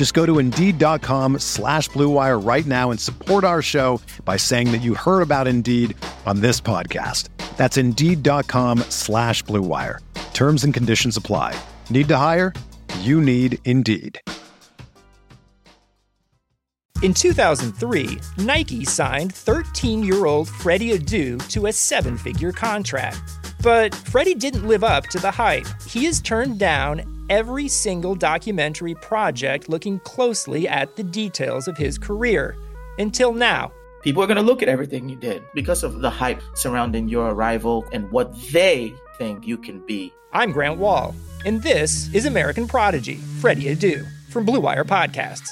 Just 0.00 0.14
go 0.14 0.24
to 0.24 0.38
Indeed.com 0.38 1.40
slash 1.40 1.90
BlueWire 1.90 2.42
right 2.42 2.64
now 2.64 2.90
and 2.90 2.98
support 2.98 3.44
our 3.44 3.60
show 3.60 4.00
by 4.24 4.38
saying 4.38 4.72
that 4.72 4.78
you 4.78 4.94
heard 4.94 5.20
about 5.20 5.46
Indeed 5.46 5.94
on 6.24 6.40
this 6.40 6.58
podcast. 6.58 7.28
That's 7.58 7.76
Indeed.com 7.76 8.78
slash 8.88 9.44
BlueWire. 9.44 9.98
Terms 10.32 10.64
and 10.64 10.72
conditions 10.72 11.18
apply. 11.18 11.54
Need 11.90 12.08
to 12.08 12.16
hire? 12.16 12.54
You 13.00 13.20
need 13.20 13.58
Indeed. 13.66 14.18
In 17.02 17.12
2003, 17.12 18.20
Nike 18.38 18.86
signed 18.86 19.34
13 19.34 20.02
year 20.02 20.24
old 20.24 20.48
Freddie 20.48 20.92
Adu 20.94 21.46
to 21.50 21.66
a 21.66 21.74
seven 21.74 22.16
figure 22.16 22.52
contract. 22.52 23.18
But 23.62 23.94
Freddie 23.94 24.34
didn't 24.34 24.66
live 24.66 24.82
up 24.82 25.08
to 25.08 25.18
the 25.18 25.30
hype. 25.30 25.66
He 25.86 26.06
has 26.06 26.22
turned 26.22 26.58
down 26.58 27.19
every 27.30 27.68
single 27.68 28.14
documentary 28.14 28.94
project 28.96 29.68
looking 29.68 30.00
closely 30.00 30.68
at 30.68 30.96
the 30.96 31.02
details 31.02 31.66
of 31.68 31.78
his 31.78 31.96
career. 31.96 32.56
Until 32.98 33.32
now. 33.32 33.72
People 34.02 34.22
are 34.22 34.26
going 34.26 34.36
to 34.36 34.42
look 34.42 34.62
at 34.62 34.68
everything 34.68 35.08
you 35.08 35.16
did 35.16 35.42
because 35.54 35.82
of 35.82 36.00
the 36.00 36.10
hype 36.10 36.42
surrounding 36.54 37.08
your 37.08 37.30
arrival 37.30 37.86
and 37.92 38.10
what 38.10 38.34
they 38.50 38.92
think 39.16 39.46
you 39.46 39.56
can 39.56 39.84
be. 39.86 40.12
I'm 40.32 40.52
Grant 40.52 40.78
Wall, 40.78 41.14
and 41.44 41.62
this 41.62 42.12
is 42.14 42.24
American 42.24 42.66
Prodigy, 42.66 43.16
Freddie 43.40 43.74
Adu, 43.74 44.06
from 44.30 44.44
Blue 44.44 44.60
Wire 44.60 44.84
Podcasts. 44.84 45.50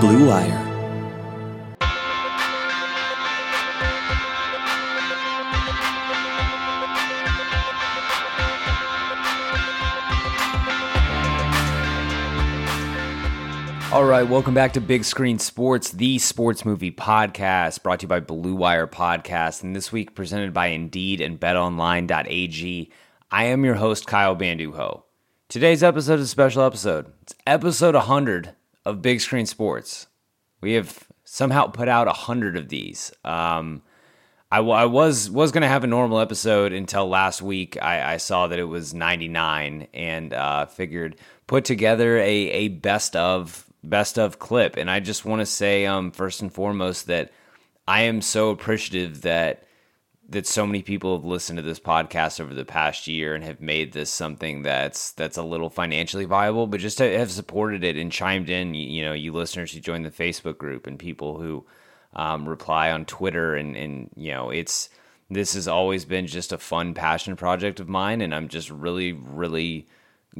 Blue 0.00 0.28
Wire. 0.28 0.71
All 13.92 14.06
right, 14.06 14.26
welcome 14.26 14.54
back 14.54 14.72
to 14.72 14.80
Big 14.80 15.04
Screen 15.04 15.38
Sports, 15.38 15.90
the 15.90 16.18
sports 16.18 16.64
movie 16.64 16.90
podcast 16.90 17.82
brought 17.82 18.00
to 18.00 18.04
you 18.04 18.08
by 18.08 18.20
Blue 18.20 18.54
Wire 18.54 18.86
Podcast, 18.86 19.62
and 19.62 19.76
this 19.76 19.92
week 19.92 20.14
presented 20.14 20.54
by 20.54 20.68
Indeed 20.68 21.20
and 21.20 21.38
BetOnline.ag. 21.38 22.90
I 23.30 23.44
am 23.44 23.66
your 23.66 23.74
host, 23.74 24.06
Kyle 24.06 24.34
Bandujo. 24.34 25.02
Today's 25.50 25.82
episode 25.82 26.20
is 26.20 26.24
a 26.24 26.28
special 26.28 26.62
episode. 26.62 27.12
It's 27.20 27.34
episode 27.46 27.94
100 27.94 28.54
of 28.86 29.02
Big 29.02 29.20
Screen 29.20 29.44
Sports. 29.44 30.06
We 30.62 30.72
have 30.72 31.06
somehow 31.24 31.66
put 31.66 31.88
out 31.88 32.06
100 32.06 32.56
of 32.56 32.70
these. 32.70 33.12
Um, 33.26 33.82
I, 34.50 34.60
was 34.60 35.28
was 35.28 35.52
going 35.52 35.62
to 35.62 35.68
have 35.68 35.84
a 35.84 35.86
normal 35.86 36.18
episode 36.18 36.72
until 36.72 37.10
last 37.10 37.42
week. 37.42 37.76
I, 37.82 38.14
I 38.14 38.16
saw 38.16 38.46
that 38.46 38.58
it 38.58 38.64
was 38.64 38.94
99 38.94 39.88
and 39.92 40.32
uh, 40.32 40.64
figured 40.64 41.16
put 41.46 41.66
together 41.66 42.16
a, 42.16 42.24
a 42.24 42.68
best 42.68 43.16
of 43.16 43.68
best 43.84 44.18
of 44.18 44.38
clip. 44.38 44.76
And 44.76 44.90
I 44.90 45.00
just 45.00 45.24
want 45.24 45.40
to 45.40 45.46
say, 45.46 45.86
um, 45.86 46.10
first 46.10 46.42
and 46.42 46.52
foremost, 46.52 47.06
that 47.06 47.32
I 47.86 48.02
am 48.02 48.20
so 48.20 48.50
appreciative 48.50 49.22
that 49.22 49.64
that 50.28 50.46
so 50.46 50.66
many 50.66 50.82
people 50.82 51.16
have 51.16 51.24
listened 51.24 51.58
to 51.58 51.62
this 51.62 51.80
podcast 51.80 52.40
over 52.40 52.54
the 52.54 52.64
past 52.64 53.06
year 53.06 53.34
and 53.34 53.44
have 53.44 53.60
made 53.60 53.92
this 53.92 54.08
something 54.08 54.62
that's 54.62 55.12
that's 55.12 55.36
a 55.36 55.42
little 55.42 55.68
financially 55.68 56.24
viable, 56.24 56.66
but 56.66 56.80
just 56.80 56.98
have 56.98 57.30
supported 57.30 57.84
it 57.84 57.96
and 57.96 58.10
chimed 58.10 58.48
in. 58.48 58.74
You, 58.74 58.88
you 58.88 59.04
know, 59.04 59.12
you 59.12 59.32
listeners 59.32 59.72
who 59.72 59.80
join 59.80 60.02
the 60.02 60.10
Facebook 60.10 60.58
group 60.58 60.86
and 60.86 60.98
people 60.98 61.38
who 61.38 61.66
um, 62.14 62.48
reply 62.48 62.90
on 62.90 63.04
Twitter, 63.04 63.54
and 63.54 63.76
and 63.76 64.10
you 64.16 64.32
know, 64.32 64.50
it's 64.50 64.88
this 65.28 65.54
has 65.54 65.68
always 65.68 66.04
been 66.04 66.26
just 66.26 66.52
a 66.52 66.58
fun 66.58 66.94
passion 66.94 67.36
project 67.36 67.80
of 67.80 67.88
mine, 67.88 68.20
and 68.20 68.34
I'm 68.34 68.48
just 68.48 68.70
really 68.70 69.12
really 69.12 69.88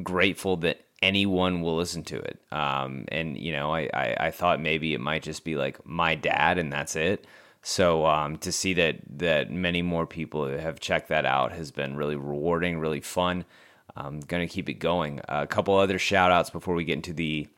grateful 0.02 0.56
that 0.58 0.80
anyone 1.02 1.60
will 1.60 1.76
listen 1.76 2.04
to 2.04 2.18
it. 2.18 2.40
Um, 2.50 3.04
and 3.08 3.36
you 3.36 3.52
know, 3.52 3.74
I, 3.74 3.90
I, 3.92 4.16
I 4.20 4.30
thought 4.30 4.60
maybe 4.60 4.94
it 4.94 5.00
might 5.00 5.22
just 5.22 5.44
be 5.44 5.56
like 5.56 5.84
my 5.84 6.14
dad, 6.14 6.58
and 6.58 6.72
that's 6.72 6.96
it. 6.96 7.26
So 7.62 8.06
um, 8.06 8.38
to 8.38 8.52
see 8.52 8.74
that 8.74 8.96
that 9.18 9.50
many 9.50 9.82
more 9.82 10.06
people 10.06 10.46
have 10.46 10.80
checked 10.80 11.08
that 11.08 11.26
out 11.26 11.52
has 11.52 11.70
been 11.70 11.96
really 11.96 12.16
rewarding, 12.16 12.78
really 12.78 13.00
fun. 13.00 13.44
I'm 13.94 14.20
gonna 14.20 14.48
keep 14.48 14.68
it 14.68 14.74
going. 14.74 15.20
A 15.28 15.46
couple 15.46 15.76
other 15.76 15.98
shout 15.98 16.32
outs 16.32 16.50
before 16.50 16.74
we 16.74 16.84
get 16.84 16.94
into 16.94 17.12
the 17.12 17.48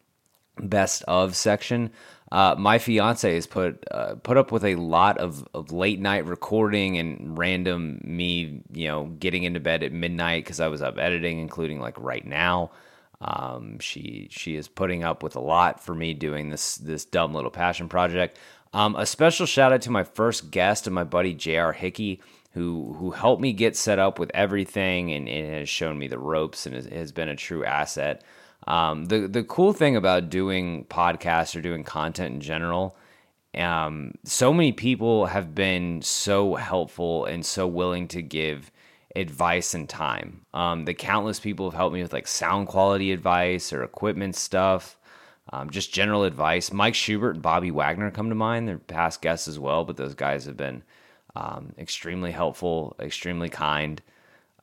best 0.59 1.03
of 1.07 1.37
section. 1.37 1.91
Uh, 2.33 2.55
my 2.59 2.79
fiance 2.79 3.33
has 3.33 3.47
put 3.47 3.85
uh, 3.91 4.17
put 4.17 4.37
up 4.37 4.51
with 4.51 4.65
a 4.65 4.75
lot 4.75 5.19
of, 5.19 5.47
of 5.55 5.71
late 5.73 6.01
night 6.01 6.27
recording 6.27 6.99
and 6.99 7.39
random 7.39 8.01
me, 8.03 8.61
you 8.73 8.89
know, 8.89 9.05
getting 9.21 9.45
into 9.45 9.61
bed 9.61 9.83
at 9.83 9.93
midnight 9.93 10.45
because 10.45 10.59
I 10.59 10.69
was 10.69 10.83
up 10.83 10.99
editing, 10.99 11.39
including 11.39 11.81
like 11.81 11.99
right 11.99 12.27
now. 12.27 12.73
Um, 13.21 13.79
she 13.79 14.29
she 14.31 14.57
is 14.57 14.69
putting 14.69 15.05
up 15.05 15.23
with 15.23 15.37
a 15.37 15.41
lot 15.41 15.83
for 15.83 15.95
me 15.95 16.15
doing 16.15 16.51
this 16.51 16.77
this 16.77 17.05
dumb 17.05 17.35
little 17.35 17.51
passion 17.51 17.89
project. 17.89 18.39
Um, 18.73 18.97
a 18.97 19.07
special 19.07 19.47
shout 19.47 19.73
out 19.73 19.83
to 19.83 19.91
my 19.91 20.05
first 20.05 20.51
guest 20.51 20.87
and 20.87 20.95
my 20.95 21.05
buddy 21.05 21.33
J.R. 21.33 21.73
Hickey, 21.73 22.21
who 22.53 22.95
who 22.99 23.13
helped 23.13 23.41
me 23.41 23.53
get 23.53 23.77
set 23.77 23.99
up 23.99 24.19
with 24.19 24.31
everything 24.35 25.13
and, 25.13 25.29
and 25.29 25.55
has 25.55 25.69
shown 25.69 25.99
me 25.99 26.09
the 26.09 26.19
ropes 26.19 26.67
and 26.67 26.75
has, 26.75 26.87
has 26.87 27.13
been 27.13 27.29
a 27.29 27.37
true 27.37 27.65
asset. 27.65 28.23
Um, 28.67 29.07
the 29.07 29.29
the 29.29 29.45
cool 29.45 29.73
thing 29.73 29.97
about 29.97 30.31
doing 30.31 30.85
podcasts 30.87 31.55
or 31.55 31.61
doing 31.61 31.85
content 31.85 32.35
in 32.35 32.41
general, 32.41 32.97
um, 33.57 34.13
so 34.25 34.53
many 34.53 34.73
people 34.73 35.27
have 35.27 35.55
been 35.55 36.03
so 36.03 36.55
helpful 36.55 37.27
and 37.27 37.45
so 37.47 37.67
willing 37.67 38.09
to 38.09 38.23
give 38.23 38.71
advice 39.17 39.75
and 39.75 39.89
time. 39.89 40.45
Um, 40.53 40.85
the 40.85 40.95
countless 40.95 41.41
people 41.41 41.67
have 41.71 41.77
helped 41.77 41.95
me 41.95 42.03
with 42.03 42.13
like 42.13 42.27
sound 42.27 42.69
quality 42.69 43.13
advice 43.13 43.73
or 43.73 43.83
equipment 43.83 44.37
stuff, 44.37 44.99
um, 45.53 45.71
just 45.71 45.93
general 45.93 46.25
advice. 46.25 46.73
Mike 46.73 46.95
Schubert 46.95 47.35
and 47.35 47.43
Bobby 47.43 47.71
Wagner 47.71 48.11
come 48.11 48.29
to 48.29 48.35
mind. 48.35 48.67
They're 48.67 48.79
past 48.79 49.23
guests 49.23 49.47
as 49.47 49.59
well, 49.59 49.85
but 49.85 49.97
those 49.97 50.15
guys 50.15 50.47
have 50.47 50.57
been 50.57 50.83
um, 51.37 51.75
extremely 51.79 52.33
helpful, 52.33 52.97
extremely 52.99 53.49
kind. 53.49 54.03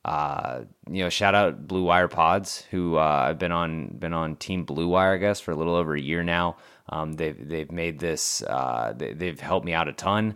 Uh, 0.04 0.62
you 0.90 1.02
know, 1.02 1.08
shout 1.08 1.34
out 1.34 1.68
Blue 1.68 1.84
Wire 1.84 2.08
Pods, 2.08 2.66
who 2.70 2.96
uh, 2.96 3.26
I've 3.28 3.38
been 3.38 3.52
on 3.52 3.88
been 3.98 4.12
on 4.12 4.36
Team 4.36 4.64
Blue 4.64 4.88
Wire, 4.88 5.14
I 5.14 5.18
guess, 5.18 5.40
for 5.40 5.52
a 5.52 5.56
little 5.56 5.76
over 5.76 5.94
a 5.94 6.00
year 6.00 6.24
now. 6.24 6.56
Um, 6.88 7.12
they've 7.12 7.48
they've 7.48 7.70
made 7.70 8.00
this. 8.00 8.42
Uh, 8.42 8.94
they, 8.96 9.28
have 9.28 9.40
helped 9.40 9.64
me 9.64 9.74
out 9.74 9.88
a 9.88 9.92
ton 9.92 10.34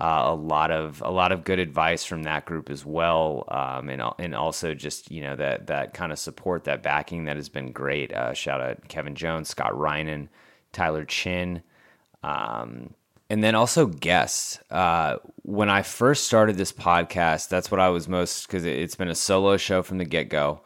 uh, 0.00 0.22
a 0.26 0.34
lot 0.34 0.70
of 0.70 1.02
a 1.04 1.10
lot 1.10 1.30
of 1.30 1.44
good 1.44 1.58
advice 1.58 2.04
from 2.04 2.24
that 2.24 2.46
group 2.46 2.68
as 2.68 2.84
well, 2.84 3.44
um, 3.48 3.88
and 3.88 4.02
and 4.18 4.34
also 4.34 4.74
just 4.74 5.10
you 5.10 5.20
know 5.20 5.36
that 5.36 5.68
that 5.68 5.94
kind 5.94 6.10
of 6.10 6.18
support, 6.18 6.64
that 6.64 6.82
backing 6.82 7.26
that 7.26 7.36
has 7.36 7.48
been 7.48 7.70
great. 7.70 8.12
Uh, 8.12 8.34
shout 8.34 8.60
out 8.60 8.88
Kevin 8.88 9.14
Jones, 9.14 9.48
Scott 9.48 9.72
Reinen, 9.72 10.28
Tyler 10.72 11.04
Chin, 11.04 11.62
um, 12.24 12.92
and 13.30 13.44
then 13.44 13.54
also 13.54 13.86
guests. 13.86 14.58
Uh, 14.68 15.18
when 15.42 15.70
I 15.70 15.82
first 15.82 16.24
started 16.24 16.56
this 16.56 16.72
podcast, 16.72 17.48
that's 17.48 17.70
what 17.70 17.80
I 17.80 17.88
was 17.90 18.08
most 18.08 18.48
because 18.48 18.64
it's 18.64 18.96
been 18.96 19.08
a 19.08 19.14
solo 19.14 19.56
show 19.56 19.82
from 19.82 19.98
the 19.98 20.04
get 20.04 20.28
go. 20.28 20.62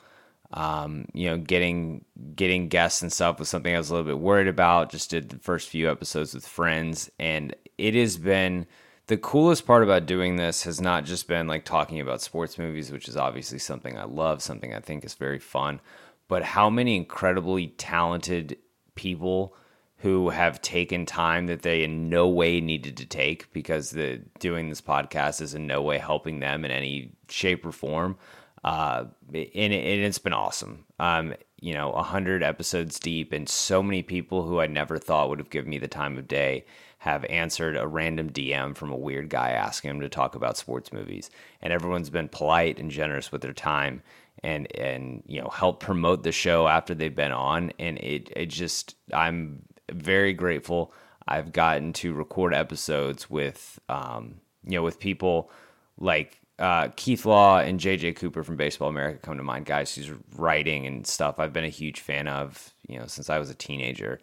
Um, 0.54 1.04
you 1.12 1.28
know, 1.28 1.36
getting 1.36 2.06
getting 2.34 2.68
guests 2.68 3.02
and 3.02 3.12
stuff 3.12 3.38
was 3.38 3.50
something 3.50 3.74
I 3.74 3.78
was 3.78 3.90
a 3.90 3.94
little 3.94 4.06
bit 4.06 4.20
worried 4.20 4.48
about. 4.48 4.90
Just 4.90 5.10
did 5.10 5.28
the 5.28 5.38
first 5.38 5.68
few 5.68 5.90
episodes 5.90 6.32
with 6.32 6.46
friends, 6.46 7.10
and 7.18 7.54
it 7.76 7.94
has 7.94 8.16
been 8.16 8.66
the 9.08 9.16
coolest 9.16 9.66
part 9.66 9.82
about 9.82 10.06
doing 10.06 10.36
this 10.36 10.62
has 10.64 10.80
not 10.80 11.04
just 11.04 11.26
been 11.28 11.46
like 11.46 11.64
talking 11.64 11.98
about 11.98 12.20
sports 12.20 12.58
movies, 12.58 12.92
which 12.92 13.08
is 13.08 13.16
obviously 13.16 13.58
something 13.58 13.98
I 13.98 14.04
love, 14.04 14.42
something 14.42 14.74
I 14.74 14.80
think 14.80 15.04
is 15.04 15.14
very 15.14 15.38
fun, 15.38 15.80
but 16.28 16.42
how 16.42 16.68
many 16.68 16.94
incredibly 16.94 17.68
talented 17.68 18.58
people 18.94 19.56
who 20.00 20.28
have 20.28 20.60
taken 20.60 21.06
time 21.06 21.46
that 21.46 21.62
they 21.62 21.82
in 21.82 22.10
no 22.10 22.28
way 22.28 22.60
needed 22.60 22.98
to 22.98 23.06
take 23.06 23.50
because 23.52 23.90
the 23.90 24.20
doing 24.38 24.68
this 24.68 24.82
podcast 24.82 25.40
is 25.40 25.54
in 25.54 25.66
no 25.66 25.82
way 25.82 25.98
helping 25.98 26.40
them 26.40 26.64
in 26.64 26.70
any 26.70 27.12
shape 27.28 27.64
or 27.64 27.72
form. 27.72 28.16
Uh, 28.62 29.06
and, 29.32 29.72
and 29.72 29.72
it's 29.72 30.18
been 30.18 30.34
awesome. 30.34 30.84
Um, 31.00 31.34
you 31.60 31.72
know, 31.72 31.92
a 31.92 32.02
hundred 32.02 32.42
episodes 32.42 33.00
deep, 33.00 33.32
and 33.32 33.48
so 33.48 33.82
many 33.82 34.02
people 34.02 34.44
who 34.44 34.60
I 34.60 34.66
never 34.66 34.98
thought 34.98 35.30
would 35.30 35.38
have 35.38 35.50
given 35.50 35.70
me 35.70 35.78
the 35.78 35.88
time 35.88 36.18
of 36.18 36.28
day 36.28 36.64
have 36.98 37.24
answered 37.26 37.76
a 37.76 37.86
random 37.86 38.30
DM 38.30 38.76
from 38.76 38.90
a 38.90 38.96
weird 38.96 39.28
guy 39.28 39.50
asking 39.50 39.90
him 39.90 40.00
to 40.00 40.08
talk 40.08 40.34
about 40.34 40.56
sports 40.56 40.92
movies, 40.92 41.30
and 41.62 41.72
everyone's 41.72 42.10
been 42.10 42.28
polite 42.28 42.78
and 42.78 42.90
generous 42.90 43.30
with 43.32 43.42
their 43.42 43.52
time 43.52 44.02
and 44.44 44.72
and 44.76 45.22
you 45.26 45.40
know 45.40 45.48
help 45.48 45.80
promote 45.80 46.22
the 46.22 46.30
show 46.30 46.68
after 46.68 46.94
they've 46.94 47.16
been 47.16 47.32
on 47.32 47.72
and 47.80 47.98
it 47.98 48.32
it 48.36 48.46
just 48.46 48.94
I'm 49.12 49.62
very 49.90 50.32
grateful. 50.32 50.92
I've 51.26 51.52
gotten 51.52 51.92
to 51.94 52.14
record 52.14 52.54
episodes 52.54 53.28
with, 53.28 53.78
um, 53.88 54.36
you 54.64 54.76
know, 54.76 54.82
with 54.82 54.98
people 54.98 55.50
like 55.98 56.40
uh, 56.58 56.88
Keith 56.96 57.26
Law 57.26 57.58
and 57.58 57.78
JJ 57.78 58.16
Cooper 58.16 58.42
from 58.42 58.56
Baseball 58.56 58.88
America 58.88 59.18
come 59.18 59.36
to 59.36 59.42
mind, 59.42 59.66
guys 59.66 59.94
who's 59.94 60.10
writing 60.36 60.86
and 60.86 61.06
stuff. 61.06 61.38
I've 61.38 61.52
been 61.52 61.64
a 61.64 61.68
huge 61.68 62.00
fan 62.00 62.28
of, 62.28 62.72
you 62.88 62.98
know, 62.98 63.06
since 63.06 63.30
I 63.30 63.38
was 63.38 63.50
a 63.50 63.54
teenager. 63.54 64.20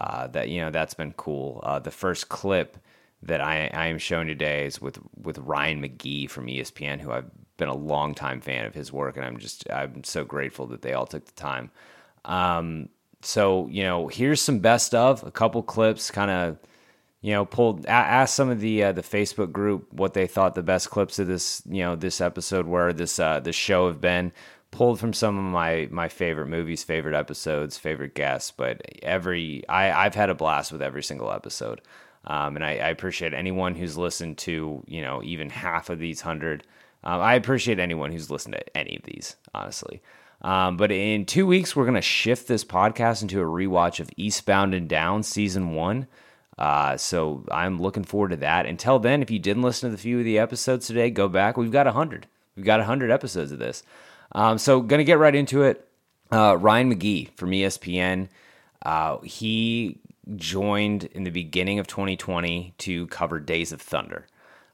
Uh, 0.00 0.26
that 0.28 0.48
you 0.48 0.60
know 0.60 0.70
that's 0.70 0.94
been 0.94 1.12
cool. 1.12 1.60
Uh, 1.62 1.78
the 1.78 1.90
first 1.90 2.28
clip 2.28 2.76
that 3.22 3.40
I, 3.40 3.70
I 3.72 3.86
am 3.86 3.98
showing 3.98 4.26
today 4.26 4.66
is 4.66 4.80
with 4.80 4.98
with 5.16 5.38
Ryan 5.38 5.82
McGee 5.82 6.28
from 6.28 6.46
ESPN, 6.46 7.00
who 7.00 7.12
I've 7.12 7.30
been 7.56 7.68
a 7.68 7.76
long 7.76 8.14
time 8.14 8.40
fan 8.40 8.66
of 8.66 8.74
his 8.74 8.92
work, 8.92 9.16
and 9.16 9.24
I'm 9.24 9.38
just 9.38 9.68
I'm 9.70 10.04
so 10.04 10.24
grateful 10.24 10.66
that 10.68 10.82
they 10.82 10.92
all 10.92 11.06
took 11.06 11.24
the 11.24 11.32
time. 11.32 11.70
Um, 12.24 12.88
so 13.22 13.68
you 13.68 13.82
know, 13.82 14.08
here's 14.08 14.40
some 14.40 14.58
best 14.58 14.94
of 14.94 15.22
a 15.24 15.30
couple 15.30 15.62
clips, 15.62 16.10
kind 16.10 16.30
of 16.30 16.58
you 17.20 17.32
know, 17.32 17.46
pulled 17.46 17.86
asked 17.86 18.34
some 18.34 18.50
of 18.50 18.60
the 18.60 18.84
uh, 18.84 18.92
the 18.92 19.02
Facebook 19.02 19.50
group 19.52 19.90
what 19.92 20.12
they 20.12 20.26
thought 20.26 20.54
the 20.54 20.62
best 20.62 20.90
clips 20.90 21.18
of 21.18 21.26
this 21.26 21.62
you 21.66 21.82
know 21.82 21.96
this 21.96 22.20
episode 22.20 22.66
were, 22.66 22.92
this 22.92 23.18
uh, 23.18 23.40
this 23.40 23.56
show 23.56 23.86
have 23.86 24.00
been. 24.00 24.32
Pulled 24.74 24.98
from 24.98 25.12
some 25.12 25.38
of 25.38 25.44
my 25.44 25.86
my 25.92 26.08
favorite 26.08 26.48
movies, 26.48 26.82
favorite 26.82 27.14
episodes, 27.14 27.78
favorite 27.78 28.14
guests, 28.14 28.50
but 28.50 28.82
every 29.04 29.62
I 29.68 29.92
I've 29.92 30.16
had 30.16 30.30
a 30.30 30.34
blast 30.34 30.72
with 30.72 30.82
every 30.82 31.04
single 31.04 31.30
episode, 31.30 31.80
um, 32.24 32.56
and 32.56 32.64
I, 32.64 32.70
I, 32.72 32.88
appreciate 32.88 33.34
anyone 33.34 33.76
who's 33.76 33.96
listened 33.96 34.36
to 34.38 34.82
you 34.88 35.00
know 35.00 35.22
even 35.22 35.48
half 35.48 35.90
of 35.90 36.00
these 36.00 36.22
hundred. 36.22 36.64
Um, 37.04 37.20
I 37.20 37.34
appreciate 37.34 37.78
anyone 37.78 38.10
who's 38.10 38.32
listened 38.32 38.54
to 38.54 38.76
any 38.76 38.96
of 38.96 39.04
these, 39.04 39.36
honestly. 39.54 40.02
Um, 40.42 40.76
but 40.76 40.90
in 40.90 41.24
two 41.24 41.46
weeks, 41.46 41.76
we're 41.76 41.88
to 41.94 42.02
shift 42.02 42.48
this 42.48 42.64
podcast 42.64 43.22
into 43.22 43.40
a 43.40 43.44
rewatch 43.44 44.00
of 44.00 44.10
Eastbound 44.16 44.74
and 44.74 44.88
Down 44.88 45.22
season 45.22 45.76
one. 45.76 46.08
Uh, 46.58 46.96
so 46.96 47.44
I'm 47.48 47.80
looking 47.80 48.02
forward 48.02 48.30
to 48.30 48.36
that. 48.38 48.66
Until 48.66 48.98
then, 48.98 49.22
if 49.22 49.30
you 49.30 49.38
didn't 49.38 49.62
listen 49.62 49.88
to 49.88 49.96
the 49.96 50.02
few 50.02 50.18
of 50.18 50.24
the 50.24 50.40
episodes 50.40 50.88
today, 50.88 51.10
go 51.10 51.28
back. 51.28 51.56
We've 51.56 51.70
got 51.70 51.86
a 51.86 51.90
100. 51.90 52.26
We've 52.56 52.66
got 52.66 52.80
a 52.80 52.82
100 52.82 53.12
episodes 53.12 53.52
of 53.52 53.60
this. 53.60 53.84
Um, 54.32 54.58
so 54.58 54.80
going 54.80 54.98
to 54.98 55.04
get 55.04 55.18
right 55.18 55.34
into 55.34 55.62
it. 55.62 55.88
Uh, 56.32 56.56
Ryan 56.56 56.92
McGee 56.92 57.30
from 57.36 57.50
ESPN. 57.50 58.28
Uh, 58.84 59.18
he 59.20 60.00
joined 60.36 61.04
in 61.04 61.24
the 61.24 61.30
beginning 61.30 61.78
of 61.78 61.86
2020 61.86 62.74
to 62.78 63.06
cover 63.08 63.38
Days 63.38 63.72
of 63.72 63.80
Thunder, 63.80 64.26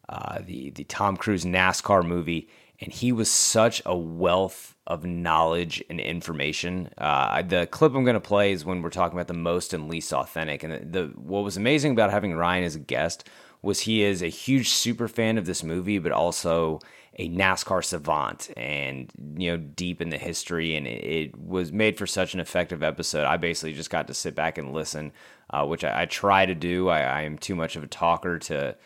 uh, 0.08 0.38
the 0.44 0.70
the 0.70 0.84
Tom 0.84 1.16
Cruise 1.16 1.44
NASCAR 1.44 2.04
movie, 2.04 2.48
and 2.80 2.92
he 2.92 3.12
was 3.12 3.30
such 3.30 3.82
a 3.84 3.96
wealth 3.96 4.74
of 4.86 5.04
knowledge 5.04 5.84
and 5.88 6.00
information. 6.00 6.88
Uh, 6.98 7.42
the 7.42 7.66
clip 7.66 7.94
I'm 7.94 8.04
going 8.04 8.14
to 8.14 8.20
play 8.20 8.52
is 8.52 8.64
when 8.64 8.82
we're 8.82 8.90
talking 8.90 9.16
about 9.16 9.28
the 9.28 9.34
most 9.34 9.72
and 9.72 9.88
least 9.88 10.12
authentic. 10.12 10.64
And 10.64 10.92
the, 10.92 11.12
what 11.14 11.44
was 11.44 11.56
amazing 11.56 11.92
about 11.92 12.10
having 12.10 12.34
Ryan 12.34 12.64
as 12.64 12.74
a 12.74 12.80
guest 12.80 13.28
was 13.62 13.80
he 13.80 14.02
is 14.02 14.22
a 14.22 14.28
huge 14.28 14.70
super 14.70 15.06
fan 15.06 15.38
of 15.38 15.46
this 15.46 15.62
movie, 15.62 15.98
but 15.98 16.10
also 16.12 16.80
a 17.20 17.28
NASCAR 17.28 17.84
savant 17.84 18.50
and 18.56 19.12
you 19.36 19.50
know 19.50 19.56
deep 19.58 20.00
in 20.00 20.08
the 20.08 20.16
history. 20.16 20.74
And 20.74 20.86
it, 20.86 21.36
was 21.38 21.72
made 21.72 21.98
for 21.98 22.06
such 22.06 22.32
an 22.32 22.40
effective 22.40 22.82
episode. 22.82 23.24
I 23.24 23.36
basically 23.36 23.74
just 23.74 23.90
got 23.90 24.06
to 24.06 24.14
sit 24.14 24.34
back 24.34 24.56
and 24.56 24.72
listen, 24.72 25.12
uh, 25.50 25.66
which 25.66 25.84
I, 25.84 26.02
I, 26.02 26.06
try 26.06 26.46
to 26.46 26.54
do. 26.54 26.88
I, 26.88 27.00
I 27.00 27.22
am 27.22 27.36
too 27.36 27.54
much 27.54 27.76
of 27.76 27.82
a 27.84 27.88
talker 27.88 28.38
to 28.38 28.76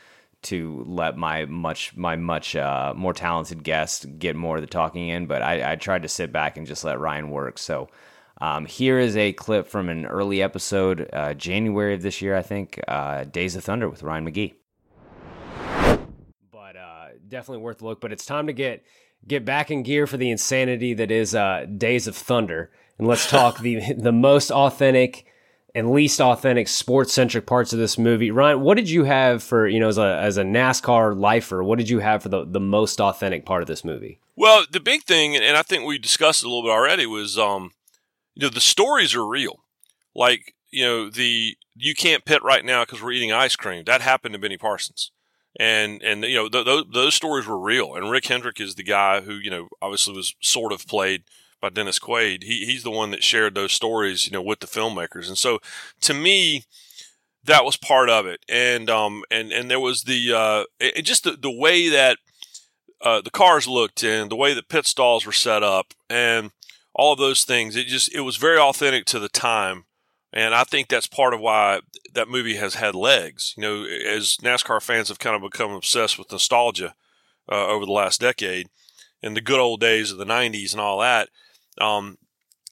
to 0.43 0.85
let 0.87 1.17
my 1.17 1.45
much 1.45 1.97
my 1.97 2.17
much 2.17 2.57
uh, 2.57 2.93
more 2.97 3.13
talented 3.13 3.63
guest 3.63 4.19
get 4.19 4.35
more 4.35 4.57
of 4.57 4.63
the 4.63 4.67
talking 4.67 5.09
in, 5.09 5.27
but 5.27 5.43
I, 5.43 5.73
I 5.73 5.77
tried 5.77 6.03
to 6.03 6.09
sit 6.09 6.33
back 6.33 6.57
and 6.57 6.67
just 6.67 6.85
let 6.85 6.99
Ryan 6.99 7.31
work. 7.31 7.59
So 7.59 7.89
um, 8.41 8.67
here 8.67 8.99
is 8.99 9.17
a 9.17 9.33
clip 9.33 9.69
from 9.69 9.89
an 9.89 10.07
early 10.07 10.43
episode, 10.43 11.09
uh, 11.13 11.35
January 11.35 11.95
of 11.95 12.03
this 12.03 12.21
year, 12.21 12.37
I 12.37 12.43
think, 12.43 12.81
uh, 12.89 13.25
Days 13.25 13.55
of 13.55 13.65
Thunder 13.65 13.89
with 13.89 14.03
Ryan 14.03 14.29
McGee. 14.29 14.55
Definitely 17.35 17.65
worth 17.65 17.83
a 17.83 17.85
look. 17.85 18.01
But 18.01 18.13
it's 18.13 18.25
time 18.25 18.47
to 18.47 18.53
get 18.53 18.85
get 19.27 19.45
back 19.45 19.69
in 19.69 19.83
gear 19.83 20.07
for 20.07 20.17
the 20.17 20.31
insanity 20.31 20.95
that 20.95 21.11
is 21.11 21.35
uh, 21.35 21.67
Days 21.77 22.07
of 22.07 22.17
Thunder, 22.17 22.71
and 22.97 23.09
let's 23.09 23.29
talk 23.29 23.59
the 23.59 23.93
the 23.99 24.13
most 24.13 24.53
authentic 24.53 25.27
and 25.75 25.91
least 25.91 26.21
authentic 26.21 26.69
sports 26.69 27.13
centric 27.13 27.45
parts 27.45 27.73
of 27.73 27.81
this 27.81 27.99
movie. 27.99 28.31
Ryan, 28.31 28.61
what 28.61 28.77
did 28.77 28.89
you 28.89 29.03
have 29.03 29.43
for, 29.43 29.67
you 29.67 29.81
know, 29.81 29.89
as 29.89 29.99
a, 29.99 30.21
as 30.23 30.37
a 30.37 30.45
NASCAR 30.45 31.19
lifer, 31.19 31.65
what 31.65 31.79
did 31.79 31.89
you 31.89 31.99
have 31.99 32.23
for 32.23 32.29
the, 32.29 32.45
the 32.45 32.61
most 32.61 33.01
authentic 33.01 33.45
part 33.45 33.61
of 33.61 33.67
this 33.67 33.85
movie? 33.85 34.21
Well, 34.37 34.67
the 34.71 34.79
big 34.79 35.03
thing, 35.03 35.35
and 35.35 35.57
I 35.57 35.63
think 35.63 35.85
we 35.85 35.99
discussed 35.99 36.45
it 36.45 36.47
a 36.47 36.49
little 36.49 36.63
bit 36.63 36.71
already, 36.71 37.07
was, 37.07 37.37
um, 37.37 37.73
you 38.37 38.43
know, 38.43 38.51
the 38.51 38.61
stories 38.61 39.17
are 39.17 39.27
real. 39.27 39.65
Like, 40.15 40.55
you 40.71 40.85
know, 40.85 41.11
the, 41.11 41.57
you 41.75 41.97
can't 41.97 42.25
pit 42.25 42.45
right 42.45 42.65
now 42.65 42.85
because 42.85 43.03
we're 43.03 43.11
eating 43.11 43.33
ice 43.33 43.57
cream. 43.57 43.83
That 43.83 44.01
happened 44.01 44.35
to 44.35 44.39
Benny 44.39 44.57
Parsons. 44.57 45.11
And, 45.59 46.03
and, 46.03 46.25
you 46.25 46.35
know, 46.35 46.49
th- 46.49 46.65
th- 46.65 46.87
those 46.93 47.15
stories 47.15 47.47
were 47.47 47.59
real. 47.59 47.95
And 47.95 48.11
Rick 48.11 48.27
Hendrick 48.27 48.61
is 48.61 48.75
the 48.75 48.83
guy 48.83 49.21
who, 49.21 49.35
you 49.35 49.51
know, 49.51 49.69
obviously 49.81 50.15
was 50.15 50.35
sort 50.41 50.73
of 50.73 50.87
played– 50.87 51.25
by 51.65 51.71
Dennis 51.71 51.99
Quaid. 51.99 52.43
He 52.43 52.67
he's 52.67 52.83
the 52.83 52.91
one 52.91 53.11
that 53.11 53.25
shared 53.25 53.55
those 53.55 53.73
stories, 53.73 54.27
you 54.27 54.33
know, 54.33 54.43
with 54.43 54.61
the 54.61 54.67
filmmakers. 54.67 55.29
And 55.29 55.39
so 55.39 55.61
to 56.03 56.13
me, 56.13 56.65
that 57.43 57.65
was 57.65 57.79
part 57.79 58.11
of 58.11 58.27
it. 58.27 58.45
And 58.51 58.91
um 58.91 59.25
and 59.31 59.51
and 59.51 59.71
there 59.71 59.81
was 59.81 60.03
the 60.03 60.35
uh 60.35 60.65
it, 60.79 61.03
just 61.03 61.25
the, 61.25 61.33
the 61.33 61.51
way 61.51 61.89
that 61.89 62.19
uh, 63.01 63.21
the 63.23 63.31
cars 63.31 63.67
looked 63.67 64.03
and 64.03 64.31
the 64.31 64.37
way 64.37 64.53
that 64.53 64.69
pit 64.69 64.87
stalls 64.87 65.25
were 65.27 65.33
set 65.33 65.63
up 65.63 65.95
and 66.11 66.51
all 66.95 67.15
of 67.15 67.19
those 67.19 67.45
things. 67.45 67.77
It 67.77 67.87
just 67.87 68.15
it 68.15 68.21
was 68.21 68.37
very 68.37 68.59
authentic 68.59 69.07
to 69.07 69.19
the 69.19 69.31
time. 69.31 69.85
And 70.35 70.55
I 70.55 70.65
think 70.65 70.89
that's 70.89 71.07
part 71.07 71.33
of 71.33 71.41
why 71.41 71.81
that 72.13 72.29
movie 72.29 72.57
has 72.57 72.75
had 72.75 72.95
legs. 72.95 73.55
You 73.57 73.63
know, 73.63 73.85
as 73.85 74.37
NASCAR 74.43 74.83
fans 74.83 75.09
have 75.09 75.19
kind 75.19 75.37
of 75.37 75.51
become 75.51 75.71
obsessed 75.71 76.19
with 76.19 76.31
nostalgia 76.31 76.95
uh, 77.51 77.67
over 77.69 77.87
the 77.87 77.93
last 77.93 78.21
decade 78.21 78.69
and 79.23 79.37
the 79.37 79.41
good 79.41 79.61
old 79.61 79.81
days 79.81 80.11
of 80.11 80.19
the 80.19 80.27
90s 80.27 80.73
and 80.73 80.81
all 80.81 80.99
that 80.99 81.29
um, 81.81 82.19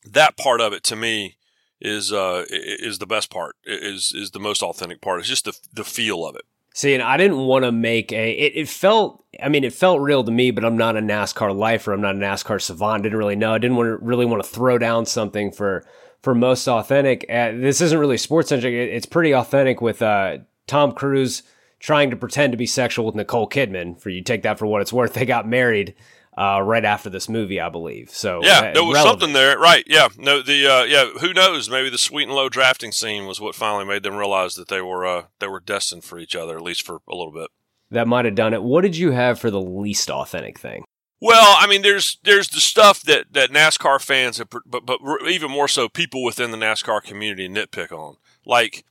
that 0.04 0.36
part 0.36 0.60
of 0.60 0.72
it 0.72 0.82
to 0.84 0.96
me 0.96 1.36
is 1.80 2.12
uh, 2.12 2.44
is 2.50 2.98
the 2.98 3.06
best 3.06 3.30
part. 3.30 3.56
Is 3.64 4.12
is 4.14 4.30
the 4.30 4.38
most 4.38 4.62
authentic 4.62 5.00
part. 5.00 5.20
It's 5.20 5.28
just 5.28 5.44
the 5.44 5.56
the 5.72 5.84
feel 5.84 6.26
of 6.26 6.36
it. 6.36 6.42
See, 6.74 6.94
and 6.94 7.02
I 7.02 7.16
didn't 7.16 7.38
want 7.38 7.64
to 7.64 7.72
make 7.72 8.12
a. 8.12 8.30
It, 8.30 8.52
it, 8.54 8.68
felt. 8.68 9.24
I 9.42 9.48
mean, 9.48 9.62
it 9.62 9.74
felt 9.74 10.00
real 10.00 10.24
to 10.24 10.30
me, 10.30 10.52
but 10.52 10.64
I'm 10.64 10.76
not 10.76 10.96
a 10.96 11.00
NASCAR 11.00 11.54
lifer. 11.54 11.92
I'm 11.92 12.00
not 12.00 12.14
a 12.14 12.18
NASCAR 12.18 12.62
savant. 12.62 13.02
Didn't 13.02 13.18
really 13.18 13.36
know. 13.36 13.52
I 13.52 13.58
didn't 13.58 13.76
want 13.76 13.88
to 13.88 14.04
really 14.04 14.24
want 14.24 14.42
to 14.42 14.48
throw 14.48 14.78
down 14.78 15.04
something 15.04 15.52
for 15.52 15.84
for 16.22 16.34
most 16.34 16.66
authentic. 16.68 17.24
Uh, 17.28 17.52
this 17.52 17.80
isn't 17.80 17.98
really 17.98 18.18
sports 18.18 18.48
centric. 18.48 18.72
It, 18.72 18.90
it's 18.90 19.06
pretty 19.06 19.34
authentic 19.34 19.80
with 19.80 20.02
uh, 20.02 20.38
Tom 20.66 20.92
Cruise 20.92 21.42
trying 21.78 22.10
to 22.10 22.16
pretend 22.16 22.52
to 22.52 22.56
be 22.56 22.66
sexual 22.66 23.04
with 23.04 23.14
Nicole 23.14 23.48
Kidman. 23.48 24.00
For 24.00 24.08
you 24.10 24.22
take 24.22 24.42
that 24.42 24.58
for 24.58 24.66
what 24.66 24.80
it's 24.82 24.92
worth. 24.92 25.14
They 25.14 25.26
got 25.26 25.46
married 25.46 25.94
uh, 26.36 26.62
right 26.62 26.84
after 26.84 27.10
this 27.10 27.28
movie, 27.28 27.60
I 27.60 27.68
believe. 27.68 28.10
So 28.10 28.40
yeah, 28.42 28.58
uh, 28.58 28.72
there 28.72 28.84
was 28.84 28.94
relevant. 28.94 29.20
something 29.20 29.34
there, 29.34 29.58
right? 29.58 29.84
Yeah, 29.86 30.08
no, 30.16 30.42
the 30.42 30.66
uh, 30.66 30.84
yeah, 30.84 31.06
who 31.20 31.34
knows? 31.34 31.68
Maybe 31.68 31.90
the 31.90 31.98
sweet 31.98 32.24
and 32.24 32.34
low 32.34 32.48
drafting 32.48 32.92
scene 32.92 33.26
was 33.26 33.40
what 33.40 33.54
finally 33.54 33.84
made 33.84 34.02
them 34.02 34.16
realize 34.16 34.54
that 34.54 34.68
they 34.68 34.80
were 34.80 35.04
uh, 35.04 35.24
they 35.40 35.48
were 35.48 35.60
destined 35.60 36.04
for 36.04 36.18
each 36.18 36.34
other, 36.34 36.56
at 36.56 36.62
least 36.62 36.82
for 36.82 37.00
a 37.08 37.14
little 37.14 37.32
bit. 37.32 37.50
That 37.90 38.08
might 38.08 38.24
have 38.24 38.34
done 38.34 38.54
it. 38.54 38.62
What 38.62 38.80
did 38.82 38.96
you 38.96 39.10
have 39.10 39.38
for 39.38 39.50
the 39.50 39.60
least 39.60 40.10
authentic 40.10 40.58
thing? 40.58 40.84
Well, 41.22 41.56
I 41.56 41.68
mean, 41.68 41.82
there's 41.82 42.18
there's 42.24 42.48
the 42.48 42.58
stuff 42.58 43.02
that, 43.02 43.32
that 43.32 43.50
NASCAR 43.50 44.00
fans, 44.02 44.38
have, 44.38 44.48
but 44.66 44.84
but 44.84 44.98
even 45.28 45.52
more 45.52 45.68
so, 45.68 45.88
people 45.88 46.24
within 46.24 46.50
the 46.50 46.56
NASCAR 46.56 47.00
community 47.00 47.48
nitpick 47.48 47.92
on. 47.92 48.16
Like, 48.44 48.84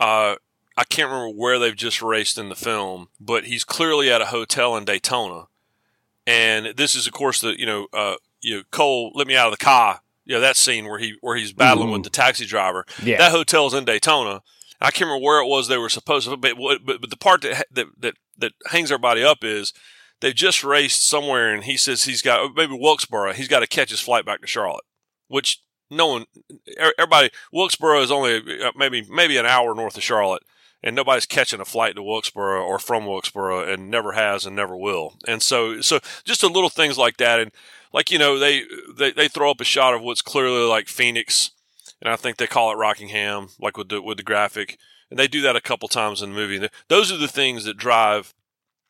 uh, 0.00 0.36
I 0.76 0.84
can't 0.84 1.10
remember 1.10 1.36
where 1.36 1.58
they've 1.58 1.74
just 1.74 2.00
raced 2.00 2.38
in 2.38 2.50
the 2.50 2.54
film, 2.54 3.08
but 3.18 3.46
he's 3.46 3.64
clearly 3.64 4.12
at 4.12 4.22
a 4.22 4.26
hotel 4.26 4.76
in 4.76 4.84
Daytona, 4.84 5.48
and 6.24 6.76
this 6.76 6.94
is, 6.94 7.08
of 7.08 7.14
course, 7.14 7.40
the 7.40 7.58
you 7.58 7.66
know, 7.66 7.88
uh, 7.92 8.14
you 8.40 8.58
know, 8.58 8.62
Cole, 8.70 9.10
let 9.16 9.26
me 9.26 9.34
out 9.34 9.52
of 9.52 9.58
the 9.58 9.64
car. 9.64 10.02
You 10.24 10.36
know 10.36 10.40
that 10.40 10.56
scene 10.56 10.86
where 10.86 11.00
he 11.00 11.16
where 11.20 11.36
he's 11.36 11.52
battling 11.52 11.88
Ooh. 11.88 11.94
with 11.94 12.04
the 12.04 12.10
taxi 12.10 12.46
driver. 12.46 12.86
Yeah. 13.02 13.18
That 13.18 13.32
hotel's 13.32 13.74
in 13.74 13.84
Daytona. 13.84 14.42
I 14.80 14.92
can't 14.92 15.08
remember 15.08 15.24
where 15.24 15.40
it 15.42 15.48
was 15.48 15.66
they 15.66 15.78
were 15.78 15.88
supposed 15.88 16.28
to, 16.28 16.36
but 16.36 16.56
but, 16.56 17.00
but 17.00 17.10
the 17.10 17.16
part 17.16 17.42
that, 17.42 17.66
that 17.72 17.86
that 17.98 18.14
that 18.38 18.52
hangs 18.70 18.92
everybody 18.92 19.24
up 19.24 19.42
is 19.42 19.72
they've 20.22 20.34
just 20.34 20.64
raced 20.64 21.06
somewhere, 21.06 21.52
and 21.52 21.64
he 21.64 21.76
says 21.76 22.04
he's 22.04 22.22
got 22.22 22.54
maybe 22.56 22.78
Wilkesboro. 22.78 23.34
He's 23.34 23.48
got 23.48 23.60
to 23.60 23.66
catch 23.66 23.90
his 23.90 24.00
flight 24.00 24.24
back 24.24 24.40
to 24.40 24.46
Charlotte, 24.46 24.84
which 25.28 25.60
no 25.90 26.06
one, 26.06 26.24
everybody, 26.98 27.28
Wilkesboro 27.52 28.00
is 28.00 28.10
only 28.10 28.36
uh, 28.62 28.72
maybe 28.74 29.04
maybe 29.10 29.36
an 29.36 29.44
hour 29.44 29.74
north 29.74 29.96
of 29.98 30.02
Charlotte, 30.02 30.44
and 30.82 30.96
nobody's 30.96 31.26
catching 31.26 31.60
a 31.60 31.66
flight 31.66 31.96
to 31.96 32.02
Wilkesboro 32.02 32.64
or 32.64 32.78
from 32.78 33.04
Wilkesboro, 33.04 33.70
and 33.70 33.90
never 33.90 34.12
has 34.12 34.46
and 34.46 34.56
never 34.56 34.74
will. 34.74 35.16
And 35.28 35.42
so, 35.42 35.82
so 35.82 36.00
just 36.24 36.42
a 36.42 36.48
little 36.48 36.70
things 36.70 36.96
like 36.96 37.18
that, 37.18 37.40
and 37.40 37.50
like 37.92 38.10
you 38.10 38.18
know, 38.18 38.38
they 38.38 38.62
they 38.96 39.12
they 39.12 39.28
throw 39.28 39.50
up 39.50 39.60
a 39.60 39.64
shot 39.64 39.92
of 39.92 40.02
what's 40.02 40.22
clearly 40.22 40.66
like 40.66 40.88
Phoenix, 40.88 41.50
and 42.00 42.10
I 42.10 42.16
think 42.16 42.36
they 42.36 42.46
call 42.46 42.72
it 42.72 42.76
Rockingham, 42.76 43.48
like 43.60 43.76
with 43.76 43.88
the 43.88 44.00
with 44.00 44.16
the 44.16 44.22
graphic, 44.22 44.78
and 45.10 45.18
they 45.18 45.28
do 45.28 45.42
that 45.42 45.56
a 45.56 45.60
couple 45.60 45.88
times 45.88 46.22
in 46.22 46.30
the 46.30 46.36
movie. 46.36 46.68
Those 46.88 47.12
are 47.12 47.18
the 47.18 47.28
things 47.28 47.64
that 47.64 47.76
drive 47.76 48.32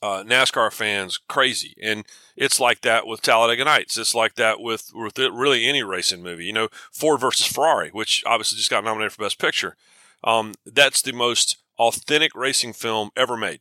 uh, 0.03 0.25
NASCAR 0.25 0.73
fans 0.73 1.19
crazy, 1.29 1.77
and 1.81 2.05
it's 2.37 2.59
like 2.59 2.81
that 2.81 3.07
with 3.07 3.23
Talladega 3.23 3.65
Nights. 3.65 3.97
It's 3.97 4.15
like 4.15 4.35
that 4.35 4.61
with 4.61 4.91
with 4.93 5.17
really 5.17 5.67
any 5.67 5.83
racing 5.83 6.23
movie. 6.23 6.45
You 6.45 6.53
know, 6.53 6.69
Ford 6.91 7.21
versus 7.21 7.47
Ferrari, 7.47 7.91
which 7.91 8.25
obviously 8.27 8.59
just 8.59 8.71
got 8.71 8.85
nominated 8.85 9.13
for 9.13 9.23
Best 9.23 9.39
Picture. 9.39 9.77
Um, 10.25 10.55
that's 10.67 11.03
the 11.03 11.13
most 11.13 11.59
authentic 11.79 12.35
racing 12.35 12.73
film 12.73 13.11
ever 13.17 13.37
made, 13.37 13.61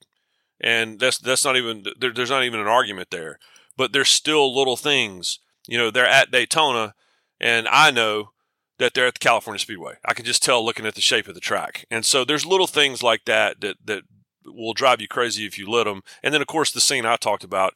and 0.60 1.00
that's 1.00 1.20
that's 1.20 1.46
not 1.46 1.58
even 1.58 1.86
there, 2.00 2.12
there's 2.12 2.32
not 2.32 2.44
even 2.44 2.60
an 2.60 2.68
argument 2.68 3.12
there. 3.12 3.38
But 3.78 3.94
there's 3.94 4.10
still 4.10 4.56
little 4.56 4.78
things. 4.78 5.40
You 5.68 5.78
know, 5.78 5.92
they're 5.92 6.08
at 6.08 6.32
Daytona, 6.32 6.96
and 7.40 7.68
I 7.68 7.92
know 7.92 8.32
that 8.80 8.96
they're 8.96 9.08
at 9.08 9.14
the 9.14 9.20
California 9.20 9.60
Speedway. 9.60 9.98
I 10.04 10.16
can 10.16 10.26
just 10.26 10.42
tell 10.42 10.66
looking 10.66 10.88
at 10.88 10.96
the 10.96 11.02
shape 11.02 11.28
of 11.28 11.36
the 11.36 11.40
track, 11.40 11.86
and 11.92 12.04
so 12.04 12.26
there's 12.26 12.48
little 12.48 12.68
things 12.68 13.04
like 13.04 13.26
that 13.26 13.62
that 13.62 13.78
that 13.86 14.04
will 14.46 14.74
drive 14.74 15.02
you 15.02 15.08
crazy 15.08 15.46
if 15.46 15.58
you 15.58 15.70
let 15.70 15.86
them. 15.86 16.02
And 16.24 16.34
then, 16.34 16.42
of 16.42 16.48
course, 16.48 16.72
the 16.72 16.82
scene 16.82 17.06
I 17.06 17.16
talked 17.16 17.44
about. 17.44 17.74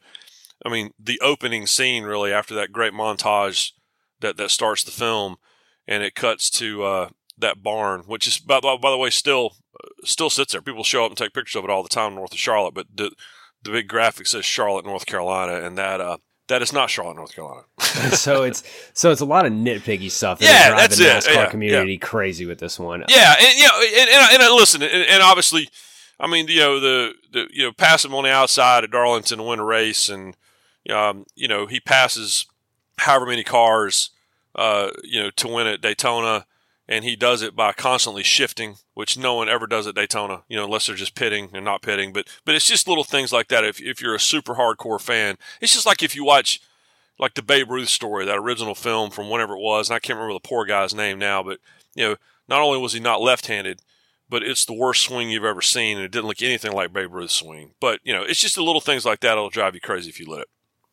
I 0.65 0.69
mean, 0.69 0.91
the 0.99 1.19
opening 1.21 1.67
scene 1.67 2.03
really 2.03 2.31
after 2.31 2.55
that 2.55 2.71
great 2.71 2.93
montage 2.93 3.71
that 4.21 4.37
that 4.37 4.51
starts 4.51 4.83
the 4.83 4.91
film, 4.91 5.35
and 5.87 6.01
it 6.01 6.15
cuts 6.15 6.49
to 6.51 6.83
uh, 6.83 7.09
that 7.37 7.61
barn, 7.61 8.01
which 8.07 8.27
is 8.27 8.39
by, 8.39 8.59
by, 8.59 8.77
by 8.77 8.91
the 8.91 8.97
way 8.97 9.09
still 9.09 9.57
uh, 9.75 9.87
still 10.03 10.29
sits 10.29 10.53
there. 10.53 10.61
People 10.61 10.83
show 10.83 11.05
up 11.05 11.11
and 11.11 11.17
take 11.17 11.33
pictures 11.33 11.57
of 11.57 11.65
it 11.65 11.69
all 11.69 11.83
the 11.83 11.89
time 11.89 12.15
north 12.15 12.31
of 12.31 12.39
Charlotte, 12.39 12.73
but 12.73 12.87
the 12.93 13.11
the 13.63 13.71
big 13.71 13.87
graphic 13.87 14.27
says 14.27 14.45
Charlotte, 14.45 14.85
North 14.85 15.05
Carolina, 15.05 15.65
and 15.65 15.77
that 15.77 15.99
uh, 15.99 16.17
that 16.47 16.61
is 16.61 16.71
not 16.71 16.89
Charlotte, 16.89 17.17
North 17.17 17.35
Carolina. 17.35 17.63
so 18.11 18.43
it's 18.43 18.63
so 18.93 19.11
it's 19.11 19.21
a 19.21 19.25
lot 19.25 19.45
of 19.45 19.51
nitpicky 19.51 20.11
stuff. 20.11 20.39
That 20.39 20.45
yeah, 20.45 20.75
that's 20.75 20.97
the 20.97 21.05
NASCAR 21.05 21.29
it. 21.29 21.33
Yeah, 21.33 21.49
community 21.49 21.93
yeah. 21.93 21.99
crazy 21.99 22.45
with 22.45 22.59
this 22.59 22.79
one. 22.79 23.03
Yeah, 23.09 23.35
and 23.39 23.57
you 23.57 23.63
know, 23.63 23.81
and, 23.81 24.09
and, 24.09 24.43
and 24.43 24.55
listen, 24.55 24.81
and, 24.83 24.91
and 24.91 25.23
obviously 25.23 25.67
I 26.19 26.27
mean, 26.27 26.47
you 26.47 26.59
know, 26.59 26.79
the, 26.79 27.13
the 27.31 27.47
you 27.51 27.63
know, 27.63 27.71
pass 27.71 28.05
him 28.05 28.13
on 28.13 28.23
the 28.23 28.31
outside 28.31 28.83
at 28.83 28.91
Darlington 28.91 29.37
to 29.37 29.43
win 29.43 29.59
a 29.59 29.65
race, 29.65 30.09
and 30.09 30.35
um, 30.89 31.25
you 31.35 31.47
know, 31.47 31.65
he 31.65 31.79
passes 31.79 32.45
however 32.97 33.25
many 33.25 33.43
cars, 33.43 34.11
uh, 34.55 34.91
you 35.03 35.21
know, 35.21 35.29
to 35.31 35.47
win 35.47 35.67
at 35.67 35.81
Daytona, 35.81 36.45
and 36.87 37.03
he 37.03 37.15
does 37.15 37.41
it 37.41 37.55
by 37.55 37.73
constantly 37.73 38.23
shifting, 38.23 38.75
which 38.93 39.17
no 39.17 39.33
one 39.33 39.49
ever 39.49 39.67
does 39.67 39.87
at 39.87 39.95
Daytona, 39.95 40.43
you 40.47 40.55
know, 40.55 40.65
unless 40.65 40.87
they're 40.87 40.95
just 40.95 41.15
pitting 41.15 41.49
and 41.53 41.65
not 41.65 41.81
pitting. 41.81 42.13
But 42.13 42.27
but 42.45 42.55
it's 42.55 42.67
just 42.67 42.87
little 42.87 43.03
things 43.03 43.33
like 43.33 43.47
that. 43.49 43.65
If 43.65 43.81
if 43.81 44.01
you're 44.01 44.15
a 44.15 44.19
super 44.19 44.55
hardcore 44.55 45.01
fan, 45.01 45.37
it's 45.59 45.73
just 45.73 45.85
like 45.85 46.03
if 46.03 46.15
you 46.15 46.23
watch 46.23 46.61
like 47.19 47.33
the 47.33 47.41
Babe 47.41 47.71
Ruth 47.71 47.89
story, 47.89 48.25
that 48.25 48.37
original 48.37 48.75
film 48.75 49.09
from 49.09 49.29
whenever 49.29 49.53
it 49.53 49.61
was, 49.61 49.89
and 49.89 49.95
I 49.95 49.99
can't 49.99 50.17
remember 50.17 50.33
the 50.33 50.47
poor 50.47 50.65
guy's 50.65 50.93
name 50.93 51.17
now, 51.17 51.43
but 51.43 51.59
you 51.95 52.07
know, 52.07 52.15
not 52.47 52.61
only 52.61 52.77
was 52.77 52.93
he 52.93 52.99
not 52.99 53.21
left-handed, 53.21 53.81
but 54.29 54.43
it's 54.43 54.65
the 54.65 54.73
worst 54.73 55.03
swing 55.03 55.29
you've 55.29 55.43
ever 55.43 55.61
seen, 55.61 55.97
and 55.97 56.05
it 56.05 56.11
didn't 56.11 56.27
look 56.27 56.41
anything 56.41 56.71
like 56.71 56.93
Babe 56.93 57.13
Ruth's 57.13 57.33
swing. 57.33 57.73
But 57.79 57.99
you 58.03 58.13
know, 58.13 58.23
it's 58.23 58.39
just 58.39 58.55
the 58.55 58.63
little 58.63 58.81
things 58.81 59.05
like 59.05 59.19
that 59.21 59.29
that'll 59.29 59.49
drive 59.49 59.75
you 59.75 59.81
crazy 59.81 60.09
if 60.09 60.19
you 60.19 60.25
let 60.27 60.41
it. 60.41 60.47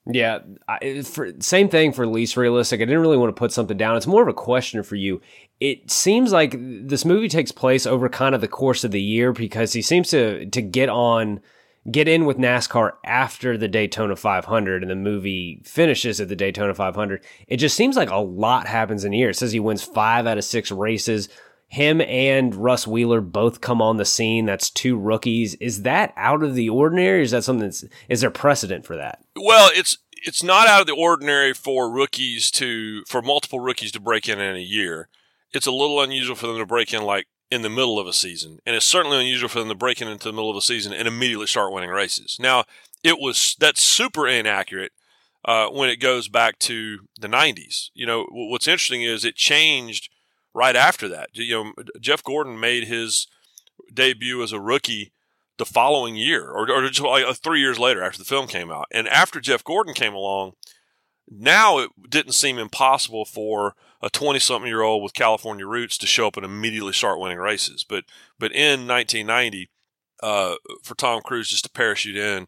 Yeah, 0.05 0.41
I, 0.67 1.03
for, 1.03 1.31
same 1.39 1.69
thing 1.69 1.93
for 1.93 2.07
least 2.07 2.37
realistic. 2.37 2.81
I 2.81 2.87
didn't 2.87 3.01
really 3.01 3.17
want 3.17 3.35
to 3.35 3.39
put 3.39 3.53
something 3.53 3.77
down. 3.77 3.97
It's 3.97 4.07
more 4.07 4.23
of 4.23 4.29
a 4.29 4.35
question 4.35 4.83
for 4.83 4.97
you. 4.97 5.21
It 5.61 5.93
seems 5.93 6.33
like 6.33 6.57
this 6.59 7.05
movie 7.05 7.29
takes 7.29 7.53
place 7.53 7.87
over 7.87 8.09
kind 8.09 8.35
of 8.35 8.41
the 8.41 8.49
course 8.49 8.83
of 8.83 8.91
the 8.91 9.01
year 9.01 9.33
because 9.33 9.73
he 9.73 9.83
seems 9.83 10.11
to 10.11 10.47
to 10.47 10.61
get 10.61 10.89
on 10.89 11.41
get 11.91 12.09
in 12.09 12.27
with 12.27 12.39
NASCAR 12.39 12.93
after 13.05 13.57
the 13.57 13.69
Daytona 13.69 14.15
500 14.15 14.83
and 14.83 14.91
the 14.91 14.97
movie 14.97 15.63
finishes 15.65 16.21
at 16.21 16.29
the 16.29 16.37
Daytona 16.37 16.75
500. 16.75 17.25
It 17.49 17.57
just 17.57 17.77
seems 17.77 17.97
like 17.97 18.11
a 18.11 18.17
lot 18.17 18.67
happens 18.67 19.05
in 19.05 19.13
a 19.13 19.17
year. 19.17 19.31
It 19.31 19.37
says 19.37 19.53
he 19.53 19.61
wins 19.61 19.83
5 19.83 20.27
out 20.27 20.39
of 20.39 20.45
6 20.45 20.71
races 20.71 21.29
him 21.73 22.03
and 22.03 22.55
Russ 22.55 22.87
Wheeler 22.87 23.23
both 23.23 23.63
come 23.63 23.81
on 23.81 23.97
the 23.97 24.05
scene. 24.05 24.45
That's 24.45 24.69
two 24.69 24.95
rookies. 24.99 25.55
Is 25.55 25.83
that 25.83 26.13
out 26.19 26.43
of 26.43 26.55
the 26.55 26.69
ordinary? 26.69 27.23
Is 27.23 27.31
that 27.31 27.45
something 27.45 27.65
that's, 27.65 27.83
is 28.11 28.21
there 28.21 28.31
precedent 28.31 28.85
for 28.85 28.95
that? 28.97 29.25
Well, 29.37 29.71
it's, 29.75 29.97
it's 30.23 30.43
not 30.43 30.69
out 30.69 30.83
of 30.83 30.87
the 30.87 30.95
ordinary 30.95 31.55
for 31.55 31.91
rookies 31.91 32.51
to, 32.53 33.05
for 33.05 33.23
multiple 33.23 33.59
rookies 33.59 33.91
to 33.93 34.01
break 34.01 34.29
in 34.29 34.39
in 34.39 34.55
a 34.55 34.59
year. 34.59 35.09
It's 35.55 35.67
a 35.67 35.73
little 35.73 36.03
unusual 36.03 36.37
for 36.37 36.47
them 36.47 36.59
to 36.59 36.67
break 36.67 36.93
in 36.93 37.05
like 37.05 37.27
in 37.51 37.63
the 37.63 37.71
middle 37.71 37.99
of 37.99 38.07
a 38.07 38.13
season. 38.13 38.59
And 38.67 38.77
it's 38.77 38.85
certainly 38.85 39.19
unusual 39.19 39.49
for 39.49 39.61
them 39.61 39.71
to 39.71 39.75
break 39.75 40.03
in 40.03 40.09
into 40.09 40.29
the 40.29 40.35
middle 40.35 40.51
of 40.51 40.57
a 40.59 40.61
season 40.61 40.93
and 40.93 41.09
immediately 41.09 41.47
start 41.47 41.73
winning 41.73 41.89
races. 41.89 42.37
Now, 42.39 42.65
it 43.03 43.19
was, 43.19 43.57
that's 43.59 43.81
super 43.83 44.29
inaccurate. 44.29 44.93
Uh, 45.45 45.67
when 45.67 45.91
it 45.91 45.97
goes 45.97 46.29
back 46.29 46.57
to 46.61 47.01
the 47.19 47.27
90s. 47.27 47.91
You 47.95 48.07
know, 48.07 48.29
what's 48.31 48.69
interesting 48.69 49.03
is 49.03 49.25
it 49.25 49.35
changed 49.35 50.09
right 50.55 50.77
after 50.77 51.09
that. 51.09 51.31
You 51.33 51.65
know, 51.65 51.73
Jeff 52.01 52.23
Gordon 52.23 52.59
made 52.59 52.85
his 52.85 53.27
debut 53.93 54.43
as 54.43 54.53
a 54.53 54.61
rookie 54.61 55.13
the 55.59 55.65
following 55.65 56.17
year, 56.17 56.49
or, 56.49 56.71
or 56.71 56.89
just 56.89 57.01
like 57.01 57.25
uh, 57.25 57.35
three 57.35 57.61
years 57.61 57.79
later 57.79 58.03
after 58.03 58.19
the 58.19 58.25
film 58.25 58.47
came 58.47 58.71
out. 58.71 58.87
And 58.93 59.07
after 59.09 59.41
Jeff 59.41 59.63
Gordon 59.63 59.95
came 59.95 60.15
along, 60.15 60.53
now 61.31 61.79
it 61.79 61.91
didn't 62.09 62.33
seem 62.33 62.59
impossible 62.59 63.25
for 63.25 63.75
a 64.01 64.11
20 64.11 64.39
something 64.39 64.69
year 64.69 64.83
old 64.83 65.03
with 65.03 65.15
California 65.15 65.67
roots 65.67 65.97
to 65.99 66.07
show 66.07 66.27
up 66.27 66.37
and 66.37 66.45
immediately 66.45 66.93
start 66.93 67.21
winning 67.21 67.39
races. 67.39 67.85
But, 67.85 68.05
but 68.39 68.53
in 68.53 68.89
1990, 68.89 69.71
uh, 70.23 70.55
for 70.83 70.95
Tom 70.95 71.21
Cruise 71.23 71.49
just 71.49 71.65
to 71.65 71.71
parachute 71.71 72.17
in 72.17 72.47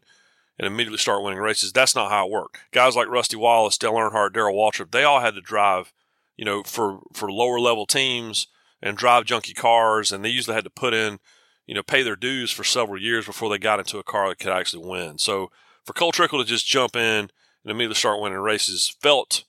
and 0.57 0.67
immediately 0.67 0.97
start 0.97 1.23
winning 1.23 1.39
races, 1.39 1.71
that's 1.71 1.95
not 1.95 2.11
how 2.11 2.25
it 2.25 2.31
worked. 2.31 2.59
Guys 2.71 2.95
like 2.95 3.07
Rusty 3.07 3.37
Wallace, 3.37 3.77
Dale 3.77 3.93
Earnhardt, 3.93 4.33
Darrell 4.33 4.55
Waltrip, 4.55 4.91
they 4.91 5.03
all 5.03 5.21
had 5.21 5.35
to 5.35 5.41
drive 5.41 5.93
you 6.37 6.45
know, 6.45 6.63
for, 6.63 6.99
for 7.13 7.31
lower 7.31 7.59
level 7.59 7.85
teams 7.85 8.47
and 8.81 8.97
drive 8.97 9.25
junky 9.25 9.55
cars. 9.55 10.11
And 10.11 10.23
they 10.23 10.29
usually 10.29 10.55
had 10.55 10.63
to 10.63 10.69
put 10.69 10.93
in, 10.93 11.19
you 11.65 11.73
know, 11.73 11.83
pay 11.83 12.03
their 12.03 12.15
dues 12.15 12.51
for 12.51 12.63
several 12.63 13.01
years 13.01 13.25
before 13.25 13.49
they 13.49 13.57
got 13.57 13.79
into 13.79 13.97
a 13.97 14.03
car 14.03 14.29
that 14.29 14.39
could 14.39 14.51
actually 14.51 14.87
win. 14.87 15.17
So 15.17 15.49
for 15.83 15.93
Cole 15.93 16.11
Trickle 16.11 16.39
to 16.39 16.45
just 16.45 16.67
jump 16.67 16.95
in 16.95 17.01
and 17.01 17.31
immediately 17.65 17.95
start 17.95 18.21
winning 18.21 18.39
races 18.39 18.95
felt 19.01 19.43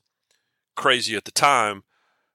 crazy 0.75 1.17
at 1.17 1.25
the 1.25 1.31
time. 1.31 1.83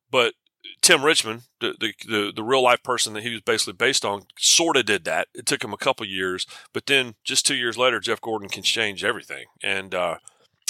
But 0.09 0.33
Tim 0.81 1.03
Richmond, 1.03 1.43
the, 1.59 1.75
the, 1.79 1.93
the, 2.07 2.33
the, 2.35 2.43
real 2.43 2.63
life 2.63 2.83
person 2.83 3.13
that 3.13 3.23
he 3.23 3.31
was 3.31 3.41
basically 3.41 3.73
based 3.73 4.03
on, 4.03 4.23
sort 4.37 4.77
of 4.77 4.85
did 4.85 5.05
that. 5.05 5.27
It 5.33 5.45
took 5.45 5.63
him 5.63 5.73
a 5.73 5.77
couple 5.77 6.05
years, 6.05 6.45
but 6.73 6.87
then 6.87 7.15
just 7.23 7.45
two 7.45 7.55
years 7.55 7.77
later, 7.77 7.99
Jeff 7.99 8.19
Gordon 8.19 8.49
can 8.49 8.63
change 8.63 9.03
everything. 9.03 9.45
And, 9.63 9.93
uh, 9.95 10.17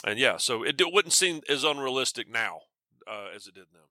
and 0.06 0.20
yeah, 0.20 0.38
so 0.38 0.64
it, 0.64 0.80
it 0.80 0.94
wouldn't 0.94 1.14
seem 1.14 1.42
as 1.50 1.64
unrealistic 1.64 2.30
now 2.30 2.60
uh, 3.12 3.36
as 3.36 3.48
it 3.48 3.56
did 3.56 3.66
then. 3.74 3.82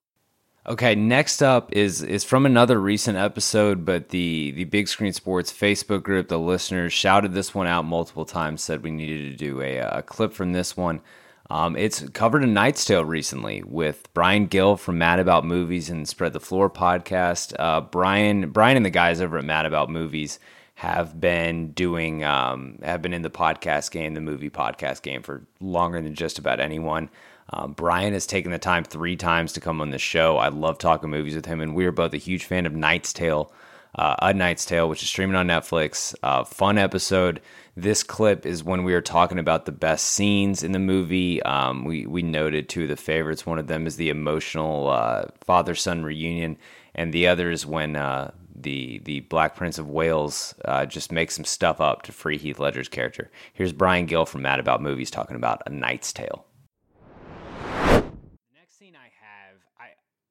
Okay, 0.67 0.95
next 0.95 1.43
up 1.43 1.73
is 1.73 2.03
is 2.03 2.23
from 2.23 2.45
another 2.45 2.79
recent 2.79 3.17
episode, 3.17 3.85
but 3.85 4.11
the 4.11 4.51
the 4.53 4.65
Big 4.65 4.89
Screen 4.89 5.13
Sports 5.13 5.53
Facebook 5.53 6.03
group, 6.03 6.29
the 6.29 6.39
listeners 6.39 6.93
shouted 6.93 7.33
this 7.33 7.55
one 7.55 7.67
out 7.67 7.85
multiple 7.85 8.27
times, 8.27 8.63
said 8.63 8.83
we 8.83 8.91
needed 8.91 9.31
to 9.31 9.37
do 9.37 9.63
a, 9.63 9.79
a 9.79 10.03
clip 10.03 10.33
from 10.33 10.53
this 10.53 10.77
one. 10.77 11.01
Um, 11.49 11.77
it's 11.77 12.09
covered 12.11 12.45
a 12.45 12.47
Knight's 12.47 12.85
Tale 12.85 13.05
recently 13.05 13.63
with 13.65 14.13
Brian 14.15 14.47
Gill 14.47 14.77
from 14.77 14.99
Mad 14.99 15.19
About 15.19 15.45
Movies 15.45 15.91
and 15.91 16.07
Spread 16.07 16.33
the 16.33 16.41
Floor 16.41 16.71
podcast. 16.71 17.55
Uh, 17.59 17.81
Brian 17.81 18.51
Brian 18.51 18.77
and 18.77 18.87
the 18.87 18.91
guys 18.91 19.21
over 19.21 19.39
at 19.39 19.45
Mad 19.45 19.67
About 19.67 19.91
Movies 19.91 20.39
have 20.75 21.21
been 21.21 21.73
doing 21.73 22.23
um, 22.23 22.79
have 22.83 23.03
been 23.03 23.15
in 23.15 23.23
the 23.23 23.31
podcast 23.31 23.91
game, 23.91 24.15
the 24.15 24.21
movie 24.21 24.51
podcast 24.51 25.03
game 25.03 25.23
for 25.23 25.47
longer 25.59 26.01
than 26.01 26.15
just 26.15 26.39
about 26.39 26.61
anyone. 26.61 27.11
Um, 27.53 27.73
Brian 27.73 28.13
has 28.13 28.27
taken 28.27 28.53
the 28.53 28.59
time 28.59 28.85
three 28.85 29.17
times 29.17 29.53
to 29.55 29.61
come 29.61 29.81
on 29.81 29.91
the 29.91 29.99
show. 29.99 30.37
I 30.37 30.49
love 30.49 30.79
talking 30.79 31.11
movies 31.11 31.35
with 31.35 31.47
him, 31.47 31.61
and 31.61 31.75
we 31.75 31.85
are 31.85 31.93
both 31.93 32.15
a 32.15 32.19
huge 32.19 32.45
fan 32.45 32.65
of 32.65 32.75
Knight's 32.75 33.13
Tale, 33.13 33.53
uh, 33.97 34.17
A 34.23 34.33
Knight's 34.33 34.65
Tale, 34.65 34.89
which 34.89 35.03
is 35.03 35.09
streaming 35.09 35.37
on 35.37 35.49
Netflix. 35.49 36.15
Uh, 36.23 36.45
fun 36.45 36.79
episode. 36.79 37.41
This 37.77 38.03
clip 38.03 38.47
is 38.47 38.63
when 38.63 38.85
we 38.85 38.95
are 38.95 39.01
talking 39.01 39.39
about 39.39 39.65
the 39.65 39.73
best 39.73 40.07
scenes 40.07 40.63
in 40.63 40.73
the 40.73 40.79
movie. 40.79 41.43
Um, 41.43 41.85
we 41.85 42.07
we 42.07 42.23
noted 42.23 42.69
two 42.69 42.83
of 42.83 42.89
the 42.89 42.97
favorites. 42.97 43.47
One 43.47 43.59
of 43.59 43.67
them 43.67 43.87
is 43.87 43.97
the 43.97 44.11
emotional 44.11 44.89
uh, 44.89 45.27
father 45.41 45.75
son 45.75 46.05
reunion, 46.05 46.57
and 46.95 47.13
the 47.13 47.27
other 47.27 47.51
is 47.51 47.67
when 47.67 47.97
uh, 47.97 48.33
the 48.55 49.01
the 49.05 49.21
Black 49.21 49.57
Prince 49.57 49.79
of 49.79 49.89
Wales 49.89 50.55
uh, 50.65 50.87
just 50.87 51.11
makes 51.11 51.35
some 51.35 51.45
stuff 51.45 51.81
up 51.81 52.03
to 52.03 52.13
free 52.13 52.39
Heath 52.39 52.59
Ledger's 52.59 52.89
character. 52.89 53.31
Here's 53.53 53.73
Brian 53.73 54.07
Gill 54.07 54.27
from 54.27 54.43
Mad 54.43 54.61
About 54.61 54.83
Movies 54.83 55.11
talking 55.11 55.37
about 55.37 55.63
A 55.67 55.71
Knight's 55.71 56.13
Tale. 56.13 56.45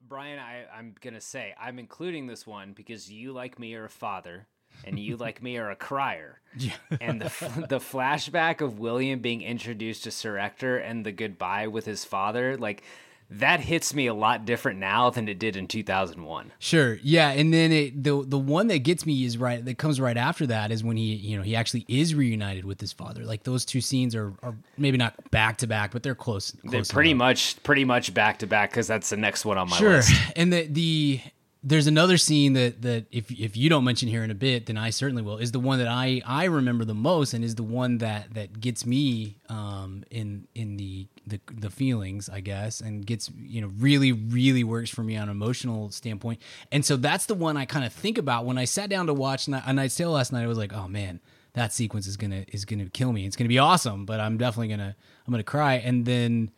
Brian, 0.10 0.40
I, 0.40 0.66
I'm 0.76 0.96
gonna 1.00 1.22
say 1.22 1.54
I'm 1.62 1.78
including 1.78 2.26
this 2.26 2.48
one 2.48 2.74
because 2.74 3.12
you, 3.12 3.32
like 3.32 3.60
me, 3.60 3.76
are 3.76 3.86
a 3.86 3.90
father, 3.90 4.48
and 4.84 4.98
you, 4.98 5.16
like 5.26 5.42
me, 5.44 5.58
are 5.58 5.70
a 5.70 5.76
crier. 5.76 6.42
Yeah. 6.58 6.74
and 7.00 7.22
the 7.22 7.66
the 7.70 7.80
flashback 7.80 8.60
of 8.60 8.80
William 8.80 9.20
being 9.20 9.44
introduced 9.44 10.04
to 10.06 10.12
Sir 10.12 10.38
Ector 10.38 10.78
and 10.78 11.06
the 11.06 11.12
goodbye 11.12 11.68
with 11.68 11.86
his 11.86 12.04
father, 12.06 12.58
like 12.58 12.84
that 13.32 13.60
hits 13.60 13.94
me 13.94 14.08
a 14.08 14.14
lot 14.14 14.46
different 14.46 14.80
now 14.80 15.12
than 15.12 15.28
it 15.28 15.38
did 15.38 15.56
in 15.56 15.68
2001. 15.68 16.52
Sure. 16.58 16.98
Yeah, 17.04 17.30
and 17.30 17.54
then 17.54 17.72
it, 17.72 18.04
the 18.04 18.24
the 18.26 18.40
one 18.40 18.68
that 18.68 18.80
gets 18.80 19.06
me 19.06 19.24
is 19.24 19.38
right 19.38 19.64
that 19.64 19.78
comes 19.78 20.02
right 20.02 20.18
after 20.18 20.48
that 20.48 20.72
is 20.72 20.84
when 20.84 20.98
he 20.98 21.14
you 21.14 21.38
know 21.38 21.44
he 21.44 21.56
actually 21.56 21.86
is 21.88 22.16
reunited 22.16 22.66
with 22.66 22.82
his 22.82 22.92
father. 22.92 23.26
Like 23.26 23.44
those 23.44 23.66
two 23.66 23.82
scenes 23.82 24.16
are, 24.16 24.34
are 24.42 24.56
maybe 24.78 24.98
not 24.98 25.30
back 25.30 25.58
to 25.58 25.68
back, 25.68 25.92
but 25.92 26.02
they're 26.02 26.16
close. 26.16 26.56
They're 26.64 26.84
pretty 26.84 27.12
enough. 27.12 27.20
much 27.20 27.64
pretty 27.64 27.86
much 27.86 28.14
back 28.14 28.40
to 28.40 28.48
back 28.48 28.72
because 28.72 28.88
that's 28.88 29.10
the 29.10 29.18
next 29.18 29.46
one 29.46 29.58
on 29.58 29.70
my 29.70 29.78
sure. 29.78 29.92
list. 29.92 30.14
And 30.36 30.52
the 30.52 30.66
the 30.66 31.22
there's 31.62 31.88
another 31.88 32.18
scene 32.18 32.54
that 32.54 32.82
that 32.84 33.06
if 33.12 33.30
if 33.32 33.58
you 33.58 33.70
don't 33.70 33.84
mention 33.84 34.08
here 34.08 34.24
in 34.24 34.32
a 34.32 34.36
bit, 34.36 34.68
then 34.68 34.78
I 34.78 34.92
certainly 34.92 35.22
will. 35.22 35.38
Is 35.38 35.52
the 35.52 35.60
one 35.60 35.80
that 35.80 35.90
I 35.90 36.22
I 36.26 36.46
remember 36.46 36.86
the 36.86 36.94
most, 36.94 37.34
and 37.34 37.44
is 37.44 37.56
the 37.56 37.64
one 37.64 37.98
that 37.98 38.34
that 38.34 38.62
gets 38.62 38.86
me 38.86 39.38
um 39.50 40.06
in 40.10 40.48
in 40.56 40.78
the 40.78 41.08
the 41.28 41.42
the 41.52 41.70
feelings, 41.70 42.30
I 42.30 42.40
guess, 42.40 42.80
and 42.80 43.06
gets 43.06 43.30
you 43.38 43.60
know 43.60 43.72
really 43.78 44.14
really 44.14 44.64
works 44.64 44.90
for 44.90 45.04
me 45.04 45.18
on 45.18 45.24
an 45.24 45.30
emotional 45.30 45.92
standpoint. 45.92 46.42
And 46.72 46.86
so 46.86 46.96
that's 46.96 47.26
the 47.26 47.36
one 47.36 47.58
I 47.58 47.66
kind 47.66 47.86
of 47.86 47.92
think 47.92 48.18
about 48.18 48.46
when 48.46 48.58
I 48.58 48.64
sat 48.64 48.90
down 48.90 49.08
to 49.08 49.14
watch 49.14 49.50
A 49.50 49.74
Knight's 49.74 49.96
Tale 49.96 50.12
last 50.12 50.32
night. 50.32 50.44
I 50.44 50.48
was 50.48 50.58
like, 50.58 50.72
oh 50.72 50.88
man, 50.88 51.20
that 51.54 51.74
sequence 51.74 52.08
is 52.08 52.16
gonna 52.16 52.46
is 52.54 52.64
gonna 52.64 52.86
kill 52.86 53.12
me. 53.12 53.26
It's 53.26 53.36
gonna 53.36 53.50
be 53.50 53.60
awesome, 53.60 54.06
but 54.06 54.22
I'm 54.22 54.38
definitely 54.38 54.70
gonna 54.70 54.96
I'm 55.28 55.32
gonna 55.32 55.44
cry. 55.44 55.74
And 55.76 56.06
then 56.06 56.52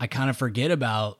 I 0.00 0.08
kind 0.08 0.28
of 0.28 0.36
forget 0.36 0.72
about 0.72 1.19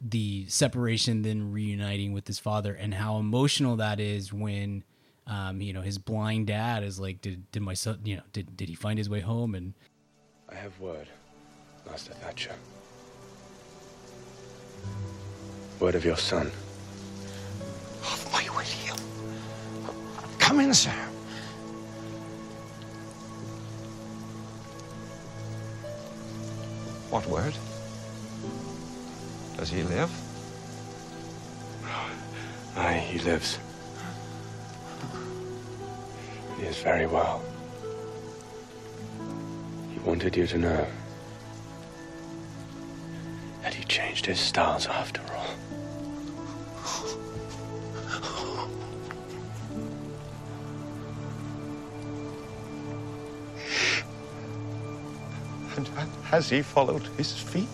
the 0.00 0.46
separation 0.48 1.22
then 1.22 1.52
reuniting 1.52 2.12
with 2.12 2.26
his 2.26 2.38
father 2.38 2.74
and 2.74 2.94
how 2.94 3.18
emotional 3.18 3.76
that 3.76 4.00
is 4.00 4.32
when 4.32 4.82
um, 5.26 5.60
you 5.60 5.72
know 5.72 5.82
his 5.82 5.98
blind 5.98 6.46
dad 6.46 6.82
is 6.82 6.98
like 6.98 7.20
did 7.20 7.50
did 7.52 7.62
my 7.62 7.74
son 7.74 7.98
you 8.04 8.16
know 8.16 8.22
did 8.32 8.56
did 8.56 8.68
he 8.68 8.74
find 8.74 8.98
his 8.98 9.08
way 9.10 9.20
home 9.20 9.54
and 9.54 9.74
I 10.50 10.56
have 10.56 10.78
word, 10.80 11.06
Master 11.86 12.12
Thatcher. 12.14 12.50
Word 15.78 15.94
of 15.94 16.04
your 16.04 16.16
son. 16.16 16.50
Of 18.02 18.28
my 18.32 18.44
William. 18.50 18.96
Come 20.40 20.58
in, 20.58 20.74
sir. 20.74 20.90
What 27.10 27.26
word? 27.28 27.54
Does 29.60 29.68
he 29.68 29.82
live? 29.82 30.10
Aye, 32.76 32.94
he 32.94 33.18
lives. 33.18 33.58
He 36.56 36.64
is 36.64 36.78
very 36.78 37.06
well. 37.06 37.42
He 39.92 39.98
wanted 39.98 40.34
you 40.34 40.46
to 40.46 40.56
know 40.56 40.86
that 43.60 43.74
he 43.74 43.84
changed 43.84 44.24
his 44.24 44.40
styles 44.40 44.86
after 44.86 45.20
all. 45.30 45.54
And 55.76 55.86
has 56.30 56.48
he 56.48 56.62
followed 56.62 57.02
his 57.18 57.34
feet? 57.34 57.68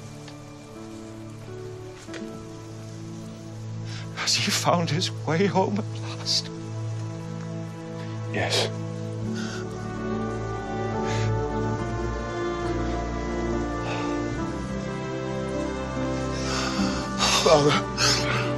He 4.46 4.52
found 4.52 4.88
his 4.88 5.10
way 5.26 5.46
home 5.46 5.76
at 5.76 6.02
last? 6.02 6.48
Yes. 8.32 8.68
Father. 17.42 17.70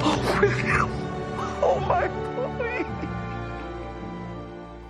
Oh, 0.00 0.38
William. 0.40 0.90
Oh, 1.62 1.80
my 1.88 2.06
boy. 2.08 2.86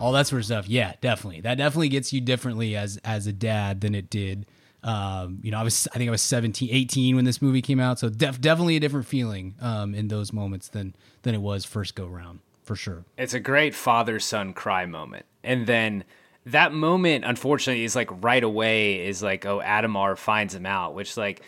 all 0.00 0.12
that 0.12 0.26
sort 0.28 0.38
of 0.40 0.46
stuff 0.46 0.68
yeah 0.68 0.92
definitely 1.00 1.40
that 1.40 1.56
definitely 1.56 1.88
gets 1.88 2.12
you 2.12 2.20
differently 2.20 2.76
as 2.76 2.98
as 2.98 3.26
a 3.26 3.32
dad 3.32 3.80
than 3.80 3.96
it 3.96 4.08
did 4.08 4.46
um 4.84 5.40
you 5.42 5.50
know 5.50 5.58
i 5.58 5.62
was 5.62 5.88
i 5.94 5.98
think 5.98 6.08
i 6.08 6.10
was 6.10 6.22
17 6.22 6.68
18 6.70 7.16
when 7.16 7.24
this 7.24 7.42
movie 7.42 7.62
came 7.62 7.80
out 7.80 7.98
so 7.98 8.08
def- 8.08 8.40
definitely 8.40 8.76
a 8.76 8.80
different 8.80 9.06
feeling 9.06 9.54
um 9.60 9.94
in 9.94 10.08
those 10.08 10.32
moments 10.32 10.68
than 10.68 10.94
than 11.22 11.34
it 11.34 11.40
was 11.40 11.64
first 11.64 11.94
go 11.94 12.06
round 12.06 12.38
for 12.62 12.76
sure 12.76 13.04
It's 13.16 13.34
a 13.34 13.40
great 13.40 13.74
father 13.74 14.20
son 14.20 14.52
cry 14.52 14.84
moment. 14.86 15.24
And 15.42 15.66
then 15.66 16.04
that 16.44 16.72
moment, 16.72 17.24
unfortunately, 17.24 17.84
is 17.84 17.96
like 17.96 18.08
right 18.22 18.42
away 18.44 19.06
is 19.06 19.22
like, 19.22 19.46
oh, 19.46 19.60
Adhemar 19.60 20.16
finds 20.18 20.54
him 20.54 20.66
out, 20.66 20.94
which 20.94 21.16
like 21.16 21.42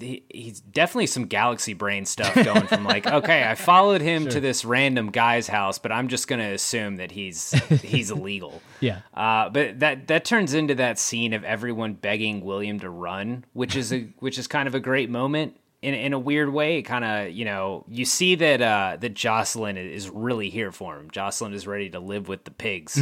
he, 0.00 0.24
he's 0.28 0.60
definitely 0.60 1.06
some 1.06 1.26
galaxy 1.26 1.74
brain 1.74 2.04
stuff 2.04 2.34
going 2.34 2.66
from 2.66 2.84
like, 2.84 3.06
okay, 3.18 3.44
I 3.44 3.54
followed 3.54 4.00
him 4.00 4.28
to 4.28 4.40
this 4.40 4.64
random 4.64 5.10
guy's 5.10 5.48
house, 5.48 5.78
but 5.78 5.92
I'm 5.92 6.08
just 6.08 6.28
gonna 6.28 6.52
assume 6.52 6.96
that 6.96 7.10
he's 7.10 7.50
he's 7.82 8.10
illegal. 8.10 8.62
yeah 8.80 9.00
Uh, 9.14 9.48
but 9.48 9.80
that 9.80 10.08
that 10.08 10.24
turns 10.24 10.54
into 10.54 10.74
that 10.76 10.98
scene 10.98 11.32
of 11.32 11.44
everyone 11.44 11.94
begging 11.94 12.44
William 12.44 12.80
to 12.80 12.90
run, 12.90 13.44
which 13.52 13.76
is 13.76 13.92
a 13.92 14.00
which 14.18 14.38
is 14.38 14.46
kind 14.46 14.66
of 14.68 14.74
a 14.74 14.80
great 14.80 15.10
moment 15.10 15.56
in 15.82 15.94
in 15.94 16.12
a 16.12 16.18
weird 16.18 16.52
way. 16.52 16.78
It 16.78 16.82
kind 16.82 17.04
of 17.04 17.30
you 17.30 17.44
know 17.44 17.84
you 17.88 18.04
see 18.04 18.34
that 18.36 18.62
uh, 18.62 18.96
that 19.00 19.14
Jocelyn 19.14 19.76
is 19.76 20.08
really 20.08 20.50
here 20.50 20.72
for 20.72 20.98
him. 20.98 21.10
Jocelyn 21.10 21.54
is 21.54 21.66
ready 21.66 21.90
to 21.90 22.00
live 22.00 22.28
with 22.28 22.44
the 22.44 22.50
pigs, 22.50 22.96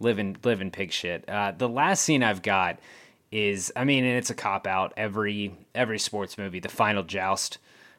live 0.00 0.18
in 0.18 0.36
live 0.44 0.60
in 0.60 0.70
pig 0.70 0.92
shit. 0.92 1.28
Uh, 1.28 1.52
the 1.56 1.68
last 1.68 2.02
scene 2.02 2.22
I've 2.22 2.42
got 2.42 2.78
is 3.32 3.72
I 3.76 3.84
mean, 3.84 4.04
and 4.04 4.16
it's 4.16 4.30
a 4.30 4.34
cop 4.34 4.66
out. 4.66 4.92
Every 4.96 5.54
every 5.74 5.98
sports 5.98 6.38
movie, 6.38 6.60
the 6.60 6.68
final 6.68 7.02
joust. 7.02 7.58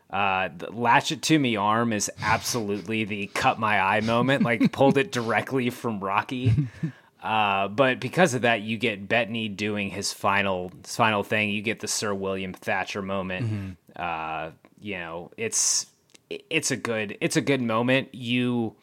Uh, 0.10 0.48
the 0.58 0.72
latch 0.72 1.12
it 1.12 1.22
to 1.22 1.38
me 1.38 1.58
arm 1.58 1.92
is 1.92 2.10
absolutely 2.22 3.04
the 3.04 3.28
cut 3.28 3.60
my 3.60 3.80
eye 3.80 4.00
moment. 4.00 4.44
Like 4.44 4.72
pulled 4.72 4.98
it 4.98 5.12
directly 5.12 5.70
from 5.70 6.00
Rocky. 6.00 6.54
Uh, 7.22 7.68
but 7.68 8.00
because 8.00 8.34
of 8.34 8.44
that, 8.44 8.62
you 8.62 8.78
get 8.78 9.10
Bettany 9.10 9.50
doing 9.50 9.90
his 9.90 10.13
final 10.13 10.72
his 10.84 10.96
final 10.96 11.24
thing. 11.24 11.50
You 11.50 11.62
get 11.62 11.80
the 11.82 11.88
Sir 11.88 12.13
William 12.13 12.54
Thatcher 12.54 13.02
moment. 13.02 13.78
Uh, 13.96 14.52
you 14.80 14.98
know, 14.98 15.32
it's 15.36 15.88
it's 16.30 16.72
a 16.72 16.78
good 16.78 17.18
it's 17.20 17.36
a 17.36 17.42
good 17.42 17.62
moment. 17.62 18.13
You 18.16 18.76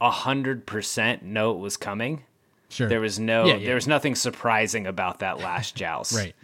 a 0.00 0.10
hundred 0.10 0.66
percent 0.66 1.22
know 1.22 1.52
it 1.52 1.58
was 1.58 1.76
coming. 1.76 2.24
Sure 2.74 2.88
There 2.88 3.00
was 3.00 3.18
no 3.18 3.46
Yeah, 3.46 3.54
yeah. 3.56 3.66
there 3.66 3.74
was 3.74 3.86
nothing 3.86 4.14
surprising 4.14 4.86
about 4.86 5.20
that 5.20 5.38
last 5.38 5.74
joust. 5.74 6.12
right 6.16 6.34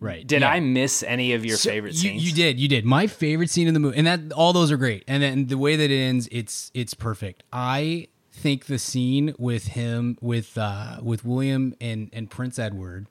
right 0.00 0.26
Did 0.26 0.42
Yeah. 0.42 0.50
I 0.50 0.60
miss 0.60 1.02
any 1.02 1.32
of 1.32 1.44
your 1.44 1.56
So 1.56 1.70
favorite 1.70 1.94
you, 1.94 1.98
scenes? 1.98 2.24
You 2.24 2.32
did, 2.34 2.60
you 2.60 2.68
did. 2.68 2.84
My 2.84 3.06
favorite 3.06 3.50
scene 3.50 3.66
in 3.66 3.74
the 3.74 3.80
movie, 3.80 3.96
and 3.98 4.06
that 4.06 4.32
all 4.32 4.52
those 4.52 4.70
are 4.70 4.76
great. 4.76 5.02
And 5.08 5.22
then 5.22 5.46
the 5.48 5.58
way 5.58 5.74
that 5.76 5.90
it 5.90 5.98
ends, 5.98 6.28
it's 6.30 6.70
it's 6.74 6.94
perfect. 6.94 7.42
I 7.52 8.08
think 8.30 8.66
the 8.66 8.78
scene 8.78 9.34
with 9.38 9.66
him, 9.68 10.16
with 10.20 10.56
uh, 10.56 10.98
with 11.02 11.24
William 11.24 11.74
and 11.80 12.10
and 12.12 12.30
Prince 12.30 12.58
Edward, 12.60 13.08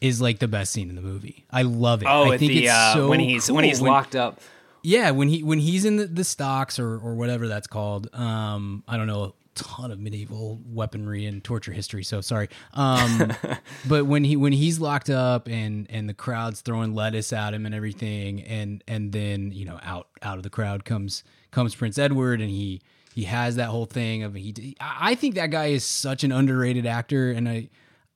is 0.00 0.20
like 0.20 0.38
the 0.38 0.46
best 0.46 0.72
scene 0.72 0.88
in 0.90 0.94
the 0.94 1.02
movie. 1.02 1.44
I 1.50 1.62
love 1.62 2.02
it. 2.02 2.06
Oh, 2.08 2.30
I 2.30 2.38
think 2.38 2.52
the 2.52 2.64
it's 2.66 2.72
uh, 2.72 2.94
so 2.94 3.08
when 3.08 3.18
he's 3.18 3.50
when 3.50 3.62
cool. 3.64 3.68
he's 3.68 3.80
locked 3.80 4.14
up. 4.14 4.40
Yeah, 4.84 5.10
when 5.10 5.26
he 5.28 5.42
when 5.42 5.58
he's 5.58 5.84
in 5.84 5.96
the, 5.96 6.06
the 6.06 6.22
stocks 6.22 6.78
or 6.78 6.94
or 7.00 7.16
whatever 7.16 7.48
that's 7.48 7.66
called. 7.66 8.08
Um, 8.14 8.84
I 8.86 8.96
don't 8.96 9.08
know 9.08 9.34
ton 9.58 9.90
of 9.90 10.00
medieval 10.00 10.60
weaponry 10.66 11.26
and 11.26 11.42
torture 11.42 11.72
history, 11.72 12.02
so 12.02 12.20
sorry. 12.20 12.48
Um, 12.74 13.32
but 13.88 14.06
when 14.06 14.24
he 14.24 14.36
when 14.36 14.52
he's 14.52 14.80
locked 14.80 15.10
up 15.10 15.48
and 15.48 15.86
and 15.90 16.08
the 16.08 16.14
crowd's 16.14 16.60
throwing 16.60 16.94
lettuce 16.94 17.32
at 17.32 17.54
him 17.54 17.66
and 17.66 17.74
everything, 17.74 18.42
and 18.42 18.82
and 18.86 19.12
then 19.12 19.52
you 19.52 19.64
know 19.64 19.78
out 19.82 20.08
out 20.22 20.36
of 20.36 20.42
the 20.42 20.50
crowd 20.50 20.84
comes 20.84 21.24
comes 21.50 21.74
Prince 21.74 21.98
Edward, 21.98 22.40
and 22.40 22.50
he 22.50 22.80
he 23.14 23.24
has 23.24 23.56
that 23.56 23.68
whole 23.68 23.86
thing 23.86 24.22
of 24.22 24.34
he. 24.34 24.76
I 24.80 25.14
think 25.14 25.34
that 25.34 25.50
guy 25.50 25.66
is 25.66 25.84
such 25.84 26.24
an 26.24 26.32
underrated 26.32 26.86
actor, 26.86 27.30
and 27.30 27.48
I 27.48 27.68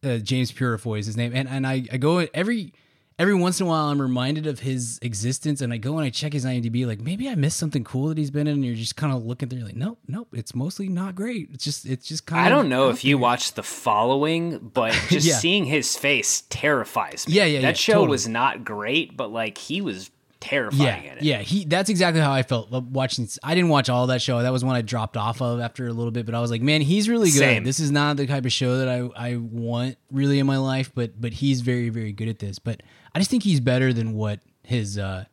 uh, 0.05 0.18
James 0.18 0.52
Purefoy 0.52 0.98
is 0.98 1.07
his 1.07 1.16
name, 1.16 1.33
and 1.35 1.48
and 1.48 1.66
I, 1.66 1.85
I 1.92 1.96
go 1.96 2.26
every 2.35 2.72
every 3.18 3.35
once 3.35 3.61
in 3.61 3.66
a 3.66 3.68
while 3.68 3.87
I'm 3.87 4.01
reminded 4.01 4.46
of 4.46 4.61
his 4.61 4.98
existence, 5.03 5.61
and 5.61 5.72
I 5.72 5.77
go 5.77 5.96
and 5.98 6.05
I 6.05 6.11
check 6.11 6.33
his 6.33 6.44
IMDb, 6.44 6.87
like 6.87 7.01
maybe 7.01 7.29
I 7.29 7.35
missed 7.35 7.59
something 7.59 7.85
cool 7.85 8.09
that 8.09 8.18
he's 8.18 8.31
been 8.31 8.46
in, 8.46 8.55
and 8.55 8.64
you're 8.64 8.75
just 8.75 8.96
kind 8.96 9.12
of 9.12 9.25
looking 9.25 9.48
through, 9.48 9.61
like 9.61 9.77
nope, 9.77 9.98
nope, 10.09 10.29
it's 10.33 10.55
mostly 10.55 10.88
not 10.88 11.14
great. 11.14 11.51
It's 11.53 11.64
just 11.64 11.87
it's 11.87 12.07
just 12.07 12.27
kind 12.27 12.40
of. 12.40 12.46
I 12.46 12.48
don't 12.55 12.68
know 12.68 12.88
if 12.90 13.05
you 13.05 13.18
watched 13.18 13.57
The 13.57 13.62
Following, 13.62 14.59
but 14.59 14.92
just 15.09 15.27
Yeah. 15.27 15.37
seeing 15.37 15.64
his 15.64 15.96
face 15.96 16.42
terrifies 16.51 17.27
me. 17.29 17.35
Yeah, 17.35 17.44
yeah, 17.44 17.61
That 17.61 17.66
yeah, 17.68 17.72
show 17.75 17.92
totally. 17.94 18.09
was 18.11 18.29
not 18.29 18.64
great, 18.64 19.16
but 19.16 19.33
like 19.33 19.59
he 19.59 19.81
was 19.81 20.11
terrifying 20.42 21.05
yeah, 21.05 21.12
in 21.12 21.18
it. 21.18 21.22
yeah. 21.24 21.38
He 21.38 21.64
that's 21.64 21.88
exactly 21.88 22.20
how 22.20 22.33
I 22.33 22.42
felt 22.42 22.72
uh, 22.72 22.81
watching. 22.81 23.28
I 23.42 23.55
didn't 23.55 23.70
watch 23.70 23.88
all 23.88 24.09
that 24.09 24.20
show. 24.20 24.42
That 24.42 24.52
was 24.52 24.64
one 24.64 24.76
I 24.76 24.83
dropped 24.83 25.16
off 25.16 25.40
of 25.40 25.61
after 25.61 25.87
a 25.87 25.92
little 25.92 26.11
bit. 26.11 26.26
But 26.26 26.35
I 26.35 26.40
was 26.40 26.50
like, 26.50 26.62
man, 26.62 26.81
he's 26.81 27.09
really 27.09 27.31
good. 27.31 27.38
Same. 27.38 27.64
This 27.64 27.81
is 27.81 27.90
not 27.90 28.16
the 28.16 28.26
type 28.26 28.44
of 28.44 28.52
show 28.52 28.78
that 28.78 28.88
I 28.88 29.31
I 29.33 29.37
want 29.37 29.96
really 30.11 30.38
in 30.38 30.46
my 30.46 30.59
life. 30.59 30.92
But 30.94 31.20
but 31.20 31.33
he's 31.35 31.61
very 31.61 31.88
very 31.88 32.12
good 32.12 32.28
at 32.28 32.38
this. 32.40 32.59
But 32.59 32.83
I 33.14 33.18
just 33.18 33.31
think 33.31 33.42
he's 33.42 33.61
better 33.61 33.92
than 33.92 34.14
what 34.14 34.40
his 34.64 34.98
uh 34.98 35.24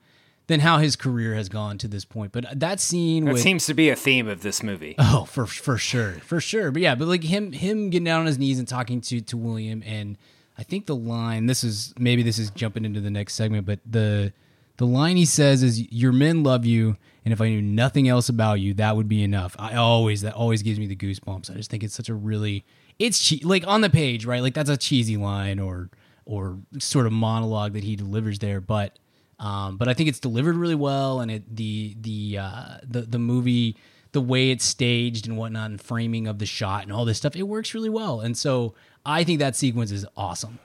than 0.47 0.59
how 0.59 0.79
his 0.79 0.95
career 0.95 1.35
has 1.35 1.47
gone 1.47 1.77
to 1.77 1.87
this 1.87 2.03
point. 2.03 2.31
But 2.31 2.59
that 2.59 2.79
scene 2.79 3.25
That 3.25 3.33
with 3.33 3.41
seems 3.41 3.67
to 3.67 3.73
be 3.75 3.89
a 3.89 3.95
theme 3.95 4.27
of 4.27 4.41
this 4.41 4.61
movie. 4.63 4.95
Oh, 5.11 5.25
for 5.25 5.45
for 5.45 5.77
sure, 5.77 6.13
for 6.13 6.41
sure. 6.41 6.71
But 6.71 6.81
yeah, 6.81 6.95
but 6.95 7.07
like 7.07 7.23
him 7.23 7.51
him 7.51 7.89
getting 7.89 8.05
down 8.05 8.21
on 8.21 8.25
his 8.25 8.37
knees 8.37 8.59
and 8.59 8.67
talking 8.67 9.01
to 9.01 9.21
to 9.21 9.37
William, 9.37 9.81
and 9.85 10.17
I 10.57 10.63
think 10.63 10.87
the 10.87 10.95
line. 10.95 11.45
This 11.45 11.63
is 11.63 11.93
maybe 11.97 12.21
this 12.21 12.37
is 12.37 12.51
jumping 12.51 12.83
into 12.83 12.99
the 12.99 13.09
next 13.09 13.35
segment, 13.35 13.65
but 13.65 13.79
the 13.89 14.33
The 14.79 14.85
line 14.85 15.17
he 15.17 15.25
says 15.25 15.61
is, 15.61 15.91
"Your 15.91 16.13
men 16.13 16.41
love 16.41 16.65
you, 16.65 16.95
and 17.25 17.33
if 17.33 17.41
I 17.41 17.49
knew 17.49 17.61
nothing 17.61 18.07
else 18.07 18.29
about 18.29 18.61
you, 18.61 18.73
that 18.75 18.95
would 18.95 19.09
be 19.09 19.21
enough." 19.23 19.53
I 19.59 19.75
always 19.75 20.21
that 20.21 20.33
always 20.33 20.61
gives 20.63 20.79
me 20.79 20.87
the 20.87 20.95
goosebumps. 20.95 21.51
I 21.51 21.55
just 21.55 21.69
think 21.69 21.83
it's 21.83 21.93
such 21.93 22.07
a 22.07 22.13
really 22.13 22.63
it's 22.97 23.19
che- 23.21 23.41
like 23.43 23.67
on 23.67 23.81
the 23.81 23.89
page, 23.89 24.25
right? 24.25 24.41
Like 24.41 24.53
that's 24.53 24.69
a 24.69 24.77
cheesy 24.77 25.17
line 25.17 25.59
or 25.59 25.89
or 26.23 26.59
sort 26.77 27.07
of 27.07 27.11
monologue 27.11 27.73
that 27.73 27.83
he 27.83 27.97
delivers 27.97 28.39
there, 28.39 28.61
but 28.61 28.97
um, 29.37 29.75
but 29.75 29.89
I 29.89 29.93
think 29.93 30.07
it's 30.07 30.19
delivered 30.21 30.55
really 30.55 30.75
well, 30.75 31.19
and 31.19 31.29
it 31.29 31.57
the 31.57 31.97
the 31.99 32.37
uh, 32.37 32.77
the 32.87 33.01
the 33.01 33.19
movie 33.19 33.75
the 34.13 34.21
way 34.21 34.49
it's 34.49 34.63
staged 34.63 35.27
and 35.27 35.35
whatnot 35.35 35.71
and 35.71 35.81
framing 35.81 36.25
of 36.25 36.39
the 36.39 36.45
shot 36.45 36.83
and 36.83 36.93
all 36.93 37.03
this 37.03 37.17
stuff 37.17 37.35
it 37.35 37.43
works 37.43 37.75
really 37.75 37.89
well 37.89 38.21
and 38.21 38.35
so 38.35 38.73
i 39.05 39.23
think 39.23 39.37
that 39.37 39.55
sequence 39.55 39.91
is 39.91 40.03
awesome 40.17 40.57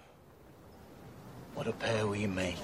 What 1.55 1.67
a 1.67 1.73
pair 1.73 2.07
we 2.07 2.27
make. 2.27 2.57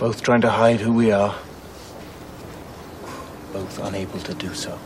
Both 0.00 0.22
trying 0.22 0.40
to 0.40 0.48
hide 0.48 0.80
who 0.80 0.94
we 0.94 1.12
are. 1.12 1.36
Both 3.52 3.78
unable 3.80 4.18
to 4.20 4.32
do 4.32 4.54
so. 4.54 4.78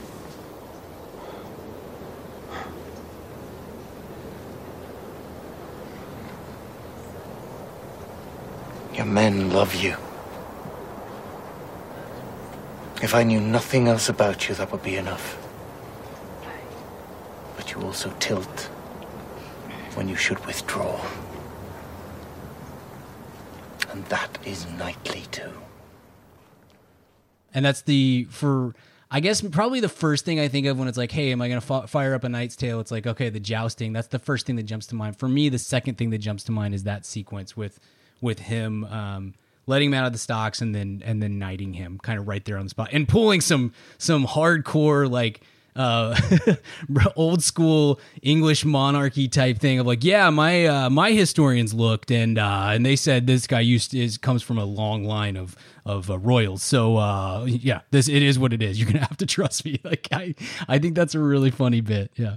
Your 8.93 9.07
men 9.07 9.51
love 9.51 9.77
you. 9.77 9.97
If 13.01 13.15
I 13.15 13.23
knew 13.23 13.41
nothing 13.41 13.87
else 13.87 14.09
about 14.09 14.49
you, 14.49 14.57
that 14.57 14.73
would 14.73 14.83
be 14.83 14.97
enough. 14.97 15.39
But 17.57 17.71
you 17.71 17.81
also 17.83 18.13
tilt 18.19 18.63
when 19.95 20.09
you 20.09 20.17
should 20.17 20.45
withdraw. 20.45 21.01
And 23.95 24.05
that 24.07 24.39
is 24.45 24.67
knightly 24.73 25.23
too. 25.31 25.53
and 27.55 27.65
that's 27.65 27.83
the 27.83 28.27
for 28.31 28.75
i 29.09 29.21
guess 29.21 29.41
probably 29.41 29.79
the 29.79 29.89
first 29.89 30.25
thing 30.25 30.41
i 30.41 30.49
think 30.49 30.67
of 30.67 30.77
when 30.77 30.89
it's 30.89 30.99
like 30.99 31.13
hey 31.13 31.31
am 31.31 31.41
i 31.41 31.47
going 31.49 31.61
to 31.61 31.87
fire 31.87 32.13
up 32.15 32.25
a 32.25 32.29
knight's 32.29 32.57
tale 32.57 32.81
it's 32.81 32.91
like 32.91 33.07
okay 33.07 33.31
the 33.31 33.39
jousting 33.39 33.93
that's 33.93 34.09
the 34.09 34.19
first 34.19 34.47
thing 34.47 34.57
that 34.57 34.65
jumps 34.65 34.87
to 34.87 34.97
mind 34.97 35.17
for 35.17 35.29
me 35.29 35.49
the 35.49 35.61
second 35.61 35.97
thing 35.97 36.11
that 36.11 36.19
jumps 36.19 36.43
to 36.43 36.51
mind 36.51 36.75
is 36.75 36.83
that 36.83 37.07
sequence 37.07 37.57
with 37.57 37.79
with 38.21 38.41
him 38.41 38.83
um 38.87 39.35
letting 39.69 39.89
him 39.91 39.95
out 39.95 40.07
of 40.07 40.13
the 40.13 40.19
stocks 40.19 40.61
and 40.61 40.75
then 40.75 41.01
and 41.05 41.23
then 41.23 41.39
knighting 41.39 41.73
him 41.75 42.01
kind 42.03 42.19
of 42.19 42.27
right 42.27 42.45
there 42.45 42.59
on 42.59 42.65
the 42.65 42.71
spot 42.71 42.89
and 42.93 43.07
pulling 43.09 43.41
some 43.41 43.73
some 43.99 44.27
hardcore 44.27 45.09
like 45.09 45.41
uh 45.77 46.17
old 47.17 47.43
school 47.43 48.01
english 48.23 48.65
monarchy 48.65 49.27
type 49.29 49.59
thing 49.59 49.81
of 49.81 49.87
like 49.87 50.05
yeah 50.05 50.31
my 50.31 50.67
uh 50.67 50.89
my 50.89 51.11
historians 51.11 51.75
looked 51.75 52.11
and 52.11 52.39
uh 52.39 52.69
and 52.69 52.87
they 52.87 52.95
said 52.95 53.27
this 53.27 53.47
guy 53.47 53.61
used 53.61 53.91
to, 53.91 53.99
is 53.99 54.17
comes 54.17 54.43
from 54.43 54.59
a 54.59 54.65
long 54.65 55.05
line 55.05 55.37
of 55.37 55.57
of 55.87 56.11
uh, 56.11 56.19
royals. 56.19 56.63
So 56.63 56.97
uh 56.97 57.45
yeah 57.47 57.81
this 57.91 58.09
it 58.09 58.23
is 58.23 58.39
what 58.39 58.53
it 58.53 58.63
is. 58.63 58.81
You're 58.81 58.91
gonna 58.91 59.05
have 59.05 59.17
to 59.19 59.27
trust 59.37 59.65
me. 59.65 59.81
Like 59.85 60.09
i 60.13 60.35
i 60.69 60.79
think 60.79 60.95
that's 60.95 61.15
a 61.15 61.21
really 61.21 61.51
funny 61.51 61.81
bit. 61.81 62.11
Yeah. 62.17 62.37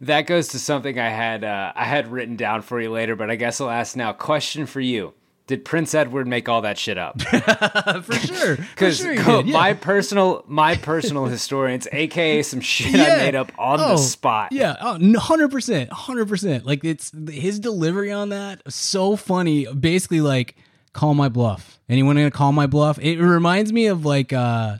That 0.00 0.22
goes 0.22 0.48
to 0.48 0.58
something 0.58 0.98
I 0.98 1.08
had 1.08 1.42
uh, 1.42 1.72
I 1.74 1.84
had 1.84 2.08
written 2.08 2.36
down 2.36 2.62
for 2.62 2.80
you 2.80 2.90
later, 2.90 3.16
but 3.16 3.30
I 3.30 3.36
guess 3.36 3.60
I'll 3.60 3.70
ask 3.70 3.96
now. 3.96 4.12
Question 4.12 4.66
for 4.66 4.80
you: 4.80 5.14
Did 5.46 5.64
Prince 5.64 5.94
Edward 5.94 6.26
make 6.26 6.48
all 6.48 6.62
that 6.62 6.76
shit 6.76 6.98
up? 6.98 7.22
for 8.02 8.14
sure 8.14 8.56
Because 8.56 8.96
sure 8.98 9.12
yeah. 9.12 9.42
my 9.42 9.74
personal 9.74 10.44
my 10.48 10.74
personal 10.74 11.24
historians, 11.26 11.86
aka 11.92 12.42
some 12.42 12.60
shit 12.60 12.94
I 12.94 13.16
made 13.18 13.34
up 13.36 13.52
on 13.56 13.80
Oh, 13.80 13.90
the 13.90 13.96
spot. 13.98 14.50
Yeah, 14.50 14.74
oh, 14.80 14.98
hundred 15.20 15.52
percent, 15.52 15.92
hundred 15.92 16.28
percent. 16.28 16.66
Like 16.66 16.84
it's 16.84 17.12
his 17.30 17.60
delivery 17.60 18.10
on 18.10 18.30
that 18.30 18.60
so 18.72 19.14
funny. 19.14 19.72
Basically, 19.72 20.20
like 20.20 20.56
call 20.92 21.14
my 21.14 21.28
bluff. 21.28 21.78
Anyone 21.88 22.16
gonna 22.16 22.30
call 22.32 22.50
my 22.50 22.66
bluff? 22.66 22.98
It 22.98 23.20
reminds 23.20 23.72
me 23.72 23.86
of 23.86 24.04
like 24.04 24.32
uh 24.32 24.78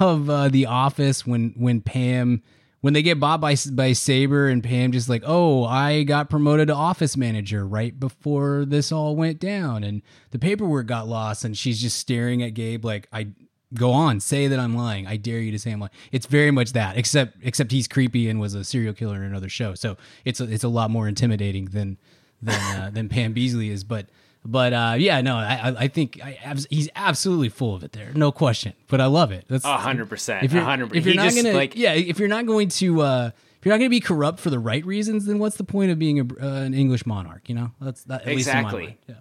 of 0.00 0.30
uh, 0.30 0.48
the 0.48 0.66
Office 0.66 1.26
when 1.26 1.52
when 1.56 1.82
Pam 1.82 2.42
when 2.86 2.92
they 2.92 3.02
get 3.02 3.18
bought 3.18 3.40
by 3.40 3.56
by 3.72 3.92
Sabre 3.92 4.46
and 4.46 4.62
Pam 4.62 4.92
just 4.92 5.08
like 5.08 5.24
oh 5.26 5.64
I 5.64 6.04
got 6.04 6.30
promoted 6.30 6.68
to 6.68 6.74
office 6.74 7.16
manager 7.16 7.66
right 7.66 7.98
before 7.98 8.64
this 8.64 8.92
all 8.92 9.16
went 9.16 9.40
down. 9.40 9.82
And 9.82 10.02
the 10.30 10.38
paperwork 10.38 10.86
got 10.86 11.08
lost 11.08 11.44
and 11.44 11.58
she's 11.58 11.80
just 11.80 11.98
staring 11.98 12.44
at 12.44 12.54
Gabe 12.54 12.84
like 12.84 13.08
I 13.12 13.30
go 13.74 13.90
on 13.90 14.20
say 14.20 14.46
that 14.46 14.60
i'm 14.60 14.76
lying. 14.76 15.04
I 15.04 15.16
dare 15.16 15.40
you 15.40 15.50
to 15.50 15.58
say 15.58 15.72
i'm 15.72 15.80
lying. 15.80 15.90
It's 16.12 16.26
very 16.26 16.52
much 16.52 16.74
that 16.74 16.96
except 16.96 17.38
except 17.42 17.72
he's 17.72 17.88
creepy 17.88 18.28
and 18.28 18.38
was 18.38 18.54
a 18.54 18.62
serial 18.62 18.94
killer 18.94 19.16
in 19.16 19.24
another 19.24 19.48
show. 19.48 19.74
So 19.74 19.96
it's 20.24 20.38
a, 20.40 20.44
it's 20.44 20.62
a 20.62 20.68
lot 20.68 20.88
more 20.88 21.08
intimidating 21.08 21.64
than 21.64 21.98
than 22.40 22.76
uh, 22.76 22.90
than 22.90 23.08
pam 23.08 23.34
Beesly 23.34 23.68
is. 23.68 23.82
But 23.82 24.10
but 24.46 24.72
uh, 24.72 24.94
yeah 24.98 25.20
no 25.20 25.36
i 25.36 25.74
i 25.78 25.88
think 25.88 26.20
I, 26.22 26.54
he's 26.70 26.88
absolutely 26.96 27.48
full 27.48 27.74
of 27.74 27.82
it 27.84 27.92
there 27.92 28.12
no 28.14 28.32
question 28.32 28.72
but 28.88 29.00
i 29.00 29.06
love 29.06 29.32
it 29.32 29.44
that's 29.48 29.64
A 29.64 29.76
hundred 29.76 30.08
percent, 30.08 30.44
if 30.44 30.52
you're, 30.52 30.62
a 30.62 30.64
hundred 30.64 30.94
if 30.96 31.04
you're 31.04 31.12
He 31.12 31.16
not 31.16 31.24
just, 31.30 31.36
gonna 31.42 31.54
like- 31.56 31.76
yeah 31.76 31.92
if 31.94 32.18
you're 32.18 32.28
not 32.28 32.46
going 32.46 32.68
to 32.68 33.02
uh 33.02 33.30
if 33.58 33.64
you're 33.66 33.72
not 33.74 33.78
going 33.78 33.90
to 33.90 33.96
be 33.96 34.00
corrupt 34.00 34.38
for 34.38 34.50
the 34.50 34.58
right 34.58 34.84
reasons 34.86 35.24
then 35.26 35.38
what's 35.38 35.56
the 35.56 35.64
point 35.64 35.90
of 35.90 35.98
being 35.98 36.20
a, 36.20 36.24
uh, 36.24 36.62
an 36.62 36.74
english 36.74 37.04
monarch 37.06 37.48
you 37.48 37.54
know 37.54 37.70
that's 37.80 38.04
that 38.04 38.22
at 38.22 38.28
least 38.28 38.48
in 38.48 38.54
my 38.54 38.60
Exactly. 38.60 38.98
yeah 39.08 39.14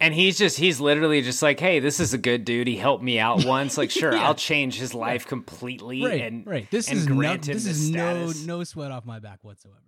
And 0.00 0.12
he's 0.12 0.36
just 0.36 0.58
he's 0.58 0.80
literally 0.80 1.22
just 1.22 1.40
like, 1.40 1.60
hey, 1.60 1.78
this 1.80 1.98
is 2.00 2.12
a 2.12 2.18
good 2.18 2.44
dude. 2.44 2.66
He 2.66 2.76
helped 2.76 3.02
me 3.02 3.18
out 3.20 3.44
once. 3.46 3.78
Like, 3.78 3.90
sure, 4.00 4.12
Yeah. 4.12 4.26
I'll 4.26 4.34
change 4.34 4.76
his 4.76 4.92
life 4.92 5.24
completely. 5.26 6.04
right 6.04 6.20
and 6.20 6.44
right 6.46 6.68
this 6.70 6.88
and 6.88 6.98
is 6.98 7.06
no, 7.06 7.20
him 7.20 7.40
this 7.40 7.64
this 7.64 7.66
is 7.66 7.90
no 7.90 8.32
no 8.44 8.64
sweat 8.64 8.90
off 8.90 9.06
my 9.06 9.20
back 9.20 9.38
whatsoever 9.42 9.78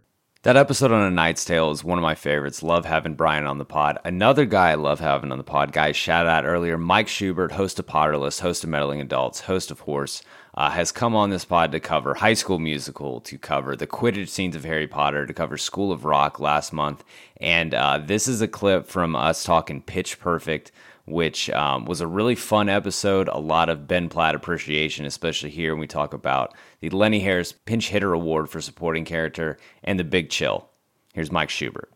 That 0.47 0.57
episode 0.57 0.93
on 0.93 1.03
A 1.03 1.11
Knight's 1.11 1.45
Tale 1.45 1.73
is 1.73 1.83
one 1.83 1.99
of 1.99 2.03
my 2.03 2.15
favorites. 2.15 2.63
Love 2.63 2.85
having 2.85 3.17
Brian 3.17 3.49
on 3.49 3.59
the 3.59 3.65
pod. 3.65 3.99
Another 4.05 4.45
guy 4.45 4.71
I 4.71 4.75
love 4.77 5.01
having 5.01 5.33
on 5.33 5.39
the 5.39 5.43
pod, 5.43 5.73
guy 5.73 5.91
shout 5.91 6.29
out 6.29 6.45
earlier, 6.45 6.79
Mike 6.79 7.09
Schubert, 7.09 7.51
host 7.51 7.81
of 7.81 7.87
Potterless, 7.87 8.39
host 8.39 8.63
of 8.63 8.71
Meddling 8.71 9.01
Adults, 9.01 9.41
host 9.41 9.73
of 9.73 9.81
Horse, 9.81 10.23
uh, 10.55 10.71
has 10.71 10.93
come 10.93 11.17
on 11.17 11.31
this 11.31 11.45
pod 11.45 11.73
to 11.73 11.81
cover 11.81 12.15
High 12.15 12.35
School 12.35 12.61
Musical, 12.61 13.21
to 13.23 13.37
cover 13.39 13.75
the 13.75 13.89
Quidditch 13.89 14.29
scenes 14.29 14.55
of 14.55 14.63
Harry 14.63 14.87
Potter, 14.87 15.27
to 15.27 15.35
cover 15.35 15.59
School 15.59 15.91
of 15.91 16.05
Rock 16.05 16.39
last 16.39 16.73
month. 16.73 17.03
And 17.41 17.75
uh, 17.75 17.99
this 17.99 18.29
is 18.29 18.41
a 18.41 18.47
clip 18.47 18.87
from 18.87 19.17
us 19.17 19.43
talking 19.43 19.83
Pitch 19.83 20.21
Perfect, 20.21 20.71
which 21.07 21.49
um, 21.51 21.85
was 21.85 22.01
a 22.01 22.07
really 22.07 22.35
fun 22.35 22.69
episode. 22.69 23.29
A 23.29 23.39
lot 23.39 23.69
of 23.69 23.87
Ben 23.87 24.09
Platt 24.09 24.35
appreciation, 24.35 25.07
especially 25.07 25.51
here 25.51 25.73
when 25.73 25.81
we 25.81 25.87
talk 25.87 26.13
about 26.13 26.55
the 26.81 26.91
Lenny 26.91 27.21
Harris 27.21 27.53
Pinch 27.53 27.89
Hitter 27.89 28.13
Award 28.13 28.51
for 28.51 28.61
supporting 28.61 29.05
character 29.05 29.57
and 29.83 29.99
the 29.99 30.05
Big 30.05 30.31
Chill. 30.31 30.69
Here's 31.15 31.33
Mike 31.33 31.51
Schubert. 31.51 31.96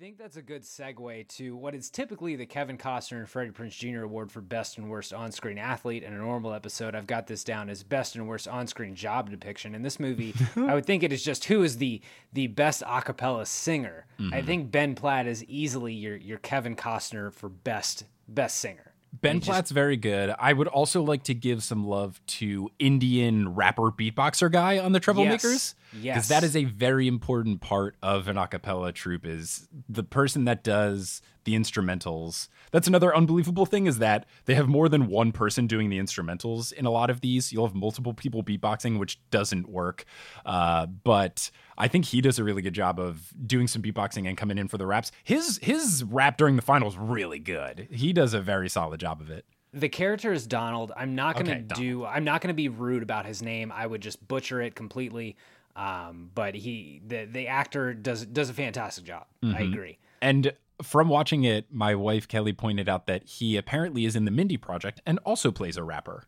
I 0.00 0.02
think 0.02 0.16
that's 0.16 0.38
a 0.38 0.42
good 0.42 0.62
segue 0.62 1.28
to 1.36 1.54
what 1.54 1.74
is 1.74 1.90
typically 1.90 2.34
the 2.34 2.46
Kevin 2.46 2.78
Costner 2.78 3.18
and 3.18 3.28
Freddie 3.28 3.50
Prinze 3.50 3.76
Jr. 3.76 4.04
Award 4.04 4.32
for 4.32 4.40
Best 4.40 4.78
and 4.78 4.88
Worst 4.88 5.12
On-Screen 5.12 5.58
Athlete. 5.58 6.04
In 6.04 6.14
a 6.14 6.16
normal 6.16 6.54
episode, 6.54 6.94
I've 6.94 7.06
got 7.06 7.26
this 7.26 7.44
down 7.44 7.68
as 7.68 7.82
Best 7.82 8.16
and 8.16 8.26
Worst 8.26 8.48
On-Screen 8.48 8.94
Job 8.94 9.28
Depiction. 9.28 9.74
In 9.74 9.82
this 9.82 10.00
movie, 10.00 10.34
I 10.56 10.72
would 10.74 10.86
think 10.86 11.02
it 11.02 11.12
is 11.12 11.22
just 11.22 11.44
who 11.44 11.62
is 11.62 11.76
the 11.76 12.00
the 12.32 12.46
best 12.46 12.82
a 12.86 13.02
cappella 13.02 13.44
singer. 13.44 14.06
I 14.18 14.22
Mhm. 14.40 14.46
think 14.46 14.70
Ben 14.70 14.94
Platt 14.94 15.26
is 15.26 15.44
easily 15.44 15.92
your 15.92 16.16
your 16.16 16.38
Kevin 16.38 16.76
Costner 16.76 17.30
for 17.30 17.50
best 17.50 18.04
best 18.26 18.56
singer. 18.56 18.94
Ben 19.20 19.34
He 19.34 19.40
just- 19.40 19.50
Platt's 19.50 19.70
very 19.70 19.98
good. 19.98 20.34
I 20.38 20.54
would 20.54 20.68
also 20.68 21.02
like 21.02 21.24
to 21.24 21.34
give 21.34 21.62
some 21.62 21.84
love 21.86 22.24
to 22.38 22.70
Indian 22.78 23.54
rapper 23.54 23.90
beatboxer 23.92 24.50
guy 24.50 24.78
on 24.78 24.92
the 24.92 25.00
Treblemakers. 25.00 25.42
Yes. 25.42 25.74
Because 25.92 26.28
that 26.28 26.44
is 26.44 26.54
a 26.56 26.64
very 26.64 27.08
important 27.08 27.60
part 27.60 27.96
of 28.02 28.28
an 28.28 28.36
a 28.36 28.46
cappella 28.46 28.92
troupe 28.92 29.26
is 29.26 29.68
the 29.88 30.02
person 30.02 30.44
that 30.44 30.62
does 30.62 31.22
the 31.44 31.54
instrumentals. 31.54 32.48
That's 32.70 32.86
another 32.86 33.14
unbelievable 33.16 33.66
thing 33.66 33.86
is 33.86 33.98
that 33.98 34.26
they 34.44 34.54
have 34.54 34.68
more 34.68 34.88
than 34.88 35.06
one 35.06 35.32
person 35.32 35.66
doing 35.66 35.88
the 35.88 35.98
instrumentals 35.98 36.72
in 36.72 36.86
a 36.86 36.90
lot 36.90 37.10
of 37.10 37.22
these. 37.22 37.52
You'll 37.52 37.66
have 37.66 37.74
multiple 37.74 38.14
people 38.14 38.42
beatboxing, 38.42 38.98
which 38.98 39.18
doesn't 39.30 39.68
work. 39.68 40.04
Uh, 40.44 40.86
but 40.86 41.50
I 41.78 41.88
think 41.88 42.04
he 42.06 42.20
does 42.20 42.38
a 42.38 42.44
really 42.44 42.62
good 42.62 42.74
job 42.74 43.00
of 43.00 43.32
doing 43.46 43.66
some 43.66 43.82
beatboxing 43.82 44.28
and 44.28 44.36
coming 44.36 44.58
in 44.58 44.68
for 44.68 44.78
the 44.78 44.86
raps. 44.86 45.12
His 45.24 45.58
his 45.62 46.04
rap 46.04 46.36
during 46.36 46.56
the 46.56 46.62
finals 46.62 46.96
really 46.96 47.38
good. 47.38 47.88
He 47.90 48.12
does 48.12 48.34
a 48.34 48.40
very 48.40 48.68
solid 48.68 49.00
job 49.00 49.20
of 49.20 49.30
it. 49.30 49.46
The 49.72 49.88
character 49.88 50.32
is 50.32 50.46
Donald. 50.46 50.90
I'm 50.96 51.14
not 51.14 51.34
going 51.36 51.46
to 51.46 51.52
Okay, 51.52 51.64
do. 51.74 52.04
I'm 52.04 52.24
not 52.24 52.40
going 52.40 52.48
to 52.48 52.54
be 52.54 52.68
rude 52.68 53.04
about 53.04 53.24
his 53.24 53.40
name. 53.40 53.72
I 53.72 53.86
would 53.86 54.00
just 54.00 54.26
butcher 54.26 54.60
it 54.60 54.74
completely. 54.74 55.36
Um, 55.76 56.30
but 56.34 56.54
he, 56.54 57.00
the 57.06 57.24
the 57.26 57.46
actor 57.48 57.94
does 57.94 58.26
does 58.26 58.50
a 58.50 58.54
fantastic 58.54 59.04
job. 59.04 59.26
I 59.42 59.46
Mhm. 59.46 59.72
agree. 59.72 59.98
And 60.20 60.52
from 60.82 61.08
watching 61.08 61.44
it, 61.44 61.66
my 61.70 61.94
wife 61.94 62.26
Kelly 62.26 62.52
pointed 62.52 62.88
out 62.88 63.06
that 63.06 63.24
he 63.24 63.56
apparently 63.56 64.04
is 64.04 64.16
in 64.16 64.24
the 64.24 64.30
Mindy 64.30 64.56
Project 64.56 65.00
and 65.06 65.18
also 65.24 65.50
plays 65.52 65.76
a 65.76 65.82
rapper. 65.84 66.24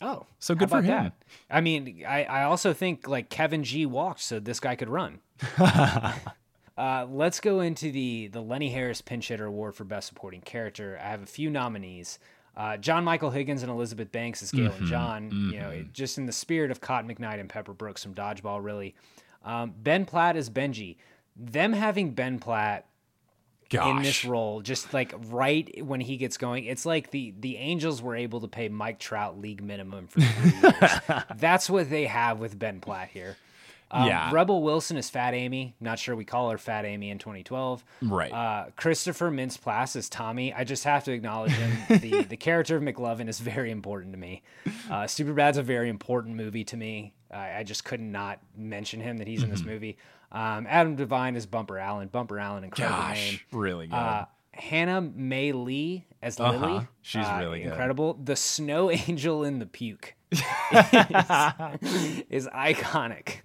Oh, 0.00 0.26
So 0.40 0.54
good 0.56 0.68
for 0.68 0.78
him. 0.82 0.86
that? 0.86 1.12
I 1.48 1.60
mean, 1.60 2.02
I, 2.06 2.24
I 2.24 2.42
also 2.42 2.72
think 2.72 3.06
like 3.06 3.30
Kevin 3.30 3.62
G 3.62 3.86
walked, 3.86 4.20
so 4.20 4.40
this 4.40 4.58
guy 4.58 4.74
could 4.74 4.88
run. 4.88 5.20
uh, 5.58 7.06
let's 7.08 7.40
go 7.40 7.60
into 7.60 7.92
the 7.92 8.28
the 8.28 8.40
Lenny 8.40 8.70
Harris 8.70 9.00
Pinch 9.00 9.28
Hitter 9.28 9.46
Award 9.46 9.74
for 9.74 9.84
Best 9.84 10.08
Supporting 10.08 10.40
Character. 10.40 10.98
I 11.02 11.08
have 11.08 11.22
a 11.22 11.26
few 11.26 11.50
nominees. 11.50 12.18
Uh, 12.56 12.76
John 12.76 13.02
Michael 13.04 13.30
Higgins 13.30 13.62
and 13.62 13.70
Elizabeth 13.72 14.12
Banks 14.12 14.42
as 14.42 14.50
Gail 14.52 14.70
Mhm, 14.70 14.78
and 14.78 14.86
John. 14.86 15.30
You 15.52 15.58
know, 15.60 15.70
mhm. 15.70 15.80
it- 15.80 15.92
just 15.94 16.18
in 16.18 16.26
the 16.26 16.32
spirit 16.32 16.70
of 16.70 16.80
Cotton 16.80 17.08
McKnight 17.14 17.40
and 17.40 17.48
Pepper 17.48 17.72
Brooks 17.72 18.02
from 18.02 18.14
Dodgeball, 18.14 18.62
really. 18.62 18.94
Um, 19.44 19.72
ben 19.76 20.04
Platt 20.04 20.36
as 20.36 20.50
Benji. 20.50 20.96
them 21.34 21.72
having 21.72 22.10
Ben 22.12 22.38
Platt 22.38 22.86
Gosh. 23.70 23.96
in 23.96 24.02
this 24.02 24.22
role, 24.26 24.60
just 24.60 24.92
like 24.92 25.14
right 25.30 25.82
when 25.82 26.00
he 26.02 26.18
gets 26.18 26.36
going, 26.36 26.64
it's 26.66 26.84
like 26.84 27.10
the 27.10 27.32
the 27.40 27.56
Angels 27.56 28.02
were 28.02 28.14
able 28.14 28.40
to 28.42 28.48
pay 28.48 28.68
Mike 28.68 28.98
Trout 28.98 29.40
league 29.40 29.62
minimum 29.62 30.08
for 30.08 30.20
three 30.20 30.60
years. 30.60 31.00
That's 31.36 31.70
what 31.70 31.88
they 31.88 32.04
have 32.04 32.38
with 32.38 32.58
Ben 32.58 32.80
Platt 32.80 33.08
here. 33.08 33.38
Um, 33.92 34.06
Yeah. 34.08 34.30
Rebel 34.32 34.62
Wilson 34.62 34.96
is 34.96 35.10
Fat 35.10 35.34
Amy. 35.34 35.74
Not 35.80 35.98
sure 35.98 36.16
we 36.16 36.24
call 36.24 36.50
her 36.50 36.58
Fat 36.58 36.84
Amy 36.84 37.10
in 37.10 37.18
2012. 37.18 37.84
Right. 38.02 38.32
Uh, 38.32 38.66
Christopher 38.76 39.30
Mintz-Plasse 39.30 39.96
is 39.96 40.08
Tommy. 40.08 40.52
I 40.54 40.64
just 40.64 40.84
have 40.84 41.04
to 41.04 41.12
acknowledge 41.12 41.52
him. 41.52 41.72
the 42.00 42.22
The 42.24 42.36
character 42.36 42.76
of 42.76 42.82
McLovin 42.82 43.28
is 43.28 43.38
very 43.38 43.70
important 43.70 44.12
to 44.14 44.18
me. 44.18 44.42
Uh, 44.90 45.06
Superbad's 45.06 45.58
a 45.58 45.62
very 45.62 45.88
important 45.90 46.36
movie 46.36 46.64
to 46.64 46.76
me. 46.76 47.12
I, 47.30 47.58
I 47.58 47.62
just 47.64 47.84
could 47.84 48.00
not 48.00 48.40
mention 48.56 49.00
him 49.00 49.18
that 49.18 49.26
he's 49.26 49.42
in 49.42 49.50
this 49.50 49.62
Mhm. 49.62 49.66
movie. 49.66 49.98
Um, 50.32 50.66
Adam 50.68 50.96
Devine 50.96 51.36
is 51.36 51.44
Bumper 51.46 51.78
Allen. 51.78 52.08
Bumper 52.08 52.38
Allen, 52.38 52.64
incredible 52.64 52.96
Gosh, 52.98 53.30
name. 53.32 53.40
really 53.52 53.86
good. 53.88 53.94
Uh, 53.96 54.24
Hana 54.54 55.00
Mae 55.00 55.52
Lee 55.52 56.06
as 56.22 56.38
Uh-huh. 56.40 56.58
Lily. 56.66 56.86
She's 57.02 57.26
Uh, 57.26 57.36
really 57.40 57.60
good. 57.62 57.68
incredible. 57.68 58.14
The 58.14 58.36
snow 58.36 58.90
angel 59.08 59.44
in 59.44 59.58
the 59.58 59.66
puke 59.66 60.14
is, 60.32 60.40
is 62.30 62.46
iconic. 62.48 63.40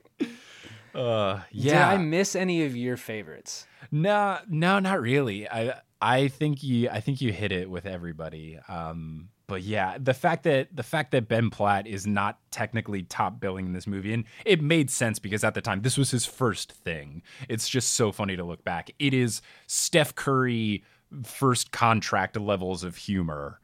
Uh, 0.98 1.42
Did 1.54 1.64
yeah. 1.64 1.90
I 1.90 1.98
miss 1.98 2.36
any 2.36 2.66
of 2.66 2.76
your 2.76 2.98
favorites? 2.98 3.68
No, 3.92 4.40
no, 4.50 4.80
not 4.80 5.00
really. 5.00 5.48
I 5.48 5.82
I 6.02 6.28
think 6.28 6.64
you 6.64 6.90
I 6.90 7.00
think 7.00 7.22
you 7.22 7.32
hit 7.32 7.52
it 7.52 7.70
with 7.70 7.86
everybody. 7.86 8.60
Um, 8.68 9.30
but 9.48 9.62
yeah, 9.62 9.98
the 10.00 10.14
fact 10.14 10.44
that 10.44 10.76
the 10.76 10.84
fact 10.84 11.12
that 11.12 11.28
Ben 11.28 11.50
Platt 11.50 11.88
is 11.88 12.06
not 12.06 12.40
technically 12.52 13.04
top 13.04 13.40
billing 13.40 13.68
in 13.68 13.74
this 13.74 13.88
movie, 13.88 14.14
and 14.14 14.26
it 14.44 14.62
made 14.62 14.90
sense 14.90 15.20
because 15.20 15.44
at 15.44 15.54
the 15.54 15.62
time 15.62 15.82
this 15.84 15.98
was 15.98 16.12
his 16.12 16.26
first 16.26 16.72
thing. 16.72 17.22
It's 17.48 17.70
just 17.70 17.94
so 17.94 18.12
funny 18.12 18.36
to 18.36 18.44
look 18.44 18.64
back. 18.64 18.90
It 19.00 19.14
is 19.14 19.42
Steph 19.68 20.16
Curry 20.16 20.84
first 21.24 21.72
contract 21.72 22.38
levels 22.38 22.84
of 22.84 22.98
humor 22.98 23.60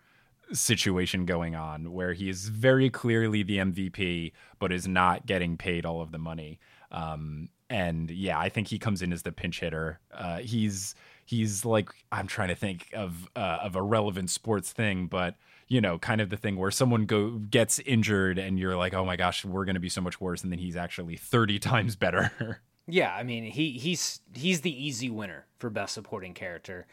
situation 0.53 1.25
going 1.25 1.55
on 1.55 1.91
where 1.91 2.13
he 2.13 2.29
is 2.29 2.47
very 2.49 2.89
clearly 2.89 3.43
the 3.43 3.57
MVP 3.57 4.31
but 4.59 4.71
is 4.71 4.87
not 4.87 5.25
getting 5.25 5.57
paid 5.57 5.85
all 5.85 6.01
of 6.01 6.11
the 6.11 6.17
money. 6.17 6.59
Um, 6.93 7.49
and 7.69 8.09
yeah, 8.11 8.39
I 8.39 8.49
think 8.49 8.67
he 8.67 8.77
comes 8.79 9.01
in 9.01 9.11
as 9.11 9.23
the 9.23 9.31
pinch 9.31 9.59
hitter. 9.59 9.99
Uh, 10.13 10.37
he's 10.37 10.95
he's 11.25 11.65
like 11.65 11.89
I'm 12.11 12.27
trying 12.27 12.49
to 12.49 12.55
think 12.55 12.89
of 12.93 13.27
uh, 13.35 13.59
of 13.61 13.75
a 13.75 13.81
relevant 13.81 14.29
sports 14.29 14.71
thing, 14.71 15.07
but 15.07 15.35
you 15.67 15.81
know, 15.81 15.97
kind 15.97 16.21
of 16.21 16.29
the 16.29 16.37
thing 16.37 16.55
where 16.57 16.71
someone 16.71 17.05
go 17.05 17.31
gets 17.31 17.79
injured 17.79 18.37
and 18.37 18.59
you're 18.59 18.75
like, 18.77 18.93
oh 18.93 19.05
my 19.05 19.15
gosh, 19.15 19.43
we're 19.43 19.65
going 19.65 19.75
to 19.75 19.81
be 19.81 19.89
so 19.89 20.01
much 20.01 20.21
worse, 20.21 20.43
and 20.43 20.51
then 20.51 20.59
he's 20.59 20.75
actually 20.75 21.17
30 21.17 21.59
times 21.59 21.95
better. 21.95 22.61
Yeah, 22.87 23.13
I 23.13 23.23
mean 23.23 23.45
he 23.45 23.71
he's 23.71 24.19
he's 24.33 24.61
the 24.61 24.85
easy 24.85 25.09
winner 25.09 25.45
for 25.57 25.69
best 25.69 25.93
supporting 25.93 26.33
character. 26.33 26.85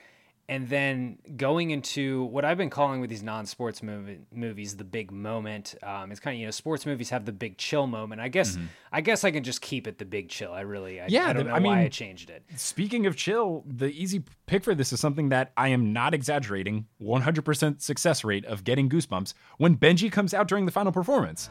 And 0.50 0.68
then 0.68 1.18
going 1.36 1.70
into 1.70 2.24
what 2.24 2.44
I've 2.44 2.58
been 2.58 2.70
calling 2.70 3.00
with 3.00 3.08
these 3.08 3.22
non-sports 3.22 3.84
movie, 3.84 4.18
movies, 4.34 4.76
the 4.76 4.82
big 4.82 5.12
moment. 5.12 5.76
Um, 5.80 6.10
it's 6.10 6.18
kind 6.18 6.34
of 6.34 6.40
you 6.40 6.46
know 6.46 6.50
sports 6.50 6.84
movies 6.84 7.08
have 7.10 7.24
the 7.24 7.30
big 7.32 7.56
chill 7.56 7.86
moment. 7.86 8.20
I 8.20 8.26
guess 8.26 8.58
I 8.90 9.00
guess 9.00 9.22
I 9.22 9.30
can 9.30 9.44
just 9.44 9.60
keep 9.60 9.86
it 9.86 9.98
the 9.98 10.04
big 10.04 10.28
chill. 10.28 10.52
I 10.52 10.62
really 10.62 11.00
I, 11.00 11.04
Mm-hmm. 11.04 11.14
Yeah, 11.14 11.28
I 11.28 11.32
don't 11.32 11.44
the- 11.44 11.50
know 11.50 11.54
I 11.56 11.60
why 11.60 11.76
mean- 11.76 11.84
I 11.84 11.88
changed 11.88 12.30
it. 12.30 12.42
Speaking 12.56 13.06
of 13.06 13.14
chill, 13.14 13.62
the 13.64 13.92
easy 13.92 14.24
pick 14.46 14.64
for 14.64 14.74
this 14.74 14.92
is 14.92 14.98
something 14.98 15.28
that 15.28 15.52
I 15.56 15.68
am 15.68 15.92
not 15.92 16.14
exaggerating 16.14 16.86
100% 17.00 17.80
success 17.80 18.24
rate 18.24 18.44
of 18.44 18.64
getting 18.64 18.88
goosebumps 18.90 19.34
when 19.58 19.76
Benji 19.76 20.10
comes 20.10 20.34
out 20.34 20.48
during 20.48 20.66
the 20.66 20.72
final 20.72 20.90
performance. 20.90 21.48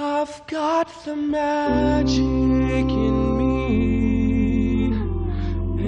I've 0.00 0.46
got 0.46 0.86
the 1.04 1.16
magic 1.16 2.20
in 2.20 3.36
me. 3.36 4.92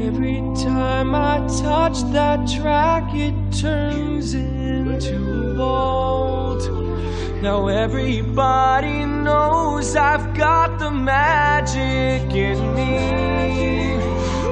Every 0.05 0.41
time 0.65 1.15
I 1.15 1.39
touch 1.63 2.03
that 2.11 2.49
track, 2.49 3.15
it 3.15 3.37
turns 3.53 4.35
into 4.35 5.55
gold. 5.55 6.63
Now 7.41 7.69
everybody 7.69 9.05
knows 9.05 9.95
I've 9.95 10.35
got 10.37 10.81
the 10.81 10.91
magic 10.91 12.35
in 12.35 12.59
me. 12.75 13.95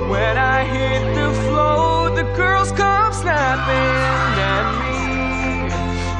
When 0.08 0.38
I 0.38 0.62
hit 0.62 1.16
the 1.16 1.32
flow, 1.48 2.14
the 2.14 2.22
girls 2.36 2.70
come 2.70 3.12
snapping 3.12 4.38
at 4.38 4.92
me. 4.92 4.97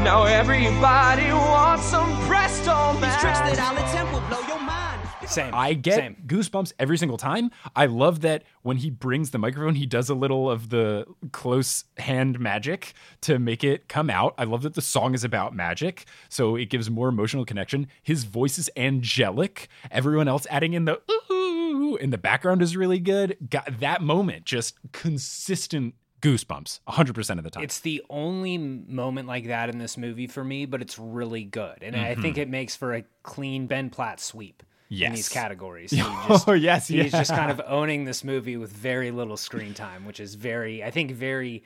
Now 0.03 0.25
everybody 0.25 1.33
wants 1.33 1.85
some 1.85 2.09
presto 2.27 2.93
magic. 3.01 3.21
tricks 3.21 3.41
that 3.41 3.59
I'll 3.59 3.77
attempt 3.77 4.13
will 4.13 4.21
blow 4.29 4.47
your 4.47 4.61
mind. 4.61 5.01
Same. 5.29 5.53
I 5.53 5.75
get 5.75 6.27
goosebumps 6.27 6.73
every 6.79 6.97
single 6.97 7.19
time. 7.19 7.51
I 7.75 7.87
love 7.87 8.21
that 8.21 8.45
when 8.63 8.79
he 8.79 8.91
brings 8.91 9.33
the 9.33 9.39
microphone, 9.39 9.75
he 9.75 9.87
does 9.87 10.09
a 10.09 10.15
little 10.15 10.49
of 10.49 10.71
the 10.71 11.05
close 11.33 11.85
hand 11.99 12.39
magic 12.39 12.95
to 13.23 13.41
make 13.41 13.65
it 13.65 13.89
come 13.89 14.09
out. 14.09 14.35
I 14.39 14.45
love 14.45 14.63
that 14.63 14.75
the 14.75 14.81
song 14.81 15.15
is 15.15 15.25
about 15.25 15.55
magic, 15.55 16.07
so 16.29 16.55
it 16.55 16.71
gives 16.71 16.89
more 16.89 17.09
emotional 17.09 17.45
connection. 17.45 17.89
His 18.03 18.23
voice 18.23 18.57
is 18.57 18.71
angelic. 18.77 19.69
Everyone 19.91 20.29
else 20.29 20.47
adding 20.49 20.75
in 20.75 20.85
the 20.85 21.03
ooh 21.31 21.97
in 21.97 22.11
the 22.11 22.19
background 22.19 22.63
is 22.63 22.77
really 22.77 23.01
good. 23.01 23.37
Got 23.51 23.81
that 23.81 24.01
moment 24.01 24.45
just 24.45 24.77
consistent 24.93 25.95
goosebumps 26.21 26.81
100% 26.89 27.39
of 27.39 27.45
the 27.45 27.51
time. 27.51 27.63
It's 27.63 27.81
the 27.81 28.03
only 28.11 28.59
moment 28.59 29.29
like 29.29 29.47
that 29.47 29.69
in 29.69 29.79
this 29.79 29.97
movie 29.97 30.27
for 30.27 30.45
me, 30.45 30.67
but 30.67 30.83
it's 30.83 30.99
really 30.99 31.45
good, 31.45 31.79
and 31.83 31.97
I 31.97 32.13
mm-hmm. 32.13 32.23
think 32.23 32.39
it 32.39 32.49
makes 32.49 32.77
for 32.77 32.95
a 32.95 33.05
clean 33.23 33.67
Ben 33.67 33.91
Platt 33.91 34.21
sweep 34.21 34.63
in 34.91 35.13
these 35.13 35.19
Yes. 35.19 35.29
categories. 35.29 35.91
He 35.93 36.03
Oh, 36.03 36.53
yes, 36.53 36.89
he's 36.89 37.13
just 37.13 37.31
kind 37.31 37.51
of 37.51 37.61
owning 37.67 38.05
this 38.05 38.25
movie 38.25 38.57
with 38.57 38.73
very 38.73 39.11
little 39.11 39.37
screen 39.37 39.75
time, 39.75 40.05
which 40.05 40.21
is 40.21 40.35
very, 40.35 40.83
I 40.83 40.91
think, 40.91 41.13
very. 41.13 41.63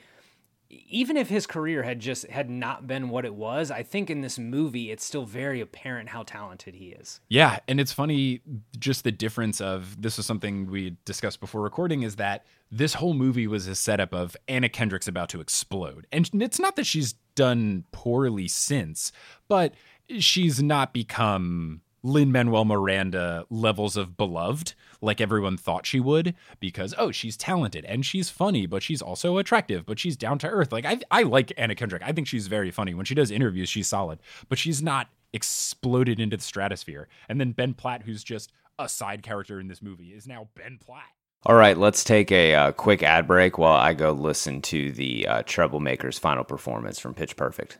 Even 0.87 1.17
if 1.17 1.29
his 1.29 1.45
career 1.45 1.83
had 1.83 1.99
just 1.99 2.27
had 2.27 2.49
not 2.49 2.87
been 2.87 3.09
what 3.09 3.25
it 3.25 3.35
was, 3.35 3.71
I 3.71 3.83
think 3.83 4.09
in 4.09 4.21
this 4.21 4.39
movie 4.39 4.91
it's 4.91 5.05
still 5.05 5.25
very 5.25 5.61
apparent 5.61 6.09
how 6.09 6.23
talented 6.23 6.75
he 6.75 6.87
is. 6.89 7.19
Yeah, 7.29 7.59
and 7.67 7.79
it's 7.79 7.91
funny 7.91 8.41
just 8.79 9.03
the 9.03 9.11
difference 9.11 9.61
of 9.61 10.01
this 10.01 10.17
is 10.17 10.25
something 10.25 10.69
we 10.69 10.97
discussed 11.05 11.39
before 11.39 11.61
recording 11.61 12.03
is 12.03 12.15
that 12.17 12.45
this 12.71 12.95
whole 12.95 13.13
movie 13.13 13.47
was 13.47 13.67
a 13.67 13.75
setup 13.75 14.13
of 14.13 14.35
Anna 14.47 14.69
Kendrick's 14.69 15.07
about 15.07 15.29
to 15.29 15.41
explode. 15.41 16.07
And 16.11 16.29
it's 16.41 16.59
not 16.59 16.75
that 16.75 16.85
she's 16.85 17.13
done 17.35 17.85
poorly 17.91 18.47
since, 18.47 19.11
but 19.47 19.73
she's 20.19 20.61
not 20.61 20.93
become 20.93 21.81
Lin 22.03 22.31
Manuel 22.31 22.65
Miranda 22.65 23.45
levels 23.49 23.95
of 23.95 24.17
beloved 24.17 24.73
like 25.01 25.21
everyone 25.21 25.55
thought 25.57 25.85
she 25.85 25.99
would 25.99 26.35
because 26.59 26.93
oh 26.97 27.11
she's 27.11 27.37
talented 27.37 27.85
and 27.85 28.05
she's 28.05 28.29
funny 28.29 28.65
but 28.65 28.83
she's 28.83 29.01
also 29.01 29.37
attractive 29.37 29.85
but 29.85 29.97
she's 29.97 30.17
down 30.17 30.37
to 30.39 30.47
earth. 30.47 30.71
Like 30.71 30.85
I 30.85 30.99
I 31.09 31.23
like 31.23 31.53
Anna 31.57 31.75
Kendrick. 31.75 32.03
I 32.03 32.11
think 32.11 32.27
she's 32.27 32.47
very 32.47 32.71
funny. 32.71 32.93
When 32.93 33.05
she 33.05 33.15
does 33.15 33.31
interviews 33.31 33.69
she's 33.69 33.87
solid 33.87 34.19
but 34.49 34.57
she's 34.57 34.81
not 34.81 35.07
exploded 35.31 36.19
into 36.19 36.37
the 36.37 36.43
stratosphere. 36.43 37.07
And 37.29 37.39
then 37.39 37.53
Ben 37.53 37.73
Platt 37.73 38.03
who's 38.03 38.23
just 38.23 38.51
a 38.77 38.89
side 38.89 39.23
character 39.23 39.59
in 39.59 39.67
this 39.67 39.81
movie 39.81 40.09
is 40.09 40.27
now 40.27 40.49
Ben 40.55 40.77
Platt. 40.83 41.03
All 41.45 41.55
right, 41.55 41.77
let's 41.77 42.05
take 42.05 42.31
a 42.31 42.55
uh, 42.55 42.71
quick 42.71 43.03
ad 43.03 43.27
break 43.27 43.57
while 43.57 43.75
I 43.75 43.93
go 43.93 44.13
listen 44.13 44.61
to 44.63 44.93
the 44.93 45.27
uh, 45.27 45.43
Treblemakers' 45.43 46.17
final 46.17 46.45
performance 46.45 46.99
from 46.99 47.13
Pitch 47.13 47.35
Perfect. 47.35 47.79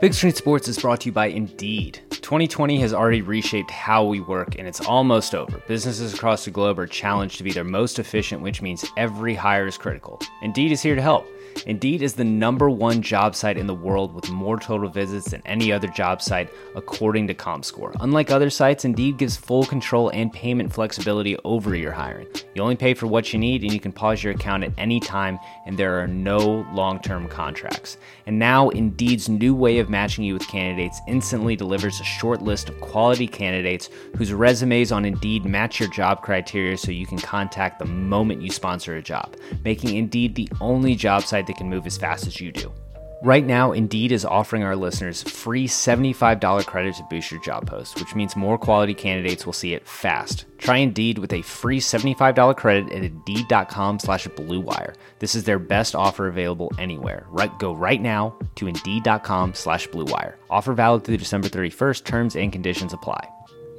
Big 0.00 0.14
Screen 0.14 0.32
Sports 0.32 0.68
is 0.68 0.78
brought 0.78 1.00
to 1.00 1.06
you 1.06 1.12
by 1.12 1.26
Indeed. 1.26 1.98
2020 2.10 2.78
has 2.78 2.94
already 2.94 3.20
reshaped 3.20 3.72
how 3.72 4.04
we 4.04 4.20
work, 4.20 4.56
and 4.56 4.68
it's 4.68 4.80
almost 4.80 5.34
over. 5.34 5.58
Businesses 5.66 6.14
across 6.14 6.44
the 6.44 6.52
globe 6.52 6.78
are 6.78 6.86
challenged 6.86 7.36
to 7.38 7.42
be 7.42 7.50
their 7.50 7.64
most 7.64 7.98
efficient, 7.98 8.40
which 8.40 8.62
means 8.62 8.84
every 8.96 9.34
hire 9.34 9.66
is 9.66 9.76
critical. 9.76 10.20
Indeed 10.40 10.70
is 10.70 10.82
here 10.82 10.94
to 10.94 11.02
help. 11.02 11.26
Indeed 11.66 12.02
is 12.02 12.14
the 12.14 12.24
number 12.24 12.70
one 12.70 13.02
job 13.02 13.34
site 13.34 13.58
in 13.58 13.66
the 13.66 13.74
world 13.74 14.14
with 14.14 14.30
more 14.30 14.58
total 14.58 14.88
visits 14.88 15.30
than 15.30 15.42
any 15.44 15.72
other 15.72 15.88
job 15.88 16.22
site, 16.22 16.50
according 16.74 17.26
to 17.26 17.34
ComScore. 17.34 17.94
Unlike 18.00 18.30
other 18.30 18.50
sites, 18.50 18.84
Indeed 18.84 19.18
gives 19.18 19.36
full 19.36 19.64
control 19.64 20.08
and 20.10 20.32
payment 20.32 20.72
flexibility 20.72 21.36
over 21.44 21.74
your 21.74 21.92
hiring. 21.92 22.26
You 22.54 22.62
only 22.62 22.76
pay 22.76 22.94
for 22.94 23.06
what 23.06 23.32
you 23.32 23.38
need, 23.38 23.62
and 23.62 23.72
you 23.72 23.80
can 23.80 23.92
pause 23.92 24.22
your 24.22 24.32
account 24.32 24.64
at 24.64 24.72
any 24.78 25.00
time, 25.00 25.38
and 25.66 25.78
there 25.78 26.00
are 26.00 26.08
no 26.08 26.66
long 26.72 27.00
term 27.00 27.28
contracts. 27.28 27.98
And 28.26 28.38
now, 28.38 28.70
Indeed's 28.70 29.28
new 29.28 29.54
way 29.54 29.78
of 29.78 29.90
matching 29.90 30.24
you 30.24 30.34
with 30.34 30.48
candidates 30.48 31.00
instantly 31.06 31.56
delivers 31.56 32.00
a 32.00 32.04
short 32.04 32.42
list 32.42 32.68
of 32.68 32.80
quality 32.80 33.26
candidates 33.26 33.90
whose 34.16 34.32
resumes 34.32 34.92
on 34.92 35.04
Indeed 35.04 35.44
match 35.44 35.80
your 35.80 35.90
job 35.90 36.22
criteria 36.22 36.76
so 36.76 36.90
you 36.90 37.06
can 37.06 37.18
contact 37.18 37.78
the 37.78 37.84
moment 37.84 38.42
you 38.42 38.50
sponsor 38.50 38.96
a 38.96 39.02
job, 39.02 39.36
making 39.64 39.96
Indeed 39.96 40.34
the 40.34 40.48
only 40.60 40.94
job 40.94 41.22
site 41.22 41.37
that 41.46 41.56
can 41.56 41.70
move 41.70 41.86
as 41.86 41.96
fast 41.96 42.26
as 42.26 42.40
you 42.40 42.52
do. 42.52 42.72
Right 43.20 43.44
now, 43.44 43.72
Indeed 43.72 44.12
is 44.12 44.24
offering 44.24 44.62
our 44.62 44.76
listeners 44.76 45.24
free 45.24 45.66
$75 45.66 46.64
credit 46.66 46.94
to 46.94 47.02
boost 47.10 47.32
your 47.32 47.40
job 47.40 47.66
post, 47.66 47.98
which 47.98 48.14
means 48.14 48.36
more 48.36 48.56
quality 48.56 48.94
candidates 48.94 49.44
will 49.44 49.52
see 49.52 49.74
it 49.74 49.88
fast. 49.88 50.44
Try 50.58 50.76
Indeed 50.76 51.18
with 51.18 51.32
a 51.32 51.42
free 51.42 51.80
$75 51.80 52.56
credit 52.56 52.92
at 52.92 53.02
Indeed.com 53.02 53.98
slash 53.98 54.28
BlueWire. 54.28 54.94
This 55.18 55.34
is 55.34 55.42
their 55.42 55.58
best 55.58 55.96
offer 55.96 56.28
available 56.28 56.70
anywhere. 56.78 57.26
Right, 57.30 57.56
go 57.58 57.74
right 57.74 58.00
now 58.00 58.36
to 58.54 58.68
Indeed.com 58.68 59.54
slash 59.54 59.88
BlueWire. 59.88 60.34
Offer 60.48 60.74
valid 60.74 61.02
through 61.02 61.16
December 61.16 61.48
31st. 61.48 62.04
Terms 62.04 62.36
and 62.36 62.52
conditions 62.52 62.92
apply. 62.92 63.28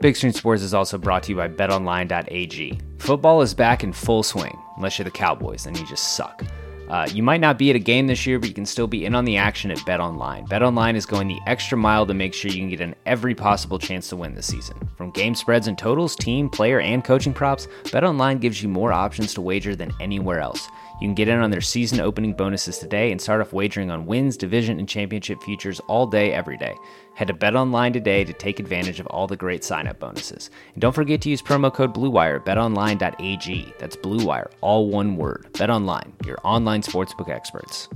Big 0.01 0.17
Screen 0.17 0.33
Sports 0.33 0.63
is 0.63 0.73
also 0.73 0.97
brought 0.97 1.23
to 1.23 1.31
you 1.31 1.37
by 1.37 1.47
BetOnline.ag. 1.47 2.79
Football 2.97 3.41
is 3.41 3.53
back 3.53 3.85
in 3.85 3.93
full 3.93 4.23
swing, 4.23 4.57
unless 4.75 4.97
you're 4.97 5.05
the 5.05 5.11
Cowboys, 5.11 5.63
then 5.63 5.75
you 5.75 5.85
just 5.85 6.15
suck. 6.17 6.43
Uh, 6.89 7.07
you 7.13 7.21
might 7.21 7.39
not 7.39 7.59
be 7.59 7.69
at 7.69 7.75
a 7.75 7.79
game 7.79 8.07
this 8.07 8.25
year, 8.25 8.39
but 8.39 8.49
you 8.49 8.55
can 8.55 8.65
still 8.65 8.87
be 8.87 9.05
in 9.05 9.13
on 9.13 9.23
the 9.23 9.37
action 9.37 9.69
at 9.69 9.85
Bet 9.85 9.99
Online. 9.99 10.43
Bet 10.45 10.63
Online 10.63 10.95
is 10.95 11.05
going 11.05 11.27
the 11.27 11.39
extra 11.45 11.77
mile 11.77 12.05
to 12.07 12.13
make 12.15 12.33
sure 12.33 12.49
you 12.49 12.57
can 12.57 12.69
get 12.69 12.81
an 12.81 12.95
every 13.05 13.35
possible 13.35 13.77
chance 13.77 14.09
to 14.09 14.15
win 14.15 14.33
this 14.33 14.47
season. 14.47 14.75
From 14.97 15.11
game 15.11 15.35
spreads 15.35 15.67
and 15.67 15.77
totals, 15.77 16.15
team, 16.15 16.49
player, 16.49 16.79
and 16.79 17.03
coaching 17.03 17.33
props, 17.33 17.67
Bet 17.91 18.03
Online 18.03 18.39
gives 18.39 18.63
you 18.63 18.69
more 18.69 18.91
options 18.91 19.35
to 19.35 19.41
wager 19.41 19.75
than 19.75 19.93
anywhere 19.99 20.39
else. 20.39 20.67
You 20.99 21.07
can 21.07 21.15
get 21.15 21.27
in 21.27 21.39
on 21.39 21.51
their 21.51 21.61
season 21.61 22.01
opening 22.01 22.33
bonuses 22.33 22.79
today 22.79 23.11
and 23.11 23.21
start 23.21 23.39
off 23.39 23.53
wagering 23.53 23.91
on 23.91 24.05
wins, 24.05 24.35
division, 24.35 24.79
and 24.79 24.89
championship 24.89 25.41
futures 25.43 25.79
all 25.81 26.07
day, 26.07 26.33
every 26.33 26.57
day. 26.57 26.75
Head 27.19 27.27
to 27.27 27.33
BetOnline 27.33 27.91
today 27.91 28.23
to 28.23 28.31
take 28.31 28.61
advantage 28.61 29.01
of 29.01 29.07
all 29.07 29.27
the 29.27 29.35
great 29.35 29.65
sign-up 29.65 29.99
bonuses. 29.99 30.49
And 30.73 30.81
don't 30.81 30.95
forget 30.95 31.19
to 31.23 31.29
use 31.29 31.41
promo 31.41 31.73
code 31.73 31.93
BlueWire 31.93 32.37
at 32.37 32.45
betonline.ag. 32.45 33.73
That's 33.77 33.97
BlueWire, 33.97 34.49
all 34.61 34.87
one 34.87 35.17
word. 35.17 35.49
BetOnline, 35.51 36.13
your 36.25 36.37
online 36.45 36.81
sportsbook 36.81 37.27
experts. 37.27 37.89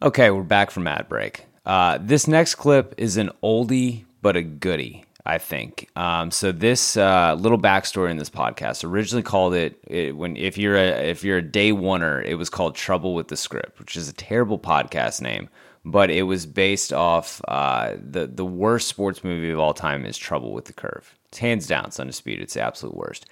Okay, 0.00 0.30
we're 0.30 0.42
back 0.42 0.70
from 0.70 0.86
ad 0.86 1.10
break. 1.10 1.44
Uh, 1.66 1.98
this 2.00 2.26
next 2.26 2.54
clip 2.54 2.94
is 2.96 3.18
an 3.18 3.28
oldie 3.42 4.06
but 4.22 4.34
a 4.34 4.42
goodie. 4.42 5.04
I 5.26 5.36
think. 5.36 5.90
Um, 5.96 6.30
so 6.30 6.50
this 6.50 6.96
uh, 6.96 7.36
little 7.38 7.58
backstory 7.58 8.10
in 8.10 8.16
this 8.16 8.30
podcast 8.30 8.82
originally 8.82 9.22
called 9.22 9.52
it, 9.52 9.78
it, 9.86 10.16
when 10.16 10.34
if 10.38 10.56
you're 10.56 10.76
a 10.76 11.10
if 11.10 11.22
you're 11.22 11.36
a 11.36 11.42
day 11.42 11.72
oneer, 11.72 12.24
it 12.24 12.36
was 12.36 12.48
called 12.48 12.74
Trouble 12.74 13.14
with 13.14 13.28
the 13.28 13.36
Script, 13.36 13.78
which 13.78 13.96
is 13.96 14.08
a 14.08 14.14
terrible 14.14 14.58
podcast 14.58 15.20
name, 15.20 15.50
but 15.84 16.10
it 16.10 16.22
was 16.22 16.46
based 16.46 16.92
off 16.92 17.40
uh, 17.48 17.94
the 18.00 18.26
the 18.26 18.44
worst 18.44 18.88
sports 18.88 19.24
movie 19.24 19.50
of 19.50 19.58
all 19.58 19.74
time 19.74 20.04
is 20.04 20.18
Trouble 20.18 20.52
with 20.52 20.66
the 20.66 20.72
Curve. 20.72 21.14
It's 21.28 21.38
hands 21.38 21.66
down, 21.66 21.86
it's 21.86 22.00
undisputed, 22.00 22.42
it's 22.42 22.54
the 22.54 22.62
absolute 22.62 22.96
worst. 22.96 23.26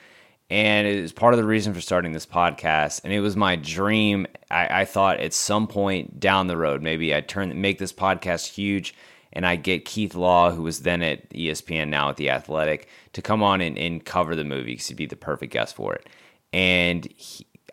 And 0.51 0.87
it 0.87 0.97
is 0.97 1.13
part 1.13 1.35
of 1.35 1.39
the 1.39 1.47
reason 1.47 1.75
for 1.75 1.81
starting 1.83 2.13
this 2.13 2.25
podcast. 2.25 3.03
And 3.05 3.13
it 3.13 3.21
was 3.21 3.37
my 3.37 3.57
dream. 3.57 4.27
I, 4.51 4.81
I 4.81 4.85
thought 4.87 5.21
at 5.21 5.35
some 5.35 5.67
point 5.67 6.19
down 6.21 6.47
the 6.47 6.57
road, 6.57 6.83
maybe 6.83 7.15
I'd 7.15 7.29
turn 7.29 7.61
make 7.61 7.79
this 7.79 7.93
podcast 7.93 8.47
huge 8.47 8.95
and 9.33 9.47
I 9.47 9.57
get 9.57 9.85
Keith 9.85 10.15
Law, 10.15 10.51
who 10.51 10.63
was 10.63 10.81
then 10.81 11.03
at 11.03 11.29
ESPN, 11.31 11.89
now 11.89 12.09
at 12.09 12.17
The 12.17 12.31
Athletic, 12.31 12.89
to 13.13 13.21
come 13.21 13.43
on 13.43 13.61
and, 13.61 13.77
and 13.77 14.05
cover 14.05 14.35
the 14.35 14.45
movie 14.45 14.73
because 14.73 14.89
he'd 14.89 14.97
be 14.97 15.07
the 15.07 15.17
perfect 15.17 15.53
guest 15.53 15.77
for 15.77 15.95
it. 15.95 16.09
And 16.53 17.07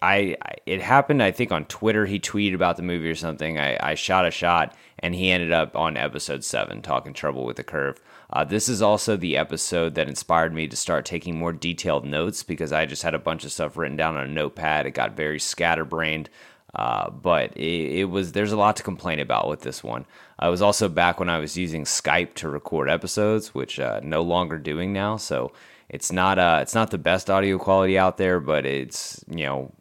I, 0.06 0.36
it 0.66 0.82
happened, 0.82 1.24
I 1.24 1.32
think, 1.32 1.52
on 1.52 1.66
Twitter. 1.66 2.06
He 2.06 2.20
tweeted 2.20 2.54
about 2.54 2.78
the 2.78 2.84
movie 2.84 3.10
or 3.10 3.16
something. 3.16 3.58
I, 3.58 3.78
I 3.82 3.96
shot 3.96 4.28
a 4.28 4.32
shot, 4.32 4.76
and 5.00 5.16
he 5.16 5.32
ended 5.32 5.52
up 5.52 5.76
on 5.76 5.98
episode 5.98 6.44
seven, 6.44 6.82
talking 6.82 7.14
trouble 7.14 7.46
with 7.46 7.58
the 7.58 7.64
curve. 7.64 8.00
Uh, 8.32 8.44
this 8.44 8.70
is 8.70 8.82
also 8.82 9.18
the 9.18 9.36
episode 9.36 9.96
that 9.96 10.08
inspired 10.08 10.54
me 10.54 10.68
to 10.68 10.76
start 10.76 11.06
taking 11.06 11.38
more 11.38 11.54
detailed 11.54 12.06
notes 12.06 12.44
because 12.44 12.72
I 12.72 12.86
just 12.86 13.04
had 13.04 13.16
a 13.16 13.20
bunch 13.20 13.46
of 13.46 13.52
stuff 13.52 13.78
written 13.78 13.98
down 13.98 14.16
on 14.16 14.26
a 14.26 14.32
notepad. 14.32 14.86
It 14.86 14.92
got 14.92 15.16
very 15.16 15.40
scatterbrained. 15.40 16.30
Uh, 16.76 17.10
but 17.10 17.56
it, 17.56 18.00
it, 18.00 18.06
was 18.06 18.34
there's 18.34 18.52
a 18.52 18.58
lot 18.58 18.76
to 18.76 18.84
complain 18.84 19.20
about 19.20 19.48
with 19.48 19.62
this 19.62 19.82
one. 19.82 20.06
I 20.38 20.50
was 20.50 20.62
also 20.62 20.90
back 20.90 21.20
when 21.22 21.30
I 21.30 21.40
was 21.40 21.56
using 21.56 21.86
Skype 21.86 22.34
to 22.36 22.50
record 22.50 22.90
episodes, 22.90 23.56
which 23.56 23.80
uh, 23.80 24.02
no 24.04 24.22
longer 24.22 24.58
doing 24.58 24.92
now. 24.92 25.16
So 25.16 25.54
it's 25.88 26.12
not 26.12 26.38
uh 26.38 26.60
it's 26.62 26.76
not 26.76 26.92
the 26.92 26.98
best 26.98 27.30
audio 27.30 27.58
quality 27.58 27.98
out 27.98 28.18
there, 28.18 28.42
but 28.42 28.66
it's 28.66 29.24
you 29.30 29.46
know 29.46 29.72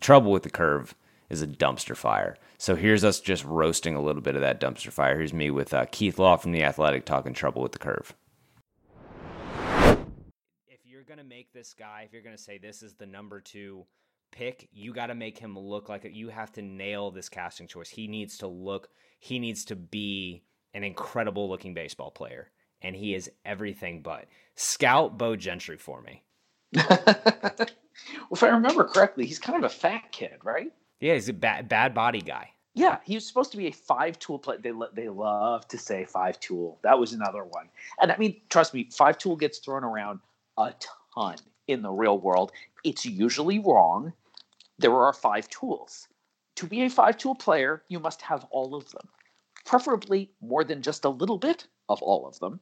trouble 0.00 0.30
with 0.30 0.42
the 0.42 0.50
curve 0.50 0.94
is 1.30 1.42
a 1.42 1.46
dumpster 1.46 1.96
fire. 1.96 2.36
So 2.58 2.76
here's 2.76 3.04
us 3.04 3.20
just 3.20 3.44
roasting 3.44 3.94
a 3.94 4.02
little 4.02 4.22
bit 4.22 4.36
of 4.36 4.42
that 4.42 4.60
dumpster 4.60 4.90
fire. 4.92 5.16
Here's 5.16 5.32
me 5.32 5.50
with 5.50 5.74
uh, 5.74 5.86
Keith 5.90 6.18
Law 6.18 6.36
from 6.36 6.52
the 6.52 6.62
Athletic 6.62 7.04
talking 7.04 7.34
trouble 7.34 7.62
with 7.62 7.72
the 7.72 7.78
curve. 7.78 8.14
If 10.68 10.80
you're 10.84 11.04
gonna 11.04 11.24
make 11.24 11.52
this 11.52 11.74
guy, 11.74 12.04
if 12.06 12.12
you're 12.12 12.22
gonna 12.22 12.38
say 12.38 12.58
this 12.58 12.82
is 12.82 12.94
the 12.94 13.06
number 13.06 13.40
two 13.40 13.86
pick, 14.34 14.68
you 14.72 14.92
got 14.92 15.06
to 15.06 15.14
make 15.14 15.38
him 15.38 15.58
look 15.58 15.88
like 15.88 16.04
it. 16.04 16.12
You 16.12 16.28
have 16.28 16.52
to 16.52 16.62
nail 16.62 17.10
this 17.10 17.28
casting 17.28 17.68
choice. 17.68 17.88
He 17.88 18.08
needs 18.08 18.38
to 18.38 18.48
look, 18.48 18.88
he 19.20 19.38
needs 19.38 19.64
to 19.66 19.76
be 19.76 20.42
an 20.74 20.82
incredible 20.84 21.48
looking 21.48 21.72
baseball 21.72 22.10
player. 22.10 22.50
And 22.82 22.94
he 22.94 23.14
is 23.14 23.30
everything 23.44 24.02
but. 24.02 24.26
Scout 24.56 25.16
Bo 25.16 25.36
Gentry 25.36 25.78
for 25.78 26.02
me. 26.02 26.24
well, 28.18 28.28
if 28.32 28.42
I 28.42 28.48
remember 28.48 28.84
correctly, 28.84 29.26
he's 29.26 29.38
kind 29.38 29.62
of 29.62 29.70
a 29.70 29.74
fat 29.74 30.12
kid, 30.12 30.38
right? 30.42 30.72
Yeah, 31.00 31.14
he's 31.14 31.28
a 31.28 31.32
bad, 31.32 31.68
bad 31.68 31.94
body 31.94 32.20
guy. 32.20 32.50
Yeah, 32.74 32.98
he 33.04 33.14
was 33.14 33.26
supposed 33.26 33.52
to 33.52 33.56
be 33.56 33.68
a 33.68 33.72
five 33.72 34.18
tool 34.18 34.38
player. 34.38 34.58
They 34.58 34.72
they 34.94 35.08
love 35.08 35.68
to 35.68 35.78
say 35.78 36.04
five 36.04 36.40
tool. 36.40 36.80
That 36.82 36.98
was 36.98 37.12
another 37.12 37.44
one. 37.44 37.68
And 38.00 38.10
I 38.10 38.16
mean, 38.16 38.40
trust 38.48 38.74
me, 38.74 38.88
five 38.90 39.16
tool 39.16 39.36
gets 39.36 39.58
thrown 39.58 39.84
around 39.84 40.18
a 40.56 40.74
ton 41.14 41.36
in 41.68 41.82
the 41.82 41.90
real 41.90 42.18
world. 42.18 42.50
It's 42.82 43.06
usually 43.06 43.60
wrong 43.60 44.12
there 44.78 44.94
are 44.94 45.12
five 45.12 45.48
tools. 45.48 46.08
To 46.56 46.66
be 46.66 46.82
a 46.82 46.90
five 46.90 47.16
tool 47.16 47.34
player, 47.34 47.82
you 47.88 47.98
must 47.98 48.22
have 48.22 48.44
all 48.50 48.74
of 48.74 48.90
them, 48.90 49.08
preferably 49.64 50.30
more 50.40 50.64
than 50.64 50.82
just 50.82 51.04
a 51.04 51.08
little 51.08 51.38
bit 51.38 51.66
of 51.88 52.02
all 52.02 52.26
of 52.26 52.38
them. 52.40 52.60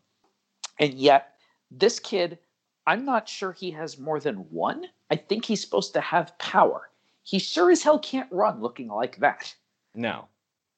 And 0.79 0.95
yet, 0.95 1.35
this 1.71 1.99
kid, 1.99 2.39
I'm 2.87 3.05
not 3.05 3.29
sure 3.29 3.53
he 3.53 3.71
has 3.73 3.99
more 3.99 4.21
than 4.21 4.37
one. 4.51 4.87
I 5.11 5.17
think 5.17 5.45
he's 5.45 5.61
supposed 5.61 5.93
to 5.95 6.01
have 6.01 6.37
power. 6.39 6.91
He 7.23 7.39
sure 7.39 7.71
as 7.71 7.83
hell 7.83 7.99
can't 7.99 8.31
run 8.33 8.61
looking 8.61 8.89
like 8.89 9.19
that. 9.19 9.55
No. 9.95 10.27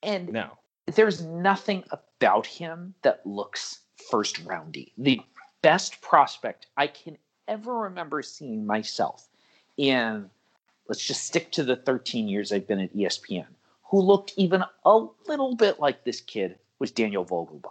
And 0.03 0.33
no. 0.33 0.59
There's 0.87 1.23
nothing 1.23 1.85
about 1.91 2.47
him 2.47 2.95
that 3.03 3.27
looks 3.27 3.81
first 4.11 4.45
roundy. 4.45 4.93
The 4.99 5.21
best 5.63 6.03
prospect 6.03 6.67
I 6.77 6.89
can 6.89 7.17
ever 7.49 7.75
remember 7.75 8.23
seeing 8.23 8.67
myself 8.67 9.29
in 9.77 10.29
let's 10.89 11.05
just 11.05 11.25
stick 11.25 11.51
to 11.53 11.65
the 11.65 11.77
13 11.77 12.29
years 12.29 12.53
I've 12.53 12.67
been 12.67 12.81
at 12.81 12.95
ESPN, 12.95 13.47
who 13.85 14.01
looked 14.01 14.35
even 14.37 14.65
a 14.85 15.07
little 15.27 15.57
bit 15.57 15.81
like 15.81 16.05
this 16.05 16.21
kid 16.21 16.59
was 16.79 16.91
Daniel 16.91 17.25
Vogelbach. 17.25 17.71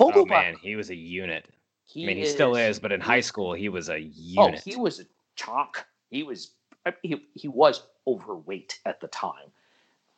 Oh, 0.00 0.10
Vogelbach, 0.10 0.22
oh 0.22 0.24
man, 0.24 0.56
he 0.62 0.76
was 0.76 0.90
a 0.90 0.96
unit. 0.96 1.46
I 1.96 2.00
mean, 2.00 2.16
he 2.16 2.22
is, 2.22 2.32
still 2.32 2.54
is, 2.54 2.78
but 2.78 2.92
in 2.92 3.00
high 3.00 3.20
school, 3.20 3.54
he 3.54 3.68
was 3.68 3.88
a 3.88 3.94
oh, 3.94 4.10
unit. 4.14 4.62
Oh, 4.66 4.70
he 4.70 4.76
was 4.76 5.00
a 5.00 5.04
chonk. 5.36 5.84
He 6.10 6.22
was 6.22 6.50
he, 7.02 7.22
he 7.34 7.48
was 7.48 7.82
overweight 8.06 8.80
at 8.86 9.00
the 9.00 9.08
time, 9.08 9.50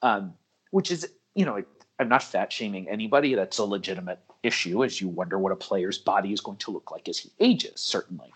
um, 0.03 0.35
which 0.71 0.91
is 0.91 1.09
you 1.35 1.45
know 1.45 1.63
I'm 1.99 2.09
not 2.09 2.23
fat 2.23 2.53
shaming 2.53 2.89
anybody. 2.89 3.35
That's 3.35 3.59
a 3.59 3.65
legitimate 3.65 4.19
issue, 4.43 4.85
as 4.85 5.01
you 5.01 5.09
wonder 5.09 5.39
what 5.39 5.53
a 5.53 5.57
player's 5.57 5.99
body 5.99 6.33
is 6.33 6.41
going 6.41 6.59
to 6.59 6.71
look 6.71 6.91
like 6.91 7.09
as 7.09 7.19
he 7.19 7.31
ages, 7.41 7.81
certainly. 7.81 8.33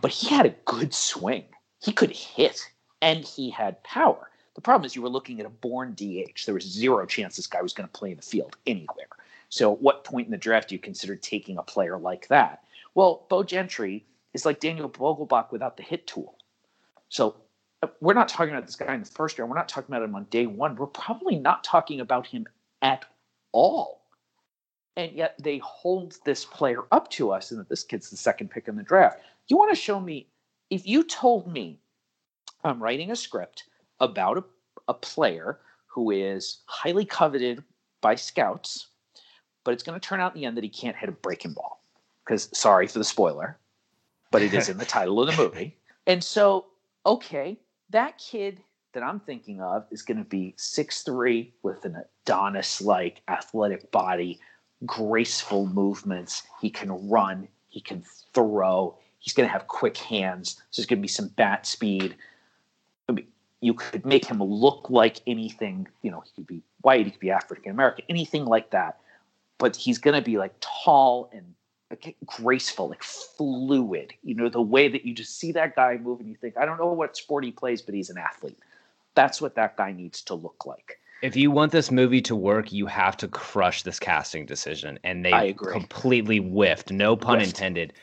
But 0.00 0.10
he 0.10 0.28
had 0.28 0.46
a 0.46 0.54
good 0.64 0.92
swing 0.92 1.44
he 1.86 1.92
could 1.92 2.10
hit 2.10 2.68
and 3.00 3.24
he 3.24 3.50
had 3.50 3.82
power. 3.82 4.30
The 4.54 4.60
problem 4.60 4.86
is 4.86 4.96
you 4.96 5.02
were 5.02 5.08
looking 5.08 5.38
at 5.40 5.46
a 5.46 5.50
born 5.50 5.94
DH. 5.94 6.44
There 6.44 6.54
was 6.54 6.64
zero 6.64 7.04
chance 7.06 7.36
this 7.36 7.46
guy 7.46 7.62
was 7.62 7.72
going 7.72 7.88
to 7.88 7.98
play 7.98 8.10
in 8.10 8.16
the 8.16 8.22
field 8.22 8.56
anywhere. 8.66 9.08
So, 9.48 9.72
at 9.72 9.82
what 9.82 10.04
point 10.04 10.26
in 10.26 10.32
the 10.32 10.36
draft 10.36 10.68
do 10.68 10.74
you 10.74 10.78
consider 10.80 11.16
taking 11.16 11.58
a 11.58 11.62
player 11.62 11.98
like 11.98 12.28
that? 12.28 12.64
Well, 12.94 13.26
Bo 13.28 13.42
Gentry 13.42 14.04
is 14.34 14.44
like 14.44 14.60
Daniel 14.60 14.88
Vogelbach 14.88 15.52
without 15.52 15.76
the 15.76 15.82
hit 15.82 16.06
tool. 16.06 16.36
So, 17.08 17.36
uh, 17.82 17.88
we're 18.00 18.14
not 18.14 18.28
talking 18.28 18.52
about 18.54 18.66
this 18.66 18.76
guy 18.76 18.94
in 18.94 19.00
the 19.00 19.06
first 19.06 19.38
round. 19.38 19.50
We're 19.50 19.56
not 19.56 19.68
talking 19.68 19.94
about 19.94 20.04
him 20.04 20.14
on 20.14 20.24
day 20.24 20.46
one. 20.46 20.76
We're 20.76 20.86
probably 20.86 21.38
not 21.38 21.62
talking 21.62 22.00
about 22.00 22.26
him 22.26 22.46
at 22.82 23.04
all. 23.52 24.02
And 24.96 25.12
yet 25.12 25.36
they 25.42 25.58
hold 25.58 26.16
this 26.24 26.44
player 26.44 26.84
up 26.90 27.10
to 27.10 27.30
us 27.30 27.50
and 27.50 27.60
that 27.60 27.68
this 27.68 27.84
kid's 27.84 28.10
the 28.10 28.16
second 28.16 28.50
pick 28.50 28.66
in 28.66 28.76
the 28.76 28.82
draft. 28.82 29.20
You 29.48 29.56
want 29.58 29.74
to 29.74 29.80
show 29.80 30.00
me 30.00 30.26
if 30.70 30.86
you 30.86 31.04
told 31.04 31.52
me 31.52 31.78
I'm 32.64 32.82
writing 32.82 33.10
a 33.10 33.16
script 33.16 33.64
about 34.00 34.38
a, 34.38 34.44
a 34.88 34.94
player 34.94 35.60
who 35.86 36.10
is 36.10 36.58
highly 36.66 37.04
coveted 37.04 37.62
by 38.00 38.14
scouts, 38.14 38.88
but 39.66 39.74
it's 39.74 39.82
going 39.82 39.98
to 39.98 40.08
turn 40.08 40.20
out 40.20 40.34
in 40.34 40.40
the 40.40 40.46
end 40.46 40.56
that 40.56 40.64
he 40.64 40.70
can't 40.70 40.96
hit 40.96 41.10
a 41.10 41.12
breaking 41.12 41.52
ball. 41.52 41.82
Because, 42.24 42.48
sorry 42.56 42.86
for 42.86 42.98
the 42.98 43.04
spoiler, 43.04 43.58
but 44.30 44.40
it 44.40 44.54
is 44.54 44.68
in 44.68 44.78
the 44.78 44.84
title 44.84 45.20
of 45.20 45.26
the 45.26 45.36
movie. 45.36 45.76
And 46.08 46.22
so, 46.22 46.66
okay, 47.04 47.58
that 47.90 48.16
kid 48.16 48.60
that 48.92 49.02
I'm 49.02 49.18
thinking 49.18 49.60
of 49.60 49.84
is 49.90 50.02
going 50.02 50.18
to 50.18 50.24
be 50.24 50.54
six 50.56 51.02
three 51.02 51.52
with 51.64 51.84
an 51.84 51.96
Adonis 52.24 52.80
like 52.80 53.22
athletic 53.26 53.90
body, 53.90 54.38
graceful 54.84 55.66
movements. 55.66 56.44
He 56.60 56.70
can 56.70 57.08
run, 57.08 57.48
he 57.66 57.80
can 57.80 58.04
throw, 58.32 58.96
He's 59.18 59.32
going 59.32 59.48
to 59.48 59.52
have 59.52 59.66
quick 59.66 59.96
hands. 59.96 60.62
So 60.70 60.80
there's 60.80 60.86
going 60.86 61.00
to 61.00 61.02
be 61.02 61.08
some 61.08 61.26
bat 61.26 61.66
speed. 61.66 62.14
You 63.08 63.24
you 63.60 63.74
could 63.74 64.06
make 64.06 64.24
him 64.24 64.40
look 64.40 64.88
like 64.90 65.20
anything. 65.26 65.88
You 66.02 66.12
know, 66.12 66.20
he 66.20 66.30
could 66.36 66.46
be 66.46 66.62
white, 66.82 67.06
he 67.06 67.10
could 67.10 67.18
be 67.18 67.32
African 67.32 67.72
American, 67.72 68.04
anything 68.08 68.44
like 68.44 68.70
that. 68.70 69.00
But 69.58 69.76
he's 69.76 69.98
going 69.98 70.14
to 70.14 70.22
be 70.22 70.38
like 70.38 70.54
tall 70.60 71.30
and 71.32 71.54
like, 71.90 72.16
graceful, 72.26 72.88
like 72.88 73.02
fluid. 73.02 74.12
You 74.22 74.34
know, 74.34 74.48
the 74.48 74.60
way 74.60 74.88
that 74.88 75.04
you 75.04 75.14
just 75.14 75.38
see 75.38 75.52
that 75.52 75.76
guy 75.76 75.96
move 75.96 76.20
and 76.20 76.28
you 76.28 76.34
think, 76.34 76.56
I 76.56 76.66
don't 76.66 76.78
know 76.78 76.92
what 76.92 77.16
sport 77.16 77.44
he 77.44 77.52
plays, 77.52 77.80
but 77.82 77.94
he's 77.94 78.10
an 78.10 78.18
athlete. 78.18 78.58
That's 79.14 79.40
what 79.40 79.54
that 79.54 79.76
guy 79.76 79.92
needs 79.92 80.20
to 80.22 80.34
look 80.34 80.66
like. 80.66 80.98
If 81.22 81.34
you 81.34 81.50
want 81.50 81.72
this 81.72 81.90
movie 81.90 82.20
to 82.22 82.36
work, 82.36 82.70
you 82.72 82.84
have 82.86 83.16
to 83.18 83.28
crush 83.28 83.82
this 83.82 83.98
casting 83.98 84.44
decision, 84.44 84.98
and 85.02 85.24
they 85.24 85.54
completely 85.54 86.38
whiffed. 86.38 86.92
No 86.92 87.16
pun 87.16 87.38
Whiffed. 87.38 87.48
intended. 87.48 87.94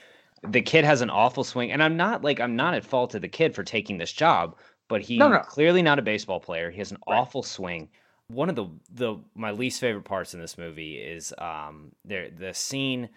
The 0.41 0.61
kid 0.63 0.83
has 0.83 1.01
an 1.01 1.11
awful 1.11 1.43
swing, 1.43 1.71
and 1.71 1.83
I'm 1.83 1.95
not 1.95 2.23
like 2.23 2.39
I'm 2.39 2.55
not 2.55 2.73
at 2.73 2.83
fault 2.83 3.13
of 3.13 3.21
the 3.21 3.27
kid 3.27 3.53
for 3.53 3.63
taking 3.63 3.99
this 3.99 4.11
job, 4.11 4.57
but 4.87 5.01
he's 5.01 5.19
No, 5.19 5.29
no. 5.29 5.39
clearly 5.39 5.83
not 5.83 5.99
a 5.99 6.01
baseball 6.01 6.39
player. 6.39 6.71
He 6.71 6.79
has 6.79 6.91
an 6.91 6.97
awful 7.05 7.43
swing. 7.43 7.87
One 8.33 8.49
of 8.49 8.55
the 8.55 8.67
the 8.93 9.17
my 9.35 9.51
least 9.51 9.79
favorite 9.79 10.05
parts 10.05 10.33
in 10.33 10.39
this 10.39 10.57
movie 10.57 10.95
is 10.95 11.33
um 11.37 11.91
there 12.05 12.29
the 12.29 12.53
scene 12.53 13.09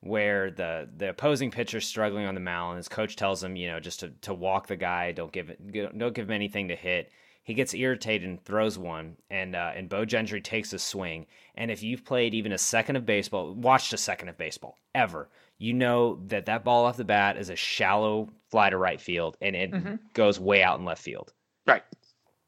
where 0.00 0.50
the 0.50 0.88
the 0.96 1.10
opposing 1.10 1.50
pitcher's 1.50 1.86
struggling 1.86 2.26
on 2.26 2.34
the 2.34 2.40
mound. 2.40 2.72
And 2.72 2.76
his 2.78 2.88
coach 2.88 3.16
tells 3.16 3.42
him, 3.42 3.56
you 3.56 3.68
know, 3.68 3.80
just 3.80 4.00
to, 4.00 4.10
to 4.22 4.34
walk 4.34 4.66
the 4.66 4.76
guy, 4.76 5.12
don't 5.12 5.32
give 5.32 5.48
it, 5.50 5.96
don't 5.98 6.14
give 6.14 6.26
him 6.28 6.34
anything 6.34 6.68
to 6.68 6.76
hit. 6.76 7.10
He 7.42 7.52
gets 7.54 7.74
irritated 7.74 8.26
and 8.28 8.42
throws 8.42 8.78
one, 8.78 9.16
and 9.30 9.54
uh, 9.54 9.72
and 9.76 9.88
Bo 9.88 10.04
Gentry 10.06 10.40
takes 10.40 10.72
a 10.72 10.78
swing. 10.78 11.26
And 11.54 11.70
if 11.70 11.82
you've 11.82 12.04
played 12.04 12.32
even 12.34 12.52
a 12.52 12.58
second 12.58 12.96
of 12.96 13.04
baseball, 13.06 13.52
watched 13.54 13.92
a 13.92 13.98
second 13.98 14.28
of 14.30 14.38
baseball 14.38 14.78
ever, 14.94 15.28
you 15.58 15.74
know 15.74 16.20
that 16.28 16.46
that 16.46 16.64
ball 16.64 16.86
off 16.86 16.96
the 16.96 17.04
bat 17.04 17.36
is 17.36 17.50
a 17.50 17.56
shallow 17.56 18.30
fly 18.50 18.70
to 18.70 18.78
right 18.78 19.00
field, 19.00 19.36
and 19.42 19.54
it 19.54 19.70
Mhm. 19.72 19.98
goes 20.14 20.40
way 20.40 20.62
out 20.62 20.78
in 20.78 20.84
left 20.86 21.02
field 21.02 21.32
Right. 21.66 21.82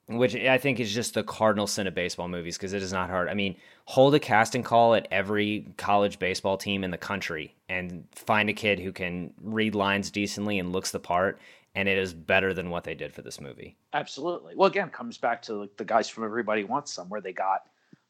Which 0.09 0.37
I 0.37 0.57
think 0.59 0.79
is 0.79 0.95
just 0.95 1.15
the 1.15 1.25
cardinal 1.25 1.67
sin 1.67 1.89
of 1.89 1.95
baseball 1.95 2.29
movies 2.29 2.57
because 2.57 2.73
it 2.73 2.83
is 2.83 2.93
not 2.93 3.11
hard. 3.11 3.29
I 3.29 3.35
mean, 3.35 3.57
hold 3.87 4.15
a 4.15 4.21
casting 4.21 4.63
call 4.63 4.95
at 4.95 5.09
every 5.11 5.67
college 5.79 6.21
baseball 6.21 6.57
team 6.57 6.85
in 6.85 6.93
the 6.93 6.97
country 6.97 7.57
and 7.69 8.07
find 8.13 8.49
a 8.49 8.53
kid 8.53 8.79
who 8.79 8.93
can 8.93 9.33
read 9.43 9.75
lines 9.75 10.13
decently 10.13 10.61
and 10.61 10.73
looks 10.73 10.93
the 10.93 11.01
part, 11.01 11.41
and 11.75 11.89
it 11.89 11.99
is 11.99 12.15
better 12.15 12.55
than 12.55 12.71
what 12.71 12.85
they 12.85 12.95
did 12.95 13.13
for 13.13 13.23
this 13.23 13.41
movie. 13.41 13.77
Absolutely. 13.95 14.55
Well, 14.55 14.69
again, 14.69 14.91
comes 14.91 15.19
back 15.19 15.43
to 15.43 15.55
like 15.55 15.77
the 15.77 15.85
guys 15.85 16.09
from 16.09 16.23
Everybody 16.23 16.63
Wants 16.63 16.93
Some, 16.93 17.09
where 17.09 17.21
they 17.21 17.33
got 17.33 17.63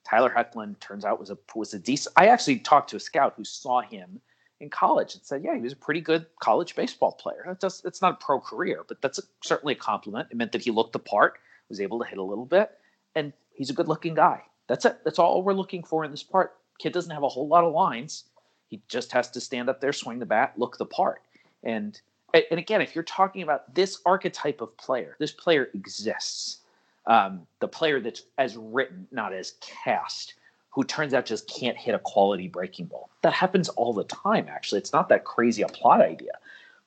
Tyler 0.04 0.32
Hoechlin. 0.36 0.78
Turns 0.80 1.06
out 1.06 1.18
was 1.18 1.30
a 1.30 1.38
was 1.54 1.72
a 1.72 1.78
decent. 1.78 2.12
I 2.18 2.26
actually 2.26 2.58
talked 2.58 2.90
to 2.90 2.96
a 2.96 3.00
scout 3.00 3.32
who 3.38 3.44
saw 3.44 3.80
him 3.80 4.20
in 4.60 4.68
college 4.68 5.14
and 5.14 5.24
said, 5.24 5.42
"Yeah, 5.42 5.54
he 5.54 5.62
was 5.62 5.72
a 5.72 5.76
pretty 5.76 6.02
good 6.02 6.26
college 6.40 6.76
baseball 6.76 7.12
player. 7.12 7.56
It's 7.62 8.02
not 8.02 8.12
a 8.12 8.24
pro 8.24 8.38
career, 8.38 8.84
but 8.86 9.00
that's 9.00 9.18
a, 9.18 9.22
certainly 9.42 9.72
a 9.72 9.76
compliment. 9.76 10.28
It 10.30 10.36
meant 10.36 10.52
that 10.52 10.62
he 10.62 10.70
looked 10.70 10.92
the 10.92 10.98
part, 10.98 11.38
was 11.68 11.80
able 11.80 11.98
to 11.98 12.04
hit 12.04 12.18
a 12.18 12.22
little 12.22 12.46
bit, 12.46 12.70
and 13.14 13.32
he's 13.54 13.70
a 13.70 13.74
good 13.74 13.88
looking 13.88 14.14
guy. 14.14 14.42
That's 14.68 14.84
it. 14.84 14.98
That's 15.04 15.18
all 15.18 15.42
we're 15.42 15.52
looking 15.52 15.82
for 15.82 16.04
in 16.04 16.10
this 16.10 16.22
part. 16.22 16.56
Kid 16.78 16.92
doesn't 16.92 17.10
have 17.10 17.22
a 17.22 17.28
whole 17.28 17.48
lot 17.48 17.64
of 17.64 17.72
lines. 17.72 18.24
He 18.68 18.80
just 18.88 19.12
has 19.12 19.30
to 19.30 19.40
stand 19.40 19.68
up 19.68 19.80
there, 19.80 19.92
swing 19.92 20.18
the 20.18 20.26
bat, 20.26 20.54
look 20.56 20.76
the 20.76 20.86
part, 20.86 21.22
and 21.62 22.00
and 22.34 22.58
again, 22.58 22.82
if 22.82 22.94
you're 22.94 23.04
talking 23.04 23.42
about 23.42 23.74
this 23.74 24.00
archetype 24.04 24.60
of 24.60 24.76
player, 24.76 25.16
this 25.18 25.32
player 25.32 25.70
exists. 25.74 26.58
Um, 27.06 27.46
the 27.60 27.68
player 27.68 28.00
that's 28.00 28.22
as 28.36 28.56
written, 28.56 29.06
not 29.12 29.32
as 29.32 29.54
cast, 29.60 30.34
who 30.70 30.82
turns 30.84 31.14
out 31.14 31.24
just 31.24 31.48
can't 31.48 31.76
hit 31.76 31.94
a 31.94 32.00
quality 32.00 32.48
breaking 32.48 32.86
ball. 32.86 33.08
That 33.22 33.32
happens 33.32 33.68
all 33.70 33.92
the 33.92 34.04
time. 34.04 34.46
Actually, 34.48 34.80
it's 34.80 34.92
not 34.92 35.08
that 35.08 35.24
crazy 35.24 35.62
a 35.62 35.68
plot 35.68 36.00
idea, 36.00 36.32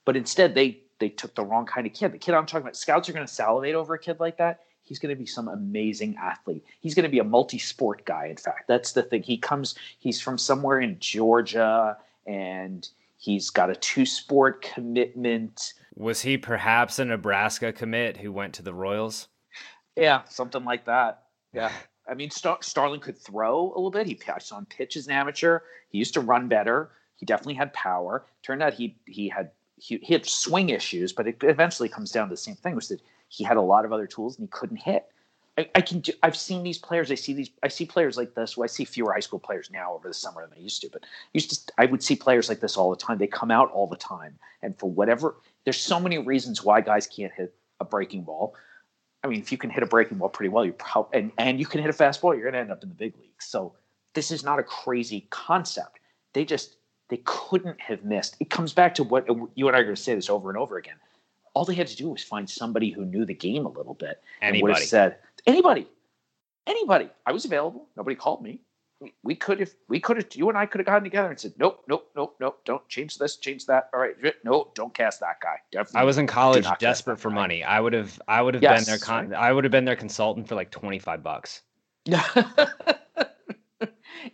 but 0.06 0.18
instead 0.18 0.54
they 0.54 0.80
they 1.00 1.10
took 1.10 1.34
the 1.36 1.44
wrong 1.44 1.66
kind 1.66 1.88
of 1.88 1.94
kid. 1.94 2.12
The 2.12 2.18
kid 2.18 2.36
I'm 2.36 2.46
talking 2.46 2.64
about, 2.64 2.76
scouts 2.76 3.10
are 3.10 3.14
going 3.14 3.26
to 3.26 3.34
salivate 3.34 3.76
over 3.76 3.94
a 3.94 4.00
kid 4.00 4.20
like 4.20 4.38
that. 4.38 4.60
He's 4.90 4.98
going 4.98 5.16
to 5.16 5.20
be 5.20 5.28
some 5.28 5.48
amazing 5.48 6.18
athlete. 6.20 6.66
He's 6.82 6.96
going 6.96 7.04
to 7.04 7.10
be 7.10 7.20
a 7.20 7.24
multi-sport 7.24 8.06
guy. 8.06 8.26
In 8.26 8.38
fact, 8.38 8.68
that's 8.68 8.94
the 8.94 9.04
thing. 9.04 9.22
He 9.22 9.38
comes. 9.38 9.76
He's 10.00 10.20
from 10.20 10.40
somewhere 10.40 10.82
in 10.82 10.98
Georgia, 11.00 11.96
and 12.26 12.90
he's 13.20 13.52
got 13.52 13.70
a 13.70 13.76
two-sport 13.76 14.64
commitment. 14.64 15.74
Was 15.96 16.22
he 16.22 16.40
perhaps 16.40 16.98
a 16.98 17.06
Nebraska 17.06 17.72
commit 17.72 18.18
who 18.18 18.32
went 18.32 18.56
to 18.56 18.64
the 18.64 18.74
Royals? 18.74 19.28
Yeah, 19.96 20.24
something 20.28 20.66
like 20.66 20.86
that. 20.86 21.26
Yeah. 21.54 21.72
I 22.10 22.16
mean, 22.16 22.32
Star- 22.32 22.64
Starling 22.64 23.00
could 23.00 23.20
throw 23.20 23.68
a 23.68 23.76
little 23.78 23.92
bit. 23.92 24.08
He 24.08 24.20
saw 24.40 24.58
him 24.58 24.66
pitch 24.66 24.98
as 24.98 25.06
an 25.06 25.14
amateur. 25.14 25.60
He 25.90 26.00
used 26.00 26.16
to 26.16 26.22
run 26.22 26.48
better. 26.48 26.90
He 27.18 27.28
definitely 27.28 27.54
had 27.54 27.72
power. 27.74 28.26
Turned 28.42 28.64
out 28.64 28.74
he 28.74 28.98
he 29.06 29.30
had 29.30 29.52
he, 29.78 29.98
he 29.98 30.14
had 30.14 30.26
swing 30.26 30.70
issues, 30.70 31.14
but 31.14 31.28
it 31.28 31.38
eventually 31.44 31.90
comes 31.90 32.12
down 32.12 32.28
to 32.28 32.34
the 32.34 32.38
same 32.38 32.56
thing, 32.56 32.76
which 32.76 32.88
that 32.88 33.02
he 33.30 33.44
had 33.44 33.58
a 33.58 33.62
lot 33.62 33.86
of 33.86 33.94
other 33.94 34.08
tools 34.08 34.38
and 34.38 34.48
he 34.48 34.50
couldn't 34.52 34.78
hit. 34.78 35.06
I, 35.58 35.70
I 35.76 35.82
can 35.82 36.00
do, 36.00 36.14
I've 36.24 36.38
seen 36.38 36.64
these 36.64 36.78
players. 36.78 37.12
I 37.12 37.16
see 37.16 37.34
these. 37.34 37.50
I 37.64 37.68
see 37.68 37.86
players 37.86 38.16
like 38.16 38.34
this. 38.34 38.56
Well, 38.56 38.64
I 38.64 38.68
see 38.68 38.86
fewer 38.86 39.12
high 39.12 39.20
school 39.20 39.40
players 39.40 39.70
now 39.70 39.94
over 39.94 40.08
the 40.08 40.14
summer 40.14 40.48
than 40.48 40.58
I 40.58 40.62
used 40.62 40.82
to, 40.82 40.90
but 40.90 41.04
used 41.34 41.68
to. 41.68 41.74
I 41.78 41.86
would 41.86 42.02
see 42.02 42.16
players 42.16 42.48
like 42.48 42.62
this 42.62 42.78
all 42.78 42.90
the 42.90 42.96
time. 42.96 43.18
They 43.18 43.28
come 43.28 43.52
out 43.52 43.70
all 43.72 43.86
the 43.86 43.98
time, 43.98 44.40
and 44.62 44.78
for 44.80 44.90
whatever, 44.90 45.36
there's 45.66 45.78
so 45.78 46.00
many 46.00 46.18
reasons 46.18 46.64
why 46.64 46.80
guys 46.80 47.08
can't 47.08 47.34
hit 47.34 47.54
a 47.82 47.86
breaking 47.86 48.24
ball. 48.24 48.56
I 49.22 49.28
mean, 49.28 49.42
if 49.42 49.52
you 49.52 49.58
can 49.58 49.70
hit 49.70 49.84
a 49.84 49.86
breaking 49.86 50.18
ball 50.18 50.30
pretty 50.30 50.50
well, 50.50 50.66
you 50.66 50.72
probably 50.72 51.20
and, 51.20 51.32
and 51.38 51.60
you 51.60 51.66
can 51.66 51.82
hit 51.82 51.90
a 51.90 51.94
fastball, 51.94 52.34
you're 52.34 52.44
going 52.44 52.54
to 52.54 52.60
end 52.60 52.72
up 52.72 52.82
in 52.82 52.88
the 52.88 52.96
big 52.96 53.18
leagues. 53.18 53.46
So 53.46 53.74
this 54.14 54.32
is 54.32 54.46
not 54.46 54.60
a 54.60 54.64
crazy 54.64 55.28
concept. 55.30 56.00
They 56.34 56.46
just 56.46 56.78
they 57.10 57.22
couldn't 57.26 57.82
have 57.82 58.06
missed. 58.06 58.38
It 58.40 58.50
comes 58.50 58.72
back 58.72 58.96
to 58.96 59.04
what 59.04 59.28
you 59.56 59.68
and 59.68 59.76
I 59.76 59.82
are 59.82 59.84
going 59.84 59.96
to 59.96 60.02
say 60.02 60.16
this 60.16 60.30
over 60.30 60.50
and 60.50 60.58
over 60.58 60.78
again. 60.78 60.96
All 61.54 61.66
they 61.66 61.76
had 61.76 61.88
to 61.88 61.96
do 61.96 62.10
was 62.10 62.24
find 62.24 62.50
somebody 62.50 62.92
who 62.92 63.06
knew 63.06 63.26
the 63.26 63.34
game 63.34 63.66
a 63.66 63.70
little 63.70 63.94
bit 63.94 64.22
and 64.42 64.62
would 64.62 64.72
have 64.72 64.84
said 64.84 65.18
anybody, 65.46 65.88
anybody. 66.68 67.10
I 67.26 67.32
was 67.32 67.46
available. 67.46 67.88
Nobody 67.98 68.16
called 68.16 68.42
me. 68.42 68.62
We, 69.24 69.34
could 69.34 69.62
have 69.62 69.72
we 69.88 70.02
could 70.02 70.18
have 70.18 70.28
you 70.34 70.50
and 70.50 70.58
I 70.58 70.66
could 70.66 70.80
have 70.80 70.86
gotten 70.86 71.06
together 71.06 71.30
and 71.30 71.40
said 71.40 71.54
nope 71.58 71.86
nope 71.88 72.12
nope 72.18 72.36
nope 72.42 72.60
don't 72.66 72.86
change 72.90 73.18
this 73.18 73.38
change 73.38 73.66
that 73.68 73.90
all 73.94 74.02
right 74.02 74.14
no 74.44 74.72
don't 74.76 74.94
cast 74.94 75.22
that 75.22 75.40
guy. 75.42 75.56
Definitely 75.72 76.02
I 76.02 76.04
was 76.04 76.18
in 76.18 76.28
college, 76.28 76.68
desperate 76.80 77.18
for 77.18 77.30
money. 77.30 77.64
I 77.64 77.80
would 77.80 77.94
have, 77.94 78.22
I 78.28 78.42
would 78.42 78.56
have 78.56 78.64
Yes, 78.64 78.86
been 78.86 78.92
their 78.92 79.00
con- 79.00 79.34
I 79.34 79.54
would 79.54 79.64
have 79.64 79.72
been 79.72 79.86
their 79.86 79.96
consultant 79.96 80.50
for 80.50 80.56
like 80.56 80.70
twenty 80.70 81.00
five 81.00 81.24
bucks. 81.24 81.62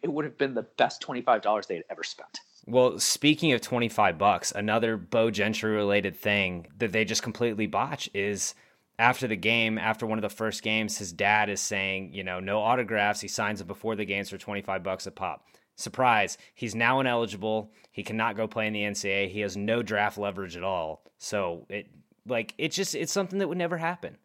it 0.01 0.11
would 0.11 0.26
have 0.26 0.38
been 0.38 0.53
the 0.53 0.63
best 0.78 1.01
$25 1.01 1.68
they 1.68 1.76
had 1.76 1.84
ever 1.89 2.03
spent. 2.03 2.39
Well, 2.68 2.99
speaking 2.99 3.53
of 3.53 3.61
25 3.61 4.18
bucks, 4.18 4.51
another 4.51 4.97
Bo 4.97 5.30
Gentry 5.30 5.72
related 5.72 6.16
thing 6.16 6.68
that 6.78 6.91
they 6.91 7.05
just 7.05 7.22
completely 7.22 7.68
botch 7.68 8.09
is 8.13 8.55
after 8.97 9.28
the 9.28 9.36
game, 9.36 9.78
after 9.78 10.05
one 10.05 10.18
of 10.18 10.24
the 10.24 10.30
first 10.30 10.63
games, 10.63 10.97
his 10.97 11.11
dad 11.11 11.49
is 11.49 11.61
saying, 11.61 12.13
you 12.13 12.24
know, 12.24 12.39
no 12.39 12.59
autographs. 12.61 13.22
He 13.22 13.28
signs 13.28 13.61
it 13.61 13.68
before 13.68 13.95
the 13.95 14.05
games 14.05 14.30
for 14.30 14.38
25 14.38 14.82
bucks 14.84 15.05
a 15.05 15.11
pop. 15.11 15.45
Surprise, 15.76 16.38
he's 16.55 16.74
now 16.74 16.99
ineligible. 16.99 17.72
He 17.91 18.01
cannot 18.01 18.38
go 18.38 18.47
play 18.47 18.68
in 18.68 18.74
the 18.74 18.84
NCAA. 18.84 19.30
He 19.30 19.41
has 19.41 19.57
no 19.57 19.84
draft 19.84 20.18
leverage 20.18 20.55
at 20.55 20.63
all. 20.63 21.03
So 21.18 21.66
it 21.70 21.88
like 22.28 22.53
it's 22.57 22.76
just 22.76 22.95
it's 22.95 23.11
something 23.11 23.39
that 23.39 23.47
would 23.47 23.57
never 23.57 23.78
happen. 23.78 24.18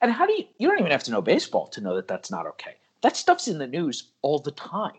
And 0.00 0.12
how 0.12 0.26
do 0.26 0.32
you, 0.32 0.44
you 0.58 0.68
don't 0.68 0.78
even 0.78 0.92
have 0.92 1.04
to 1.04 1.10
know 1.10 1.22
baseball 1.22 1.66
to 1.68 1.80
know 1.80 1.96
that 1.96 2.08
that's 2.08 2.30
not 2.30 2.46
okay. 2.46 2.76
That 3.02 3.16
stuff's 3.16 3.48
in 3.48 3.58
the 3.58 3.66
news 3.66 4.10
all 4.22 4.38
the 4.38 4.50
time. 4.50 4.98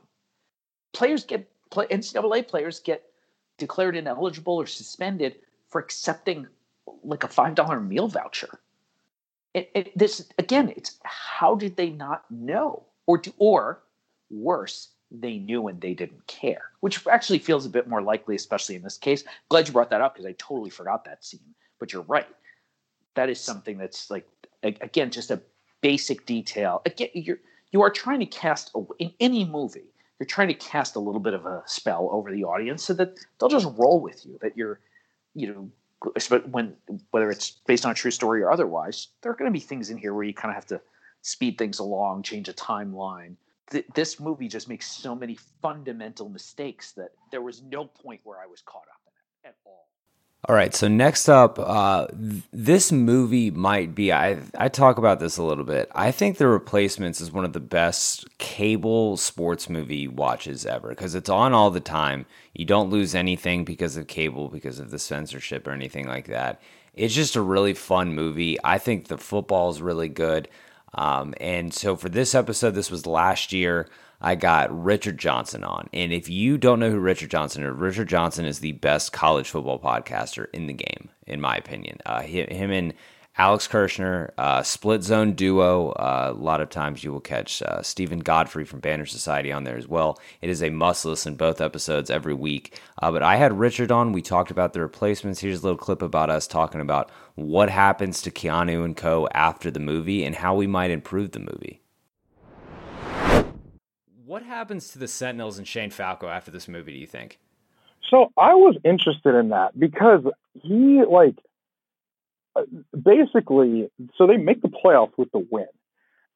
Players 0.93 1.24
get, 1.24 1.49
play, 1.72 1.88
NCAA 1.88 2.47
players 2.47 2.80
get 2.80 3.03
declared 3.57 3.95
ineligible 3.95 4.55
or 4.55 4.67
suspended 4.67 5.38
for 5.69 5.82
accepting 5.82 6.47
like 7.03 7.24
a 7.24 7.28
$5 7.28 7.88
meal 7.88 8.07
voucher. 8.07 8.59
It, 9.53 9.72
it, 9.74 9.97
this, 9.97 10.30
again, 10.38 10.74
it's 10.76 10.99
how 11.03 11.55
did 11.55 11.76
they 11.76 11.89
not 11.89 12.30
know? 12.30 12.84
Or, 13.07 13.17
do, 13.17 13.34
or 13.38 13.82
worse, 14.30 14.89
they 15.09 15.39
knew 15.39 15.67
and 15.67 15.82
they 15.82 15.93
didn't 15.93 16.26
care, 16.28 16.72
which 16.80 17.05
actually 17.07 17.39
feels 17.39 17.65
a 17.65 17.69
bit 17.69 17.88
more 17.88 18.01
likely, 18.01 18.36
especially 18.36 18.76
in 18.76 18.84
this 18.84 18.97
case. 18.97 19.24
Glad 19.49 19.67
you 19.67 19.74
brought 19.74 19.89
that 19.89 20.01
up 20.01 20.13
because 20.13 20.26
I 20.26 20.36
totally 20.38 20.69
forgot 20.69 21.03
that 21.05 21.26
scene. 21.26 21.55
But 21.80 21.91
you're 21.91 22.03
right. 22.03 22.28
That 23.15 23.30
is 23.30 23.41
something 23.41 23.78
that's 23.78 24.09
like, 24.09 24.28
again, 24.63 25.11
just 25.11 25.32
a 25.32 25.41
basic 25.82 26.26
detail. 26.26 26.82
Again, 26.86 27.09
you're 27.13 27.39
you 27.72 27.82
are 27.82 27.89
trying 27.89 28.19
to 28.19 28.26
cast 28.26 28.72
a, 28.76 28.84
in 28.99 29.13
any 29.19 29.45
movie. 29.45 29.90
You're 30.22 30.28
trying 30.28 30.49
to 30.49 30.53
cast 30.53 30.95
a 30.95 30.99
little 30.99 31.19
bit 31.19 31.34
of 31.34 31.47
a 31.47 31.63
spell 31.65 32.07
over 32.11 32.32
the 32.32 32.43
audience 32.43 32.84
so 32.84 32.93
that 32.93 33.17
they'll 33.39 33.49
just 33.49 33.65
roll 33.76 33.99
with 33.99 34.24
you. 34.24 34.38
That 34.43 34.55
you're, 34.55 34.80
you 35.34 35.51
know, 35.51 35.72
when 36.51 36.76
whether 37.09 37.32
it's 37.32 37.49
based 37.65 37.88
on 37.88 37.91
a 37.91 37.95
true 37.95 38.11
story 38.11 38.43
or 38.43 38.51
otherwise, 38.51 39.07
there 39.24 39.32
are 39.32 39.36
going 39.36 39.49
to 39.49 39.51
be 39.51 39.59
things 39.59 39.89
in 39.89 39.97
here 39.97 40.13
where 40.13 40.24
you 40.24 40.36
kind 40.36 40.51
of 40.51 40.55
have 40.55 40.67
to 40.67 40.80
speed 41.24 41.57
things 41.57 41.80
along, 41.80 42.22
change 42.22 42.49
a 42.49 42.53
timeline. 42.53 43.34
Th- 43.72 43.88
this 43.95 44.19
movie 44.19 44.47
just 44.47 44.69
makes 44.69 44.91
so 44.91 45.15
many 45.15 45.39
fundamental 45.59 46.30
mistakes 46.30 46.91
that 46.91 47.13
there 47.32 47.41
was 47.41 47.63
no 47.63 47.86
point 47.86 48.22
where 48.24 48.39
I 48.39 48.45
was 48.45 48.61
caught 48.61 48.86
up 48.93 49.01
in 49.07 49.49
it 49.49 49.49
at 49.49 49.55
all. 49.65 49.88
All 50.49 50.55
right, 50.55 50.73
so 50.73 50.87
next 50.87 51.29
up, 51.29 51.59
uh, 51.59 52.07
th- 52.07 52.43
this 52.51 52.91
movie 52.91 53.51
might 53.51 53.93
be. 53.93 54.11
I 54.11 54.39
I 54.57 54.69
talk 54.69 54.97
about 54.97 55.19
this 55.19 55.37
a 55.37 55.43
little 55.43 55.63
bit. 55.63 55.87
I 55.93 56.11
think 56.11 56.37
The 56.37 56.47
Replacements 56.47 57.21
is 57.21 57.31
one 57.31 57.45
of 57.45 57.53
the 57.53 57.59
best 57.59 58.25
cable 58.39 59.17
sports 59.17 59.69
movie 59.69 60.07
watches 60.07 60.65
ever 60.65 60.89
because 60.89 61.13
it's 61.13 61.29
on 61.29 61.53
all 61.53 61.69
the 61.69 61.79
time. 61.79 62.25
You 62.55 62.65
don't 62.65 62.89
lose 62.89 63.13
anything 63.13 63.65
because 63.65 63.97
of 63.97 64.07
cable, 64.07 64.49
because 64.49 64.79
of 64.79 64.89
the 64.89 64.97
censorship 64.97 65.67
or 65.67 65.71
anything 65.71 66.07
like 66.07 66.25
that. 66.27 66.59
It's 66.95 67.13
just 67.13 67.35
a 67.35 67.41
really 67.41 67.75
fun 67.75 68.15
movie. 68.15 68.57
I 68.63 68.79
think 68.79 69.07
the 69.07 69.19
football 69.19 69.69
is 69.69 69.79
really 69.81 70.09
good. 70.09 70.47
Um, 70.95 71.35
and 71.39 71.71
so 71.71 71.95
for 71.95 72.09
this 72.09 72.33
episode, 72.33 72.71
this 72.71 72.89
was 72.91 73.05
last 73.05 73.53
year. 73.53 73.87
I 74.22 74.36
got 74.36 74.84
Richard 74.84 75.17
Johnson 75.17 75.63
on. 75.63 75.89
And 75.91 76.13
if 76.13 76.30
you 76.30 76.57
don't 76.57 76.80
know 76.80 76.91
who 76.91 76.99
Richard 76.99 77.32
Johnson 77.32 77.63
is, 77.63 77.74
Richard 77.74 78.07
Johnson 78.07 78.45
is 78.45 78.59
the 78.59 78.74
best 78.74 79.11
college 79.11 79.49
football 79.49 79.80
podcaster 79.80 80.45
in 80.53 80.67
the 80.67 80.74
game, 80.74 81.09
in 81.26 81.41
my 81.41 81.55
opinion. 81.55 81.97
Uh, 82.05 82.22
him 82.22 82.72
and 82.72 82.93
Alex 83.38 83.67
Kirshner, 83.67 84.32
uh, 84.38 84.61
split 84.61 85.03
zone 85.03 85.34
duo. 85.34 85.91
Uh, 85.91 86.34
a 86.36 86.38
lot 86.38 86.59
of 86.59 86.69
times 86.69 87.03
you 87.03 87.13
will 87.13 87.22
catch 87.22 87.61
uh, 87.63 87.82
Stephen 87.82 88.19
Godfrey 88.19 88.65
from 88.65 88.82
Banner 88.82 89.05
Society 89.05 89.51
on 89.51 89.63
there 89.63 89.78
as 89.78 89.88
well. 89.88 90.19
It 90.41 90.49
is 90.49 90.61
a 90.61 90.69
must 90.69 91.05
listen 91.05 91.36
both 91.36 91.61
episodes 91.61 92.09
every 92.09 92.34
week. 92.34 92.80
Uh, 93.01 93.11
but 93.11 93.24
I 93.24 93.38
had 93.38 93.57
Richard 93.57 93.91
on. 93.91 94.11
We 94.11 94.22
talked 94.22 94.51
about 94.51 94.74
the 94.74 94.82
replacements. 94.82 95.39
Here's 95.39 95.61
a 95.61 95.63
little 95.63 95.78
clip 95.78 96.01
about 96.01 96.30
us 96.30 96.45
talking 96.45 96.82
about 96.82 97.09
what 97.36 97.69
happens 97.69 98.22
to 98.22 98.32
Keanu 98.32 98.84
and 98.84 98.97
Co. 98.97 99.28
after 99.34 99.72
the 99.72 99.80
movie 99.80 100.26
and 100.26 100.36
how 100.36 100.53
we 100.53 100.67
might 100.67 100.91
improve 100.91 101.32
the 101.32 101.39
movie. 101.39 101.80
What 104.32 104.43
happens 104.43 104.88
to 104.93 104.97
the 104.97 105.09
Sentinels 105.09 105.57
and 105.57 105.67
Shane 105.67 105.89
Falco 105.89 106.29
after 106.29 106.51
this 106.51 106.69
movie, 106.69 106.93
do 106.93 106.97
you 106.97 107.05
think? 107.05 107.38
So 108.09 108.32
I 108.38 108.53
was 108.53 108.77
interested 108.86 109.36
in 109.36 109.49
that 109.49 109.77
because 109.77 110.23
he 110.53 111.03
like 111.03 111.36
basically, 112.97 113.91
so 114.17 114.27
they 114.27 114.38
make 114.38 114.61
the 114.61 114.69
playoffs 114.69 115.17
with 115.17 115.29
the 115.34 115.45
win, 115.51 115.67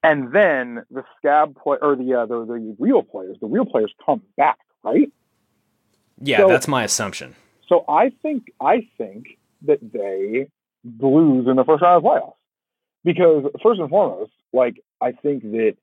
and 0.04 0.34
then 0.34 0.84
the 0.92 1.06
scab 1.18 1.56
play 1.56 1.78
or 1.82 1.96
the 1.96 2.16
uh, 2.16 2.26
the, 2.26 2.46
the 2.46 2.76
real 2.80 3.02
players, 3.02 3.38
the 3.40 3.48
real 3.48 3.64
players 3.64 3.94
come 4.06 4.22
back, 4.36 4.60
right? 4.84 5.10
Yeah, 6.20 6.40
so, 6.40 6.50
that's 6.50 6.68
my 6.68 6.84
assumption. 6.84 7.34
So 7.70 7.86
I 7.88 8.10
think 8.22 8.52
I 8.60 8.90
think 8.98 9.38
that 9.62 9.80
they 9.94 10.50
lose 11.00 11.48
in 11.48 11.56
the 11.56 11.64
first 11.64 11.82
round 11.82 12.06
of 12.06 12.12
playoffs 12.12 12.34
because 13.06 13.50
first 13.64 13.80
and 13.80 13.90
foremost, 13.90 14.34
like 14.52 14.84
I 15.00 15.14
think 15.14 15.44
that 15.44 15.78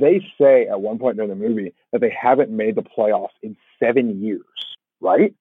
they 0.00 0.24
say 0.40 0.66
at 0.66 0.80
one 0.80 0.98
point 0.98 1.16
during 1.16 1.30
the 1.30 1.36
movie 1.36 1.74
that 1.92 2.00
they 2.00 2.10
haven't 2.10 2.50
made 2.50 2.74
the 2.74 2.82
playoffs 2.82 3.36
in 3.42 3.56
seven 3.78 4.22
years, 4.22 4.42
right? 5.00 5.34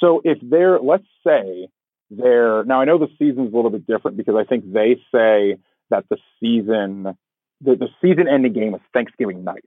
So 0.00 0.20
if 0.24 0.38
they're 0.42 0.78
let's 0.78 1.06
say 1.26 1.68
they're, 2.10 2.64
now 2.64 2.80
I 2.80 2.84
know 2.84 2.98
the 2.98 3.08
season's 3.18 3.52
a 3.52 3.56
little 3.56 3.70
bit 3.70 3.86
different 3.86 4.16
because 4.16 4.34
I 4.36 4.44
think 4.44 4.70
they 4.70 4.96
say 5.12 5.56
that 5.90 6.04
the 6.10 6.18
season 6.40 7.16
the, 7.62 7.76
the 7.76 7.88
season 8.00 8.28
ending 8.28 8.52
game 8.52 8.74
is 8.74 8.80
Thanksgiving 8.92 9.44
night. 9.44 9.64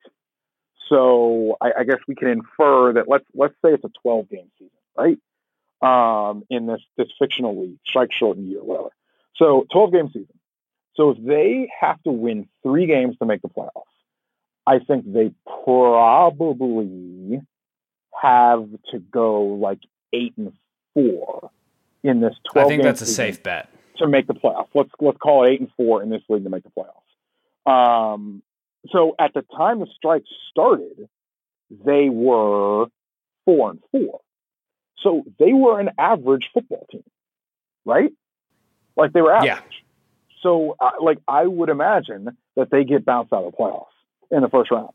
So 0.89 1.57
I, 1.61 1.71
I 1.79 1.83
guess 1.83 1.97
we 2.07 2.15
can 2.15 2.27
infer 2.27 2.93
that 2.93 3.07
let's 3.07 3.25
let's 3.33 3.55
say 3.63 3.71
it's 3.71 3.83
a 3.83 3.91
12 4.03 4.29
game 4.29 4.51
season, 4.59 4.71
right? 4.97 5.17
Um, 5.81 6.43
in 6.49 6.67
this 6.67 6.81
this 6.97 7.07
fictional 7.19 7.59
league, 7.59 7.79
strike 7.85 8.11
shortened 8.11 8.47
year, 8.47 8.63
whatever. 8.63 8.89
So 9.37 9.65
12 9.71 9.91
game 9.91 10.07
season. 10.07 10.34
So 10.95 11.11
if 11.11 11.17
they 11.23 11.69
have 11.79 12.01
to 12.03 12.11
win 12.11 12.47
three 12.63 12.87
games 12.87 13.17
to 13.19 13.25
make 13.25 13.41
the 13.41 13.49
playoffs, 13.49 13.83
I 14.65 14.79
think 14.79 15.11
they 15.11 15.31
probably 15.63 17.41
have 18.21 18.67
to 18.91 18.99
go 18.99 19.43
like 19.43 19.79
eight 20.13 20.33
and 20.37 20.53
four 20.93 21.51
in 22.03 22.21
this 22.21 22.35
12 22.51 22.65
I 22.65 22.69
think 22.69 22.83
that's 22.83 23.01
a 23.01 23.05
safe 23.05 23.43
bet 23.43 23.69
to 23.97 24.07
make 24.07 24.27
the 24.27 24.33
playoffs. 24.33 24.67
Let's 24.73 24.91
let's 24.99 25.17
call 25.17 25.45
it 25.45 25.51
8 25.51 25.59
and 25.61 25.69
4 25.77 26.03
in 26.03 26.09
this 26.09 26.21
league 26.29 26.43
to 26.43 26.49
make 26.49 26.63
the 26.63 26.71
playoffs. 26.71 27.69
Um, 27.69 28.41
so 28.91 29.15
at 29.19 29.33
the 29.33 29.43
time 29.55 29.79
the 29.79 29.87
strike 29.95 30.23
started, 30.51 31.09
they 31.69 32.09
were 32.09 32.85
4 33.45 33.71
and 33.71 33.79
4. 33.91 34.19
So 35.01 35.23
they 35.39 35.53
were 35.53 35.79
an 35.79 35.91
average 35.97 36.49
football 36.53 36.87
team, 36.91 37.03
right? 37.85 38.11
Like 38.95 39.13
they 39.13 39.21
were 39.21 39.33
average. 39.33 39.47
Yeah. 39.47 39.74
So 40.45 40.75
uh, 40.79 40.91
like 41.01 41.17
I 41.27 41.47
would 41.47 41.69
imagine 41.69 42.37
that 42.55 42.69
they 42.69 42.83
get 42.83 43.03
bounced 43.03 43.33
out 43.33 43.45
of 43.45 43.51
the 43.51 43.57
playoffs 43.57 43.87
in 44.29 44.43
the 44.43 44.47
first 44.47 44.69
round. 44.69 44.91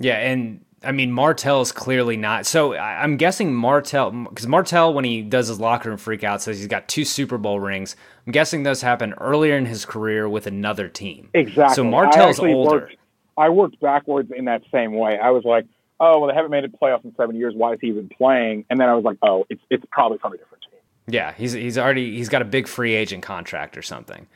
Yeah, 0.00 0.16
and 0.16 0.64
I 0.82 0.90
mean, 0.90 1.12
Martell 1.12 1.60
is 1.60 1.70
clearly 1.70 2.16
not. 2.16 2.44
So 2.44 2.76
I'm 2.76 3.16
guessing 3.16 3.54
Martell, 3.54 4.10
because 4.10 4.48
Martell, 4.48 4.92
when 4.92 5.04
he 5.04 5.22
does 5.22 5.46
his 5.46 5.60
locker 5.60 5.90
room 5.90 5.98
freakout, 5.98 6.40
says 6.40 6.58
he's 6.58 6.66
got 6.66 6.88
two 6.88 7.04
Super 7.04 7.38
Bowl 7.38 7.60
rings. 7.60 7.94
I'm 8.26 8.32
guessing 8.32 8.64
those 8.64 8.82
happened 8.82 9.14
earlier 9.20 9.56
in 9.56 9.66
his 9.66 9.84
career 9.84 10.28
with 10.28 10.48
another 10.48 10.88
team. 10.88 11.30
Exactly. 11.34 11.76
So 11.76 11.84
Martell's 11.84 12.40
I 12.40 12.48
older. 12.48 12.80
Worked, 12.80 12.96
I 13.36 13.48
worked 13.50 13.80
backwards 13.80 14.32
in 14.36 14.46
that 14.46 14.62
same 14.72 14.94
way. 14.94 15.16
I 15.22 15.30
was 15.30 15.44
like, 15.44 15.66
oh, 16.00 16.18
well, 16.18 16.28
they 16.28 16.34
haven't 16.34 16.50
made 16.50 16.64
it 16.64 16.74
playoffs 16.80 17.04
in 17.04 17.14
seven 17.16 17.36
years. 17.36 17.54
Why 17.56 17.74
is 17.74 17.78
he 17.80 17.86
even 17.86 18.08
playing? 18.08 18.64
And 18.68 18.80
then 18.80 18.88
I 18.88 18.94
was 18.94 19.04
like, 19.04 19.18
oh, 19.22 19.46
it's 19.48 19.62
it's 19.70 19.84
probably 19.92 20.18
from 20.18 20.32
a 20.32 20.36
different 20.36 20.64
team. 20.64 20.80
Yeah, 21.06 21.32
he's 21.32 21.52
he's 21.52 21.78
already 21.78 22.16
he's 22.16 22.28
got 22.28 22.42
a 22.42 22.46
big 22.46 22.66
free 22.66 22.94
agent 22.94 23.22
contract 23.22 23.78
or 23.78 23.82
something. 23.82 24.26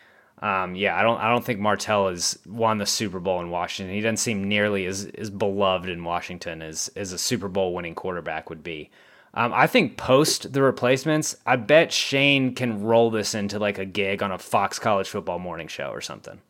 Um, 0.41 0.77
yeah, 0.77 0.97
I 0.97 1.03
don't 1.03 1.19
I 1.21 1.29
don't 1.29 1.45
think 1.45 1.59
Martell 1.59 2.09
has 2.09 2.39
won 2.47 2.79
the 2.79 2.87
Super 2.87 3.19
Bowl 3.19 3.41
in 3.41 3.51
Washington. 3.51 3.95
He 3.95 4.01
doesn't 4.01 4.19
seem 4.19 4.49
nearly 4.49 4.87
as, 4.87 5.07
as 5.17 5.31
beloved 5.31 5.89
in 5.89 6.05
Washington 6.05 6.63
as 6.63 6.91
as 6.95 7.13
a 7.13 7.19
Super 7.19 7.49
Bowl 7.49 7.75
winning 7.75 7.95
quarterback 7.95 8.49
would 8.49 8.63
be. 8.63 8.91
Um, 9.35 9.53
I 9.53 9.67
think 9.67 9.97
post 9.97 10.53
the 10.53 10.63
replacements, 10.63 11.37
I 11.45 11.57
bet 11.57 11.93
Shane 11.93 12.55
can 12.55 12.83
roll 12.83 13.11
this 13.11 13.35
into 13.35 13.59
like 13.59 13.79
a 13.79 13.85
gig 13.85 14.23
on 14.23 14.33
a 14.33 14.39
Fox 14.39 14.79
College 14.79 15.09
Football 15.09 15.39
morning 15.39 15.69
show 15.69 15.91
or 15.91 16.01
something. 16.01 16.41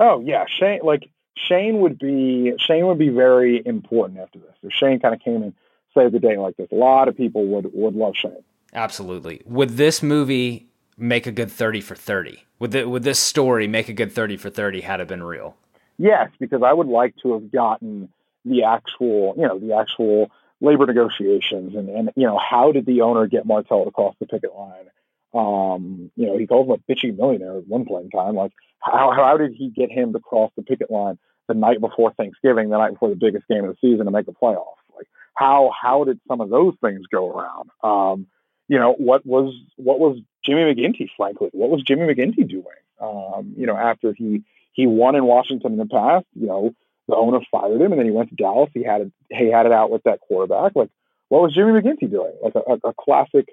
Oh 0.00 0.20
yeah, 0.20 0.44
Shane 0.48 0.80
like 0.82 1.08
Shane 1.36 1.80
would 1.80 1.98
be 1.98 2.54
Shane 2.58 2.86
would 2.86 2.98
be 2.98 3.08
very 3.08 3.64
important 3.64 4.18
after 4.18 4.38
this. 4.38 4.54
If 4.62 4.72
Shane 4.72 4.98
kind 4.98 5.14
of 5.14 5.20
came 5.20 5.42
and 5.42 5.54
saved 5.94 6.12
the 6.12 6.18
day 6.18 6.36
like 6.36 6.56
this, 6.56 6.68
a 6.72 6.76
lot 6.76 7.08
of 7.08 7.16
people 7.16 7.46
would 7.46 7.70
would 7.72 7.94
love 7.94 8.14
Shane. 8.16 8.42
Absolutely. 8.74 9.40
Would 9.46 9.70
this 9.70 10.02
movie 10.02 10.67
make 10.98 11.26
a 11.26 11.32
good 11.32 11.50
30 11.50 11.80
for 11.80 11.94
30? 11.94 12.44
Would, 12.58 12.72
the, 12.72 12.88
would 12.88 13.02
this 13.04 13.18
story 13.18 13.66
make 13.66 13.88
a 13.88 13.92
good 13.92 14.12
30 14.12 14.36
for 14.36 14.50
30 14.50 14.80
had 14.82 15.00
it 15.00 15.08
been 15.08 15.22
real? 15.22 15.56
Yes, 15.98 16.30
because 16.38 16.62
I 16.62 16.72
would 16.72 16.86
like 16.86 17.16
to 17.22 17.32
have 17.34 17.50
gotten 17.50 18.08
the 18.44 18.64
actual, 18.64 19.34
you 19.36 19.46
know, 19.46 19.58
the 19.58 19.74
actual 19.74 20.30
labor 20.60 20.86
negotiations 20.86 21.74
and, 21.74 21.88
and 21.88 22.10
you 22.16 22.26
know, 22.26 22.38
how 22.38 22.72
did 22.72 22.86
the 22.86 23.02
owner 23.02 23.26
get 23.26 23.46
Martell 23.46 23.84
to 23.84 23.90
cross 23.90 24.14
the 24.18 24.26
picket 24.26 24.54
line? 24.54 24.86
Um, 25.34 26.10
you 26.16 26.26
know, 26.26 26.38
he 26.38 26.46
called 26.46 26.68
him 26.68 26.72
a 26.72 26.92
bitchy 26.92 27.16
millionaire 27.16 27.58
at 27.58 27.68
one 27.68 27.84
point 27.84 28.04
in 28.04 28.10
time. 28.10 28.34
Like, 28.34 28.52
how, 28.80 29.12
how 29.12 29.36
did 29.36 29.54
he 29.54 29.68
get 29.68 29.90
him 29.90 30.12
to 30.12 30.20
cross 30.20 30.50
the 30.56 30.62
picket 30.62 30.90
line 30.90 31.18
the 31.48 31.54
night 31.54 31.80
before 31.80 32.12
Thanksgiving, 32.12 32.70
the 32.70 32.78
night 32.78 32.92
before 32.92 33.10
the 33.10 33.16
biggest 33.16 33.46
game 33.48 33.64
of 33.64 33.70
the 33.70 33.88
season 33.88 34.06
to 34.06 34.10
make 34.10 34.26
the 34.26 34.32
playoffs? 34.32 34.76
Like, 34.96 35.06
how 35.34 35.70
how 35.80 36.04
did 36.04 36.20
some 36.26 36.40
of 36.40 36.48
those 36.48 36.74
things 36.80 37.06
go 37.06 37.30
around? 37.30 37.70
Um, 37.82 38.26
you 38.68 38.78
know, 38.78 38.92
what 38.92 39.26
was 39.26 39.54
what 39.76 39.98
was 39.98 40.18
Jimmy 40.44 40.62
McGinty, 40.62 41.08
frankly? 41.16 41.48
What 41.52 41.70
was 41.70 41.82
Jimmy 41.82 42.02
McGinty 42.02 42.48
doing? 42.48 42.64
Um, 43.00 43.54
you 43.56 43.66
know, 43.66 43.76
after 43.76 44.12
he 44.12 44.42
he 44.72 44.86
won 44.86 45.16
in 45.16 45.24
Washington 45.24 45.72
in 45.72 45.78
the 45.78 45.86
past, 45.86 46.26
you 46.34 46.46
know, 46.46 46.74
the 47.08 47.16
owner 47.16 47.40
fired 47.50 47.80
him, 47.80 47.92
and 47.92 47.98
then 47.98 48.06
he 48.06 48.12
went 48.12 48.28
to 48.28 48.36
Dallas. 48.36 48.70
He 48.74 48.84
had 48.84 49.00
it, 49.00 49.12
he 49.30 49.50
had 49.50 49.66
it 49.66 49.72
out 49.72 49.90
with 49.90 50.02
that 50.04 50.20
quarterback. 50.20 50.76
Like, 50.76 50.90
what 51.28 51.42
was 51.42 51.54
Jimmy 51.54 51.72
McGinty 51.72 52.10
doing? 52.10 52.32
Like 52.42 52.54
a, 52.54 52.60
a, 52.60 52.90
a 52.90 52.94
classic, 52.94 53.48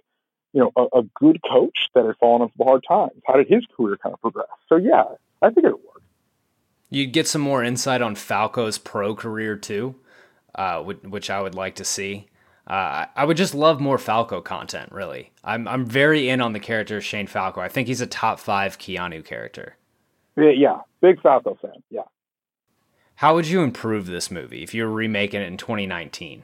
you 0.53 0.61
know, 0.61 0.71
a, 0.75 0.99
a, 0.99 1.03
good 1.15 1.41
coach 1.49 1.89
that 1.95 2.05
had 2.05 2.17
fallen 2.17 2.41
into 2.41 2.63
hard 2.63 2.83
times. 2.87 3.21
How 3.25 3.35
did 3.37 3.47
his 3.47 3.65
career 3.75 3.97
kind 3.97 4.13
of 4.13 4.21
progress? 4.21 4.47
So 4.67 4.75
yeah, 4.75 5.05
I 5.41 5.49
think 5.49 5.65
it 5.65 5.71
worked. 5.71 6.03
You'd 6.89 7.13
get 7.13 7.27
some 7.27 7.41
more 7.41 7.63
insight 7.63 8.01
on 8.01 8.15
Falco's 8.15 8.77
pro 8.77 9.15
career 9.15 9.55
too, 9.55 9.95
uh, 10.53 10.81
which 10.81 11.29
I 11.29 11.41
would 11.41 11.55
like 11.55 11.75
to 11.75 11.85
see. 11.85 12.27
Uh, 12.67 13.05
I 13.15 13.25
would 13.25 13.37
just 13.37 13.53
love 13.53 13.79
more 13.79 13.97
Falco 13.97 14.41
content. 14.41 14.91
Really, 14.91 15.31
I'm 15.43 15.67
I'm 15.67 15.85
very 15.85 16.29
in 16.29 16.41
on 16.41 16.53
the 16.53 16.59
character 16.59 16.99
Shane 16.99 17.27
Falco. 17.27 17.61
I 17.61 17.69
think 17.69 17.87
he's 17.87 18.01
a 18.01 18.07
top 18.07 18.39
five 18.39 18.79
Keanu 18.79 19.23
character. 19.23 19.75
Yeah, 20.35 20.81
big 21.01 21.21
Falco 21.21 21.57
fan. 21.61 21.83
Yeah. 21.89 22.01
How 23.15 23.35
would 23.35 23.47
you 23.47 23.61
improve 23.61 24.07
this 24.07 24.29
movie 24.29 24.63
if 24.63 24.73
you 24.73 24.83
were 24.83 24.91
remaking 24.91 25.41
it 25.41 25.47
in 25.47 25.57
2019? 25.57 26.43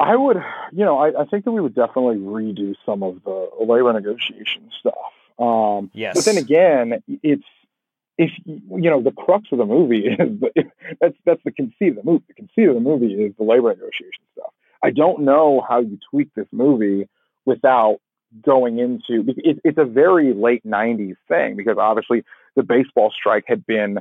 I 0.00 0.16
would, 0.16 0.36
you 0.72 0.84
know, 0.84 0.98
I, 0.98 1.22
I 1.22 1.24
think 1.26 1.44
that 1.44 1.52
we 1.52 1.60
would 1.60 1.74
definitely 1.74 2.16
redo 2.16 2.74
some 2.86 3.02
of 3.02 3.22
the 3.24 3.48
labor 3.60 3.92
negotiation 3.92 4.70
stuff. 4.78 4.94
Um, 5.38 5.90
yes. 5.92 6.14
But 6.14 6.24
then 6.24 6.38
again, 6.38 7.02
it's 7.22 7.44
if 8.16 8.30
you 8.46 8.90
know 8.90 9.00
the 9.00 9.12
crux 9.12 9.46
of 9.52 9.58
the 9.58 9.64
movie 9.64 10.06
is 10.06 10.40
that's 11.00 11.14
that's 11.24 11.42
the 11.44 11.52
conceit 11.52 11.90
of 11.90 11.96
the 11.96 12.02
movie. 12.04 12.24
The 12.28 12.34
conceit 12.34 12.68
of 12.68 12.74
the 12.74 12.80
movie 12.80 13.12
is 13.12 13.34
the 13.38 13.44
labor 13.44 13.68
negotiation 13.68 14.24
stuff. 14.32 14.52
I 14.82 14.90
don't 14.90 15.20
know 15.20 15.64
how 15.66 15.80
you 15.80 15.98
tweak 16.10 16.28
this 16.34 16.46
movie 16.52 17.08
without 17.44 17.98
going 18.42 18.78
into 18.78 19.24
it, 19.30 19.58
it's 19.64 19.78
a 19.78 19.84
very 19.84 20.34
late 20.34 20.64
90s 20.64 21.16
thing 21.28 21.56
because 21.56 21.78
obviously 21.78 22.24
the 22.56 22.62
baseball 22.62 23.10
strike 23.10 23.44
had 23.46 23.64
been 23.66 23.98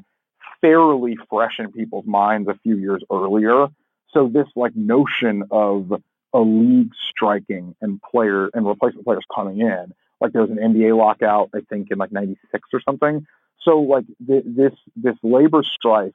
fairly 0.59 1.17
fresh 1.30 1.59
in 1.59 1.71
people's 1.71 2.05
minds 2.05 2.49
a 2.49 2.59
few 2.63 2.78
years 2.78 3.03
earlier. 3.11 3.67
So 4.11 4.28
this 4.28 4.47
like 4.55 4.75
notion 4.75 5.43
of 5.51 5.93
a 6.34 6.39
league 6.39 6.91
striking 7.09 7.75
and 7.82 8.01
player 8.01 8.49
and 8.53 8.67
replacement 8.67 9.05
players 9.05 9.25
coming 9.34 9.61
in 9.61 9.93
like 10.19 10.34
there 10.34 10.41
was 10.41 10.51
an 10.51 10.57
NBA 10.57 10.97
lockout 10.97 11.49
I 11.55 11.61
think 11.69 11.91
in 11.91 11.97
like 11.97 12.11
96 12.11 12.69
or 12.73 12.82
something. 12.82 13.25
So 13.61 13.80
like 13.82 14.05
th- 14.25 14.43
this 14.45 14.73
this 14.95 15.15
labor 15.23 15.63
strife 15.63 16.13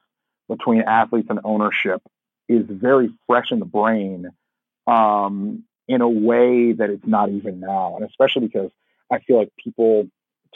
between 0.49 0.81
athletes 0.81 1.27
and 1.29 1.39
ownership 1.43 2.01
is 2.49 2.65
very 2.67 3.09
fresh 3.27 3.51
in 3.51 3.59
the 3.59 3.65
brain 3.65 4.29
um, 4.87 5.63
in 5.87 6.01
a 6.01 6.09
way 6.09 6.73
that 6.73 6.89
it's 6.89 7.05
not 7.05 7.29
even 7.29 7.59
now. 7.59 7.95
And 7.95 8.05
especially 8.05 8.47
because 8.47 8.71
I 9.11 9.19
feel 9.19 9.37
like 9.37 9.51
people 9.61 10.07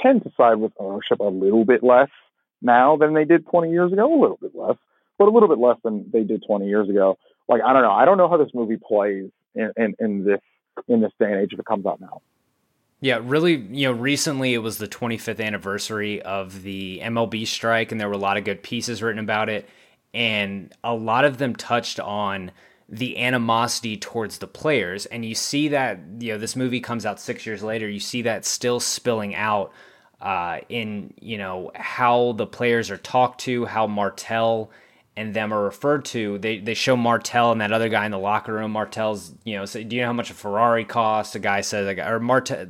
tend 0.02 0.24
to 0.24 0.32
side 0.38 0.56
with 0.56 0.74
ownership 0.78 1.20
a 1.20 1.26
little 1.26 1.66
bit 1.66 1.84
less 1.84 2.10
now 2.62 2.98
than 2.98 3.14
they 3.14 3.26
did 3.26 3.48
20 3.48 3.72
years 3.72 3.92
ago, 3.92 4.06
a 4.06 4.20
little 4.20 4.38
bit 4.42 4.56
less, 4.56 4.78
but 5.18 5.28
a 5.28 5.32
little 5.32 5.50
bit 5.50 5.60
less 5.60 5.78
than 5.84 6.10
they 6.12 6.24
did 6.24 6.44
20 6.48 6.68
years 6.68 6.90
ago. 6.90 7.18
Like 7.48 7.62
I 7.66 7.74
don't 7.74 7.82
know, 7.82 7.92
I 7.92 8.06
don't 8.06 8.18
know 8.18 8.30
how 8.30 8.38
this 8.38 8.52
movie 8.54 8.78
plays 8.78 9.30
in, 9.56 9.72
in, 9.78 9.96
in 10.00 10.24
this 10.26 10.42
in 10.88 11.02
this 11.02 11.12
day 11.20 11.32
and 11.32 11.42
age 11.42 11.54
if 11.54 11.60
it 11.60 11.66
comes 11.66 11.86
out 11.86 12.00
now. 12.00 12.22
Yeah, 13.00 13.20
really, 13.22 13.56
you 13.56 13.88
know, 13.88 13.92
recently 13.92 14.54
it 14.56 14.60
was 14.60 14.80
the 14.80 14.88
25th 14.88 15.44
anniversary 15.44 16.22
of 16.22 16.64
the 16.64 17.00
MLB 17.04 17.46
strike, 17.46 17.92
and 17.92 18.02
there 18.02 18.08
were 18.08 18.16
a 18.16 18.20
lot 18.20 18.38
of 18.38 18.44
good 18.44 18.64
pieces 18.64 19.04
written 19.04 19.20
about 19.20 19.50
it. 19.50 19.70
And 20.14 20.74
a 20.84 20.96
lot 20.96 21.24
of 21.24 21.38
them 21.38 21.56
touched 21.56 22.00
on 22.00 22.52
the 22.90 23.18
animosity 23.18 23.98
towards 23.98 24.38
the 24.38 24.48
players. 24.48 25.06
And 25.08 25.26
you 25.26 25.36
see 25.36 25.70
that, 25.70 26.00
you 26.20 26.34
know, 26.34 26.38
this 26.40 26.56
movie 26.56 26.80
comes 26.80 27.06
out 27.06 27.20
six 27.20 27.46
years 27.46 27.62
later, 27.62 27.88
you 27.88 28.00
see 28.00 28.22
that 28.24 28.46
still 28.46 28.80
spilling 28.80 29.36
out 29.36 29.72
uh, 30.22 30.60
in, 30.70 31.14
you 31.20 31.38
know, 31.38 31.72
how 31.76 32.32
the 32.34 32.48
players 32.48 32.90
are 32.90 32.98
talked 32.98 33.42
to, 33.42 33.66
how 33.66 33.88
Martell 33.88 34.72
and 35.18 35.34
them 35.34 35.54
are 35.54 35.64
referred 35.64 36.06
to. 36.06 36.38
They 36.38 36.60
they 36.60 36.76
show 36.76 36.96
Martell 36.96 37.52
and 37.52 37.60
that 37.60 37.72
other 37.72 37.90
guy 37.90 38.06
in 38.06 38.12
the 38.12 38.20
locker 38.20 38.54
room. 38.54 38.72
Martell's, 38.72 39.34
you 39.44 39.58
know, 39.58 39.66
say, 39.66 39.84
do 39.84 39.96
you 39.96 40.04
know 40.04 40.08
how 40.10 40.14
much 40.14 40.30
a 40.30 40.36
Ferrari 40.36 40.86
costs? 40.86 41.36
A 41.36 41.40
guy 41.40 41.62
says, 41.62 41.88
like, 41.88 41.98
or 41.98 42.20
Martell, 42.20 42.68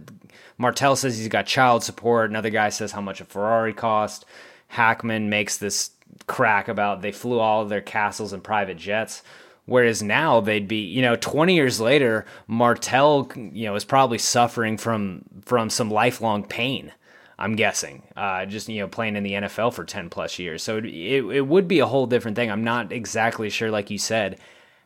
Martell 0.57 0.95
says 0.95 1.17
he's 1.17 1.27
got 1.27 1.45
child 1.45 1.83
support. 1.83 2.29
Another 2.29 2.49
guy 2.49 2.69
says 2.69 2.93
how 2.93 3.01
much 3.01 3.21
a 3.21 3.25
Ferrari 3.25 3.73
cost. 3.73 4.25
Hackman 4.69 5.29
makes 5.29 5.57
this 5.57 5.91
crack 6.25 6.67
about 6.67 7.01
they 7.01 7.11
flew 7.11 7.39
all 7.39 7.61
of 7.61 7.69
their 7.69 7.81
castles 7.81 8.33
in 8.33 8.41
private 8.41 8.77
jets. 8.77 9.23
Whereas 9.67 10.01
now 10.01 10.39
they'd 10.39 10.67
be, 10.67 10.81
you 10.81 11.01
know, 11.01 11.17
20 11.17 11.53
years 11.53 11.79
later, 11.81 12.25
Martell, 12.47 13.29
you 13.35 13.65
know, 13.65 13.75
is 13.75 13.83
probably 13.83 14.17
suffering 14.17 14.77
from 14.77 15.23
from 15.45 15.69
some 15.69 15.91
lifelong 15.91 16.45
pain. 16.45 16.93
I'm 17.37 17.55
guessing, 17.55 18.01
uh, 18.15 18.45
just 18.45 18.69
you 18.69 18.79
know, 18.79 18.87
playing 18.87 19.17
in 19.17 19.23
the 19.23 19.33
NFL 19.33 19.73
for 19.73 19.83
10 19.83 20.09
plus 20.09 20.39
years. 20.39 20.63
So 20.63 20.77
it, 20.77 20.85
it, 20.85 21.25
it 21.25 21.47
would 21.47 21.67
be 21.67 21.79
a 21.79 21.85
whole 21.85 22.07
different 22.07 22.35
thing. 22.35 22.49
I'm 22.49 22.63
not 22.63 22.91
exactly 22.91 23.49
sure, 23.49 23.69
like 23.69 23.91
you 23.91 23.99
said, 23.99 24.39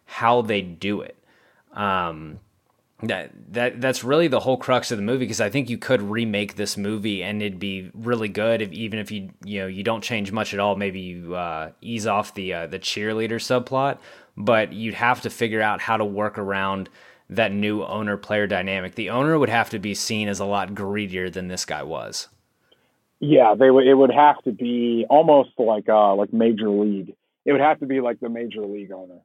how 0.05 0.41
they 0.41 0.61
do 0.61 1.01
it. 1.01 1.15
Um, 1.73 2.39
that 3.03 3.31
that 3.53 3.81
that's 3.81 4.03
really 4.03 4.27
the 4.27 4.39
whole 4.39 4.57
crux 4.57 4.91
of 4.91 4.97
the 4.97 5.03
movie 5.03 5.25
because 5.25 5.41
I 5.41 5.49
think 5.49 5.69
you 5.69 5.77
could 5.77 6.01
remake 6.01 6.55
this 6.55 6.77
movie 6.77 7.23
and 7.23 7.41
it'd 7.41 7.59
be 7.59 7.89
really 7.93 8.29
good 8.29 8.61
if 8.61 8.71
even 8.71 8.99
if 8.99 9.11
you 9.11 9.31
you 9.43 9.61
know 9.61 9.67
you 9.67 9.83
don't 9.83 10.03
change 10.03 10.31
much 10.31 10.53
at 10.53 10.59
all 10.59 10.75
maybe 10.75 10.99
you 10.99 11.35
uh, 11.35 11.71
ease 11.81 12.05
off 12.05 12.33
the 12.35 12.53
uh, 12.53 12.67
the 12.67 12.77
cheerleader 12.77 13.35
subplot 13.35 13.97
but 14.37 14.73
you'd 14.73 14.93
have 14.93 15.21
to 15.21 15.29
figure 15.29 15.61
out 15.61 15.81
how 15.81 15.97
to 15.97 16.05
work 16.05 16.37
around 16.37 16.89
that 17.29 17.51
new 17.51 17.83
owner 17.83 18.17
player 18.17 18.45
dynamic. 18.45 18.95
The 18.95 19.09
owner 19.09 19.39
would 19.39 19.49
have 19.49 19.69
to 19.71 19.79
be 19.79 19.93
seen 19.93 20.27
as 20.27 20.39
a 20.39 20.45
lot 20.45 20.75
greedier 20.75 21.29
than 21.29 21.47
this 21.47 21.65
guy 21.65 21.83
was. 21.83 22.27
Yeah, 23.19 23.55
they 23.57 23.69
would. 23.69 23.87
It 23.87 23.93
would 23.93 24.11
have 24.11 24.41
to 24.43 24.51
be 24.51 25.05
almost 25.09 25.51
like 25.57 25.87
uh 25.87 26.15
like 26.15 26.33
major 26.33 26.69
league. 26.69 27.15
It 27.45 27.51
would 27.51 27.61
have 27.61 27.79
to 27.79 27.85
be 27.85 28.01
like 28.01 28.19
the 28.19 28.29
major 28.29 28.61
league 28.61 28.91
owner. 28.91 29.21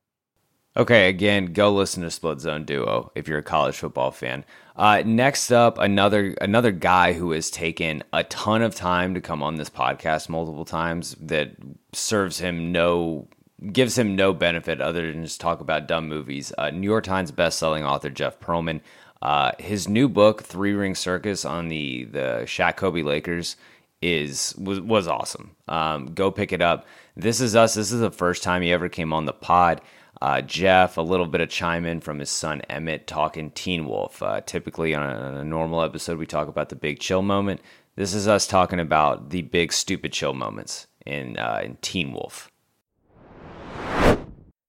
Okay, 0.77 1.09
again, 1.09 1.55
go 1.55 1.73
listen 1.73 2.03
to 2.03 2.11
Split 2.11 2.41
Zone 2.41 2.65
Duo 2.65 3.11
if 3.15 3.27
you're 3.27 3.39
a 3.39 3.43
college 3.43 3.77
football 3.77 4.11
fan. 4.11 4.45
Uh, 4.77 5.03
next 5.07 5.51
up, 5.51 5.79
another 5.79 6.35
another 6.43 6.71
guy 6.71 7.15
who 7.15 7.31
has 7.31 7.51
taken 7.51 8.05
a 8.13 8.25
ton 8.25 8.61
of 8.61 8.75
time 8.75 9.15
to 9.15 9.23
come 9.23 9.43
on 9.43 9.57
this 9.57 9.71
podcast 9.71 10.29
multiple 10.29 10.67
times 10.67 11.17
that 11.19 11.53
serves 11.95 12.39
him 12.39 12.73
no 12.73 13.27
gives 13.73 13.97
him 13.97 14.17
no 14.17 14.33
benefit 14.33 14.81
other 14.81 15.11
than 15.11 15.25
just 15.25 15.41
talk 15.41 15.61
about 15.61 15.89
dumb 15.89 16.09
movies. 16.09 16.53
Uh, 16.59 16.71
New 16.71 16.87
York 16.87 17.05
Times 17.05 17.31
best-selling 17.31 17.85
author 17.85 18.11
Jeff 18.11 18.39
Pearlman, 18.39 18.81
uh, 19.23 19.53
his 19.59 19.89
new 19.89 20.09
book 20.09 20.43
Three 20.43 20.73
Ring 20.73 20.95
Circus 20.95 21.45
on 21.45 21.69
the 21.69 22.05
the 22.05 22.43
Shaq 22.45 22.77
Kobe 22.77 23.03
Lakers 23.03 23.57
is 24.03 24.55
was 24.57 24.81
was 24.81 25.09
awesome. 25.09 25.57
Um, 25.69 26.07
go 26.15 26.31
pick 26.31 26.53
it 26.53 26.63
up. 26.63 26.87
This 27.17 27.41
is 27.41 27.57
us. 27.57 27.75
This 27.75 27.93
is 27.93 28.01
the 28.01 28.11
first 28.11 28.43
time 28.43 28.63
he 28.63 28.73
ever 28.73 28.89
came 28.89 29.13
on 29.13 29.25
the 29.25 29.33
pod. 29.33 29.81
Uh, 30.21 30.41
Jeff, 30.41 30.97
a 30.97 31.03
little 31.03 31.27
bit 31.27 31.43
of 31.43 31.51
chime 31.51 31.85
in 31.85 32.01
from 32.01 32.19
his 32.19 32.31
son 32.31 32.63
Emmett 32.71 33.07
talking 33.07 33.51
Teen 33.51 33.87
Wolf. 33.87 34.23
Uh, 34.23 34.41
typically 34.41 34.95
on 34.95 35.03
a, 35.03 35.15
on 35.15 35.35
a, 35.35 35.45
normal 35.45 35.83
episode, 35.83 36.19
we 36.19 36.27
talk 36.27 36.49
about 36.49 36.71
the 36.71 36.77
big 36.77 37.01
chill 37.01 37.21
moment. 37.21 37.61
This 37.97 38.15
is 38.15 38.27
us 38.27 38.47
talking 38.47 38.81
about 38.81 39.29
the 39.29 39.43
big 39.43 39.73
stupid 39.73 40.13
chill 40.13 40.33
moments 40.33 40.87
in 41.05 41.39
uh, 41.39 41.61
in 41.63 41.77
Teen 41.83 42.13
Wolf. 42.13 42.51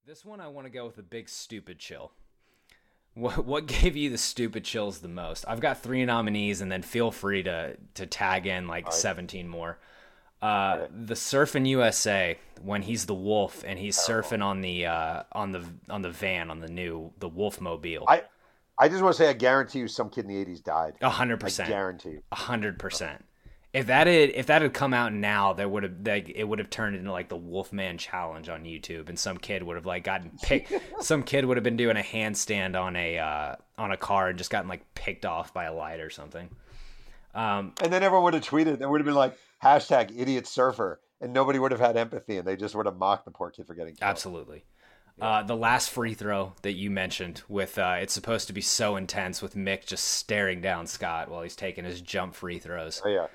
This 0.05 0.23
one 0.23 0.39
I 0.39 0.47
want 0.47 0.65
to 0.65 0.71
go 0.71 0.85
with 0.85 0.97
a 0.97 1.03
big 1.03 1.29
stupid 1.29 1.79
chill. 1.79 2.11
What 3.13 3.45
what 3.45 3.65
gave 3.81 3.95
you 3.95 4.09
the 4.09 4.17
stupid 4.17 4.63
chills 4.63 4.99
the 4.99 5.07
most? 5.07 5.45
I've 5.47 5.59
got 5.59 5.81
three 5.81 6.05
nominees, 6.05 6.61
and 6.61 6.71
then 6.71 6.81
feel 6.81 7.11
free 7.11 7.43
to 7.43 7.77
to 7.95 8.05
tag 8.05 8.47
in 8.47 8.67
like 8.67 8.85
right. 8.85 8.93
seventeen 8.93 9.47
more. 9.47 9.79
Uh, 10.41 10.87
the 10.91 11.15
Surfing 11.15 11.67
USA 11.67 12.37
when 12.61 12.83
he's 12.83 13.05
the 13.05 13.13
wolf 13.13 13.63
and 13.65 13.79
he's 13.79 13.97
surfing 13.97 14.43
on 14.43 14.61
the 14.61 14.85
uh, 14.85 15.23
on 15.31 15.51
the 15.51 15.63
on 15.89 16.03
the 16.03 16.11
van 16.11 16.51
on 16.51 16.59
the 16.59 16.67
new 16.67 17.11
the 17.19 17.27
Wolf 17.27 17.59
Mobile. 17.59 18.05
I 18.07 18.23
I 18.79 18.87
just 18.87 19.01
want 19.01 19.15
to 19.15 19.23
say 19.23 19.29
I 19.29 19.33
guarantee 19.33 19.79
you 19.79 19.87
some 19.87 20.09
kid 20.09 20.25
in 20.25 20.27
the 20.27 20.37
eighties 20.37 20.61
died. 20.61 20.93
A 21.01 21.09
hundred 21.09 21.39
percent. 21.39 21.69
Guarantee 21.69 22.09
you. 22.09 22.23
Hundred 22.31 22.77
percent. 22.77 23.25
If 23.73 23.87
that 23.87 24.07
had 24.07 24.29
if 24.29 24.47
that 24.47 24.61
had 24.61 24.73
come 24.73 24.93
out 24.93 25.13
now, 25.13 25.53
there 25.53 25.67
would 25.67 25.83
have 25.83 25.93
like, 26.05 26.31
it 26.33 26.45
would 26.45 26.59
have 26.59 26.69
turned 26.69 26.95
into 26.95 27.11
like 27.11 27.29
the 27.29 27.37
Wolfman 27.37 27.97
challenge 27.97 28.49
on 28.49 28.63
YouTube, 28.63 29.09
and 29.09 29.19
some 29.19 29.37
kid 29.37 29.61
would 29.63 29.75
have 29.75 29.85
like 29.85 30.03
gotten 30.03 30.31
picked. 30.41 30.73
some 31.01 31.21
kid 31.23 31.45
would 31.45 31.57
have 31.57 31.63
been 31.63 31.77
doing 31.77 31.97
a 31.97 32.01
handstand 32.01 32.79
on 32.79 32.95
a 32.95 33.19
uh, 33.19 33.55
on 33.77 33.91
a 33.91 33.97
car 33.97 34.29
and 34.29 34.37
just 34.37 34.49
gotten 34.49 34.69
like 34.69 34.93
picked 34.95 35.25
off 35.25 35.53
by 35.53 35.65
a 35.65 35.73
light 35.73 35.99
or 35.99 36.09
something. 36.09 36.49
Um, 37.35 37.73
and 37.83 37.93
then 37.93 38.03
everyone 38.03 38.23
would 38.23 38.33
have 38.33 38.43
tweeted. 38.43 38.79
There 38.79 38.89
would 38.89 39.01
have 39.01 39.05
been 39.05 39.15
like 39.15 39.37
hashtag 39.63 40.17
idiot 40.17 40.47
surfer, 40.47 40.99
and 41.21 41.33
nobody 41.33 41.59
would 41.59 41.71
have 41.71 41.81
had 41.81 41.97
empathy, 41.97 42.37
and 42.37 42.47
they 42.47 42.55
just 42.55 42.73
would 42.73 42.85
have 42.85 42.97
mocked 42.97 43.25
the 43.25 43.31
poor 43.31 43.51
kid 43.51 43.67
for 43.67 43.75
getting 43.75 43.93
killed. 43.95 44.09
Absolutely. 44.09 44.63
Uh, 45.19 45.41
the 45.41 45.55
last 45.55 45.89
free 45.89 46.13
throw 46.13 46.53
that 46.61 46.73
you 46.73 46.91
mentioned, 46.91 47.41
with 47.49 47.77
uh, 47.79 47.97
it's 47.99 48.13
supposed 48.13 48.47
to 48.47 48.53
be 48.53 48.61
so 48.61 48.95
intense, 48.95 49.41
with 49.41 49.55
Mick 49.55 49.85
just 49.85 50.03
staring 50.03 50.61
down 50.61 50.85
Scott 50.85 51.29
while 51.29 51.41
he's 51.41 51.55
taking 51.55 51.85
his 51.85 52.01
jump 52.01 52.35
free 52.35 52.59
throws. 52.59 53.01
Oh 53.03 53.09
yeah. 53.09 53.27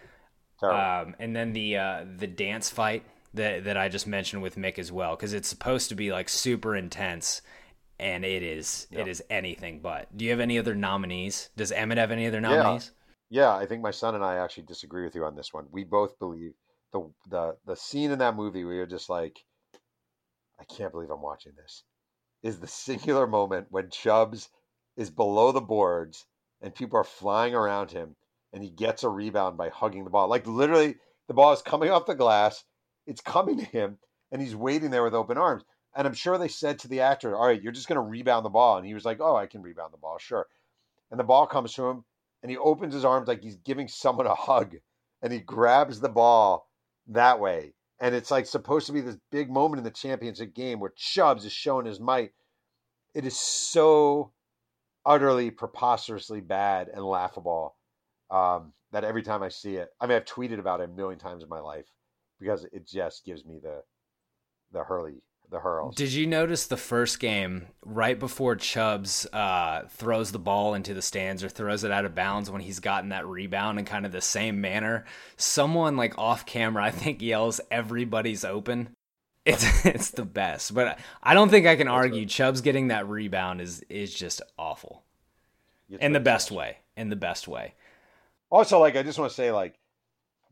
Um, 0.70 1.16
and 1.18 1.34
then 1.34 1.52
the 1.52 1.76
uh, 1.76 2.04
the 2.16 2.26
dance 2.26 2.70
fight 2.70 3.04
that 3.34 3.64
that 3.64 3.76
I 3.76 3.88
just 3.88 4.06
mentioned 4.06 4.42
with 4.42 4.56
Mick 4.56 4.78
as 4.78 4.92
well, 4.92 5.16
because 5.16 5.32
it's 5.32 5.48
supposed 5.48 5.88
to 5.88 5.94
be 5.94 6.12
like 6.12 6.28
super 6.28 6.76
intense, 6.76 7.42
and 7.98 8.24
it 8.24 8.42
is 8.42 8.86
yep. 8.90 9.02
it 9.02 9.10
is 9.10 9.22
anything 9.30 9.80
but. 9.80 10.16
Do 10.16 10.24
you 10.24 10.30
have 10.30 10.40
any 10.40 10.58
other 10.58 10.74
nominees? 10.74 11.50
Does 11.56 11.72
Emmett 11.72 11.98
have 11.98 12.10
any 12.10 12.26
other 12.26 12.40
nominees? 12.40 12.92
Yeah. 13.30 13.42
yeah, 13.42 13.56
I 13.56 13.66
think 13.66 13.82
my 13.82 13.90
son 13.90 14.14
and 14.14 14.24
I 14.24 14.36
actually 14.36 14.64
disagree 14.64 15.04
with 15.04 15.14
you 15.14 15.24
on 15.24 15.34
this 15.34 15.52
one. 15.52 15.66
We 15.70 15.84
both 15.84 16.18
believe 16.18 16.52
the 16.92 17.10
the 17.28 17.56
the 17.66 17.76
scene 17.76 18.10
in 18.10 18.18
that 18.20 18.36
movie 18.36 18.64
where 18.64 18.74
you're 18.74 18.86
just 18.86 19.08
like, 19.10 19.38
I 20.60 20.64
can't 20.64 20.92
believe 20.92 21.10
I'm 21.10 21.22
watching 21.22 21.52
this, 21.56 21.82
is 22.42 22.60
the 22.60 22.66
singular 22.68 23.26
moment 23.26 23.68
when 23.70 23.90
Chubbs 23.90 24.48
is 24.96 25.10
below 25.10 25.52
the 25.52 25.60
boards 25.60 26.26
and 26.60 26.74
people 26.74 26.98
are 26.98 27.04
flying 27.04 27.54
around 27.54 27.90
him 27.90 28.14
and 28.53 28.62
he 28.62 28.70
gets 28.70 29.03
a 29.03 29.09
rebound 29.09 29.57
by 29.57 29.68
hugging 29.68 30.05
the 30.05 30.11
ball. 30.11 30.28
Like 30.28 30.46
literally, 30.46 30.96
the 31.28 31.34
ball 31.34 31.53
is 31.53 31.62
coming 31.62 31.90
off 31.90 32.07
the 32.07 32.14
glass, 32.14 32.64
it's 33.07 33.20
coming 33.20 33.59
to 33.59 33.64
him, 33.64 33.98
and 34.30 34.40
he's 34.40 34.57
waiting 34.57 34.90
there 34.90 35.03
with 35.03 35.14
open 35.14 35.38
arms. 35.38 35.64
And 35.94 36.07
I'm 36.07 36.14
sure 36.14 36.38
they 36.38 36.48
said 36.48 36.78
to 36.80 36.88
the 36.88 37.00
actor, 37.00 37.36
"All 37.36 37.46
right, 37.46 37.61
you're 37.61 37.72
just 37.72 37.88
going 37.88 37.96
to 37.96 38.11
rebound 38.11 38.44
the 38.44 38.50
ball," 38.50 38.76
and 38.76 38.86
he 38.86 38.94
was 38.94 39.05
like, 39.05 39.20
"Oh, 39.20 39.36
I 39.36 39.46
can 39.46 39.62
rebound 39.62 39.92
the 39.92 39.98
ball, 39.98 40.18
sure." 40.18 40.46
And 41.11 41.20
the 41.20 41.24
ball 41.24 41.46
comes 41.46 41.74
to 41.74 41.86
him, 41.86 42.05
and 42.42 42.50
he 42.50 42.57
opens 42.57 42.94
his 42.94 43.05
arms 43.05 43.28
like 43.28 43.42
he's 43.42 43.57
giving 43.57 43.88
someone 43.88 44.26
a 44.26 44.34
hug, 44.34 44.76
and 45.22 45.32
he 45.32 45.40
grabs 45.40 46.00
the 46.00 46.09
ball 46.09 46.68
that 47.09 47.40
way. 47.40 47.74
And 48.00 48.14
it's 48.14 48.30
like 48.30 48.46
supposed 48.46 48.86
to 48.86 48.92
be 48.92 49.00
this 49.00 49.18
big 49.30 49.50
moment 49.50 49.78
in 49.78 49.84
the 49.84 49.90
championship 49.90 50.55
game 50.55 50.80
where 50.80 50.92
Chubbs 50.96 51.44
is 51.44 51.53
showing 51.53 51.86
his 51.86 52.00
might. 52.00 52.32
It 53.14 53.24
is 53.24 53.38
so 53.38 54.32
utterly 55.05 55.50
preposterously 55.50 56.40
bad 56.40 56.88
and 56.88 57.05
laughable 57.05 57.76
um, 58.33 58.72
that 58.91 59.05
every 59.05 59.22
time 59.22 59.43
I 59.43 59.49
see 59.49 59.76
it, 59.76 59.91
I 60.01 60.07
mean, 60.07 60.16
I've 60.16 60.24
tweeted 60.24 60.59
about 60.59 60.80
it 60.80 60.91
a 60.91 60.93
million 60.93 61.18
times 61.18 61.43
in 61.43 61.49
my 61.49 61.61
life 61.61 61.87
because 62.41 62.64
it 62.72 62.87
just 62.87 63.24
gives 63.24 63.45
me 63.45 63.61
the 63.62 63.83
the 64.72 64.83
hurley 64.83 65.22
the 65.51 65.61
hurls. 65.61 65.95
Did 65.95 66.12
you 66.12 66.26
notice 66.26 66.66
the 66.66 66.76
first 66.76 67.20
game 67.20 67.66
right 67.85 68.18
before 68.18 68.57
Chubbs 68.57 69.26
uh, 69.33 69.83
throws 69.91 70.33
the 70.33 70.39
ball 70.39 70.74
into 70.74 70.95
the 70.95 71.03
stands 71.03 71.45
or 71.45 71.49
throws 71.49 71.85
it 71.85 71.93
out 71.93 72.07
of 72.07 72.14
bounds 72.14 72.51
when 72.51 72.62
he's 72.62 72.80
gotten 72.80 73.11
that 73.11 73.26
rebound 73.26 73.78
in 73.78 73.85
kind 73.85 74.07
of 74.07 74.12
the 74.12 74.20
same 74.20 74.61
manner? 74.61 75.05
Someone 75.37 75.97
like 75.97 76.18
off 76.18 76.47
camera, 76.47 76.83
I 76.83 76.91
think, 76.91 77.22
yells, 77.22 77.61
"Everybody's 77.70 78.45
open." 78.45 78.91
It's 79.45 79.64
it's 79.85 80.11
the 80.11 80.24
best, 80.24 80.74
but 80.74 80.99
I 81.22 81.35
don't 81.35 81.51
think 81.51 81.66
I 81.66 81.76
can 81.76 81.89
argue 81.89 82.26
Chubbs 82.26 82.62
getting 82.62 82.89
that 82.89 83.09
rebound 83.09 83.61
is 83.61 83.83
is 83.89 84.12
just 84.12 84.43
awful, 84.59 85.05
in 85.89 86.12
the 86.12 86.20
best 86.20 86.51
way. 86.51 86.78
In 86.97 87.09
the 87.09 87.16
best 87.16 87.47
way. 87.47 87.74
Also, 88.53 88.78
like 88.78 88.96
I 88.96 89.03
just 89.03 89.18
want 89.18 89.30
to 89.30 89.34
say, 89.34 89.50
like, 89.50 89.78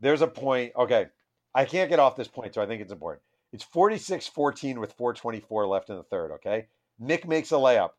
there's 0.01 0.23
a 0.23 0.27
point. 0.27 0.73
Okay, 0.75 1.05
I 1.53 1.65
can't 1.65 1.87
get 1.87 1.99
off 1.99 2.15
this 2.15 2.27
point, 2.27 2.55
so 2.55 2.61
I 2.61 2.65
think 2.65 2.81
it's 2.81 2.91
important. 2.91 3.21
It's 3.53 3.63
46-14 3.63 4.79
with 4.79 4.93
424 4.93 5.67
left 5.67 5.89
in 5.91 5.97
the 5.97 6.03
third. 6.03 6.31
Okay, 6.31 6.65
Nick 6.99 7.27
makes 7.27 7.51
a 7.51 7.55
layup, 7.55 7.91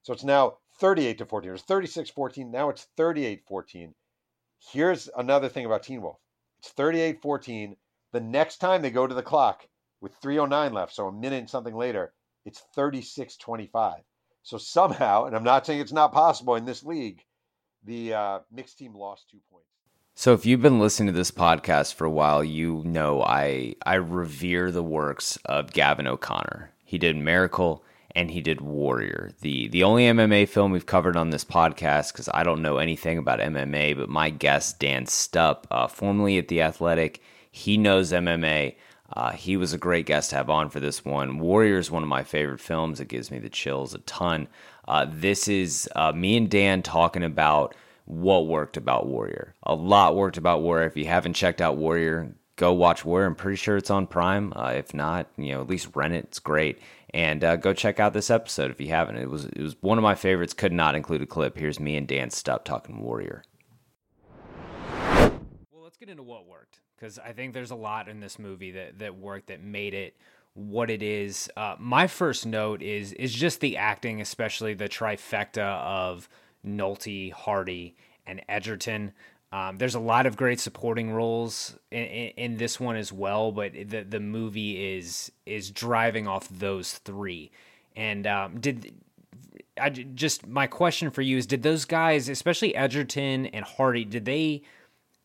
so 0.00 0.14
it's 0.14 0.24
now 0.24 0.56
38 0.80 1.18
to 1.18 1.26
14. 1.26 1.50
It 1.50 1.52
was 1.52 1.62
36-14. 1.62 2.50
Now 2.50 2.70
it's 2.70 2.86
38-14. 2.98 3.92
Here's 4.72 5.10
another 5.14 5.50
thing 5.50 5.66
about 5.66 5.82
Teen 5.82 6.00
Wolf. 6.00 6.16
It's 6.60 6.72
38-14. 6.72 7.76
The 8.12 8.20
next 8.20 8.58
time 8.58 8.80
they 8.80 8.90
go 8.90 9.06
to 9.06 9.14
the 9.14 9.22
clock 9.22 9.66
with 10.00 10.14
309 10.22 10.72
left, 10.72 10.94
so 10.94 11.06
a 11.06 11.12
minute 11.12 11.38
and 11.38 11.50
something 11.50 11.74
later, 11.76 12.14
it's 12.46 12.62
36-25. 12.74 13.96
So 14.42 14.56
somehow, 14.56 15.26
and 15.26 15.36
I'm 15.36 15.44
not 15.44 15.66
saying 15.66 15.80
it's 15.80 15.92
not 15.92 16.12
possible 16.12 16.54
in 16.54 16.64
this 16.64 16.82
league, 16.82 17.22
the 17.84 18.14
uh, 18.14 18.38
mixed 18.50 18.78
team 18.78 18.94
lost 18.94 19.28
two 19.30 19.38
points. 19.50 19.66
So 20.14 20.34
if 20.34 20.44
you've 20.44 20.62
been 20.62 20.80
listening 20.80 21.12
to 21.12 21.18
this 21.18 21.30
podcast 21.30 21.94
for 21.94 22.04
a 22.04 22.10
while, 22.10 22.44
you 22.44 22.82
know 22.84 23.22
I 23.22 23.76
I 23.86 23.94
revere 23.94 24.70
the 24.70 24.82
works 24.82 25.38
of 25.44 25.72
Gavin 25.72 26.06
O'Connor. 26.06 26.72
He 26.84 26.98
did 26.98 27.16
Miracle 27.16 27.84
and 28.14 28.30
he 28.30 28.40
did 28.40 28.60
Warrior, 28.60 29.30
the 29.40 29.68
the 29.68 29.84
only 29.84 30.04
MMA 30.04 30.48
film 30.48 30.72
we've 30.72 30.86
covered 30.86 31.16
on 31.16 31.30
this 31.30 31.44
podcast 31.44 32.12
because 32.12 32.28
I 32.34 32.42
don't 32.42 32.62
know 32.62 32.78
anything 32.78 33.18
about 33.18 33.38
MMA, 33.38 33.96
but 33.96 34.08
my 34.08 34.30
guest 34.30 34.78
Dan 34.78 35.06
Stupp, 35.06 35.64
uh, 35.70 35.86
formerly 35.86 36.38
at 36.38 36.48
the 36.48 36.62
Athletic, 36.62 37.22
he 37.50 37.76
knows 37.76 38.12
MMA. 38.12 38.76
Uh, 39.12 39.32
he 39.32 39.56
was 39.56 39.72
a 39.72 39.78
great 39.78 40.06
guest 40.06 40.30
to 40.30 40.36
have 40.36 40.50
on 40.50 40.70
for 40.70 40.78
this 40.78 41.04
one. 41.04 41.38
Warrior 41.38 41.78
is 41.78 41.90
one 41.90 42.02
of 42.02 42.08
my 42.08 42.22
favorite 42.22 42.60
films. 42.60 43.00
It 43.00 43.08
gives 43.08 43.30
me 43.30 43.38
the 43.38 43.48
chills 43.48 43.92
a 43.94 43.98
ton. 43.98 44.48
Uh, 44.86 45.06
this 45.08 45.48
is 45.48 45.88
uh, 45.94 46.12
me 46.12 46.36
and 46.36 46.50
Dan 46.50 46.82
talking 46.82 47.22
about 47.22 47.74
what 48.06 48.46
worked 48.46 48.76
about 48.76 49.06
Warrior. 49.06 49.54
A 49.62 49.74
lot 49.74 50.16
worked 50.16 50.36
about 50.36 50.62
Warrior. 50.62 50.86
If 50.86 50.96
you 50.96 51.06
haven't 51.06 51.34
checked 51.34 51.60
out 51.60 51.76
Warrior, 51.76 52.34
go 52.56 52.72
watch 52.72 53.04
Warrior. 53.04 53.26
I'm 53.26 53.34
pretty 53.34 53.56
sure 53.56 53.76
it's 53.76 53.90
on 53.90 54.06
Prime. 54.06 54.52
Uh, 54.54 54.72
if 54.76 54.92
not, 54.92 55.28
you 55.36 55.52
know, 55.52 55.60
at 55.60 55.68
least 55.68 55.94
rent 55.94 56.14
it. 56.14 56.24
It's 56.24 56.38
great. 56.38 56.80
And 57.12 57.42
uh, 57.42 57.56
go 57.56 57.72
check 57.72 57.98
out 57.98 58.12
this 58.12 58.30
episode 58.30 58.70
if 58.70 58.80
you 58.80 58.88
haven't. 58.88 59.16
It 59.16 59.30
was 59.30 59.46
it 59.46 59.60
was 59.60 59.76
one 59.80 59.98
of 59.98 60.02
my 60.02 60.14
favorites. 60.14 60.54
Could 60.54 60.72
not 60.72 60.94
include 60.94 61.22
a 61.22 61.26
clip. 61.26 61.56
Here's 61.56 61.80
me 61.80 61.96
and 61.96 62.06
Dan 62.06 62.28
Stupp 62.28 62.64
talking 62.64 63.00
Warrior. 63.00 63.42
Well, 65.72 65.82
let's 65.82 65.96
get 65.96 66.08
into 66.08 66.22
what 66.22 66.46
worked 66.46 66.80
because 66.96 67.18
I 67.18 67.32
think 67.32 67.54
there's 67.54 67.70
a 67.70 67.76
lot 67.76 68.08
in 68.08 68.20
this 68.20 68.38
movie 68.38 68.72
that 68.72 68.98
that 68.98 69.16
worked 69.16 69.48
that 69.48 69.62
made 69.62 69.94
it 69.94 70.16
what 70.54 70.90
it 70.90 71.02
is. 71.02 71.50
Uh, 71.56 71.76
my 71.78 72.06
first 72.06 72.46
note 72.46 72.82
is 72.82 73.12
is 73.14 73.32
just 73.32 73.60
the 73.60 73.76
acting, 73.76 74.20
especially 74.20 74.74
the 74.74 74.88
trifecta 74.88 75.80
of 75.80 76.28
Nolte, 76.66 77.32
Hardy, 77.32 77.96
and 78.26 78.42
Edgerton. 78.48 79.12
Um, 79.52 79.78
there's 79.78 79.96
a 79.96 80.00
lot 80.00 80.26
of 80.26 80.36
great 80.36 80.60
supporting 80.60 81.10
roles 81.10 81.76
in, 81.90 82.04
in, 82.04 82.28
in, 82.36 82.56
this 82.56 82.78
one 82.78 82.94
as 82.94 83.12
well, 83.12 83.50
but 83.50 83.72
the 83.72 84.06
the 84.08 84.20
movie 84.20 84.96
is 84.96 85.32
is 85.44 85.70
driving 85.70 86.28
off 86.28 86.48
those 86.48 86.92
three. 86.92 87.50
And 87.96 88.26
um, 88.28 88.60
did 88.60 88.94
I 89.80 89.90
just 89.90 90.46
my 90.46 90.66
question 90.68 91.10
for 91.10 91.22
you 91.22 91.36
is 91.36 91.46
did 91.46 91.62
those 91.62 91.84
guys, 91.84 92.28
especially 92.28 92.76
Edgerton 92.76 93.46
and 93.46 93.64
Hardy, 93.64 94.04
did 94.04 94.24
they 94.24 94.62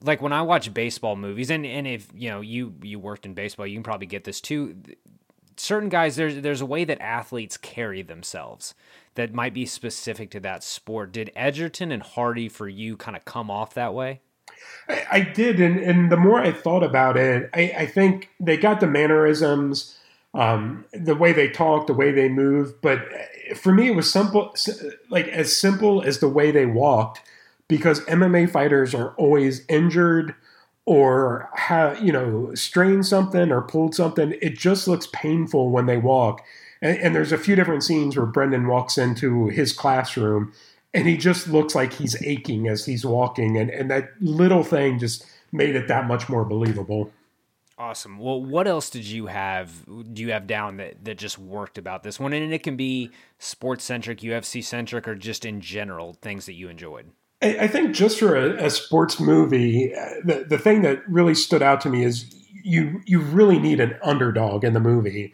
like 0.01 0.21
when 0.21 0.33
I 0.33 0.41
watch 0.41 0.73
baseball 0.73 1.15
movies 1.15 1.49
and 1.49 1.65
and 1.65 1.85
if 1.87 2.07
you 2.13 2.29
know 2.29 2.41
you 2.41 2.73
you 2.81 2.99
worked 2.99 3.25
in 3.25 3.33
baseball, 3.33 3.67
you 3.67 3.75
can 3.75 3.83
probably 3.83 4.07
get 4.07 4.23
this 4.23 4.41
too. 4.41 4.75
Certain 5.57 5.89
guys, 5.89 6.15
there's 6.15 6.41
there's 6.41 6.61
a 6.61 6.65
way 6.65 6.83
that 6.83 7.01
athletes 7.01 7.57
carry 7.57 8.01
themselves 8.01 8.73
that 9.15 9.33
might 9.33 9.53
be 9.53 9.65
specific 9.65 10.29
to 10.31 10.39
that 10.41 10.63
sport. 10.63 11.11
Did 11.11 11.31
Edgerton 11.35 11.91
and 11.91 12.03
Hardy 12.03 12.49
for 12.49 12.67
you 12.67 12.97
kind 12.97 13.15
of 13.15 13.25
come 13.25 13.49
off 13.49 13.73
that 13.73 13.93
way? 13.93 14.21
I, 14.87 15.05
I 15.11 15.21
did, 15.21 15.59
and, 15.59 15.79
and 15.79 16.11
the 16.11 16.17
more 16.17 16.39
I 16.39 16.51
thought 16.51 16.83
about 16.83 17.17
it, 17.17 17.49
I, 17.53 17.73
I 17.77 17.85
think 17.85 18.29
they 18.39 18.57
got 18.57 18.79
the 18.79 18.87
mannerisms, 18.87 19.97
um, 20.33 20.85
the 20.93 21.15
way 21.15 21.33
they 21.33 21.49
talk, 21.49 21.87
the 21.87 21.93
way 21.93 22.11
they 22.11 22.29
move. 22.29 22.79
But 22.81 22.99
for 23.55 23.73
me, 23.73 23.87
it 23.87 23.95
was 23.95 24.11
simple, 24.11 24.53
like 25.09 25.27
as 25.29 25.57
simple 25.57 26.01
as 26.01 26.19
the 26.19 26.29
way 26.29 26.51
they 26.51 26.65
walked, 26.65 27.21
because 27.67 28.01
MMA 28.01 28.49
fighters 28.51 28.93
are 28.93 29.13
always 29.15 29.65
injured 29.67 30.35
or 30.85 31.49
have 31.53 32.01
you 32.03 32.11
know 32.11 32.53
strained 32.55 33.05
something 33.05 33.51
or 33.51 33.61
pulled 33.61 33.95
something. 33.95 34.35
It 34.41 34.57
just 34.57 34.87
looks 34.87 35.07
painful 35.11 35.69
when 35.69 35.85
they 35.85 35.97
walk 35.97 36.43
and, 36.85 36.99
and 36.99 37.15
there's 37.15 37.31
a 37.31 37.37
few 37.37 37.55
different 37.55 37.83
scenes 37.83 38.15
where 38.15 38.25
Brendan 38.25 38.67
walks 38.67 38.97
into 38.97 39.47
his 39.47 39.73
classroom 39.73 40.53
and 40.93 41.07
he 41.07 41.17
just 41.17 41.47
looks 41.47 41.75
like 41.75 41.93
he's 41.93 42.21
aching 42.23 42.67
as 42.67 42.85
he's 42.85 43.05
walking. 43.05 43.57
And, 43.57 43.69
and 43.69 43.89
that 43.89 44.11
little 44.21 44.63
thing 44.63 44.99
just 44.99 45.25
made 45.51 45.75
it 45.75 45.87
that 45.87 46.07
much 46.07 46.29
more 46.29 46.45
believable. 46.45 47.11
Awesome. 47.77 48.19
Well, 48.19 48.41
what 48.41 48.67
else 48.67 48.89
did 48.89 49.03
you 49.03 49.25
have? 49.25 49.83
Do 49.85 50.21
you 50.21 50.31
have 50.31 50.47
down 50.47 50.77
that 50.77 51.03
that 51.03 51.17
just 51.17 51.37
worked 51.37 51.77
about 51.77 52.03
this 52.03 52.19
one? 52.19 52.31
And 52.31 52.53
it 52.53 52.63
can 52.63 52.77
be 52.77 53.11
sports 53.37 53.83
centric, 53.83 54.19
UFC 54.19 54.63
centric, 54.63 55.07
or 55.07 55.15
just 55.15 55.43
in 55.43 55.59
general 55.59 56.13
things 56.13 56.45
that 56.45 56.53
you 56.53 56.69
enjoyed. 56.69 57.07
I, 57.45 57.57
I 57.61 57.67
think 57.67 57.95
just 57.95 58.19
for 58.19 58.35
a, 58.35 58.65
a 58.65 58.69
sports 58.69 59.19
movie, 59.19 59.93
uh, 59.95 60.09
the 60.23 60.45
the 60.49 60.57
thing 60.57 60.81
that 60.81 61.07
really 61.07 61.35
stood 61.35 61.61
out 61.61 61.81
to 61.81 61.89
me 61.89 62.03
is 62.03 62.25
you 62.63 63.01
you 63.05 63.19
really 63.19 63.59
need 63.59 63.79
an 63.79 63.95
underdog 64.03 64.63
in 64.63 64.73
the 64.73 64.79
movie 64.79 65.33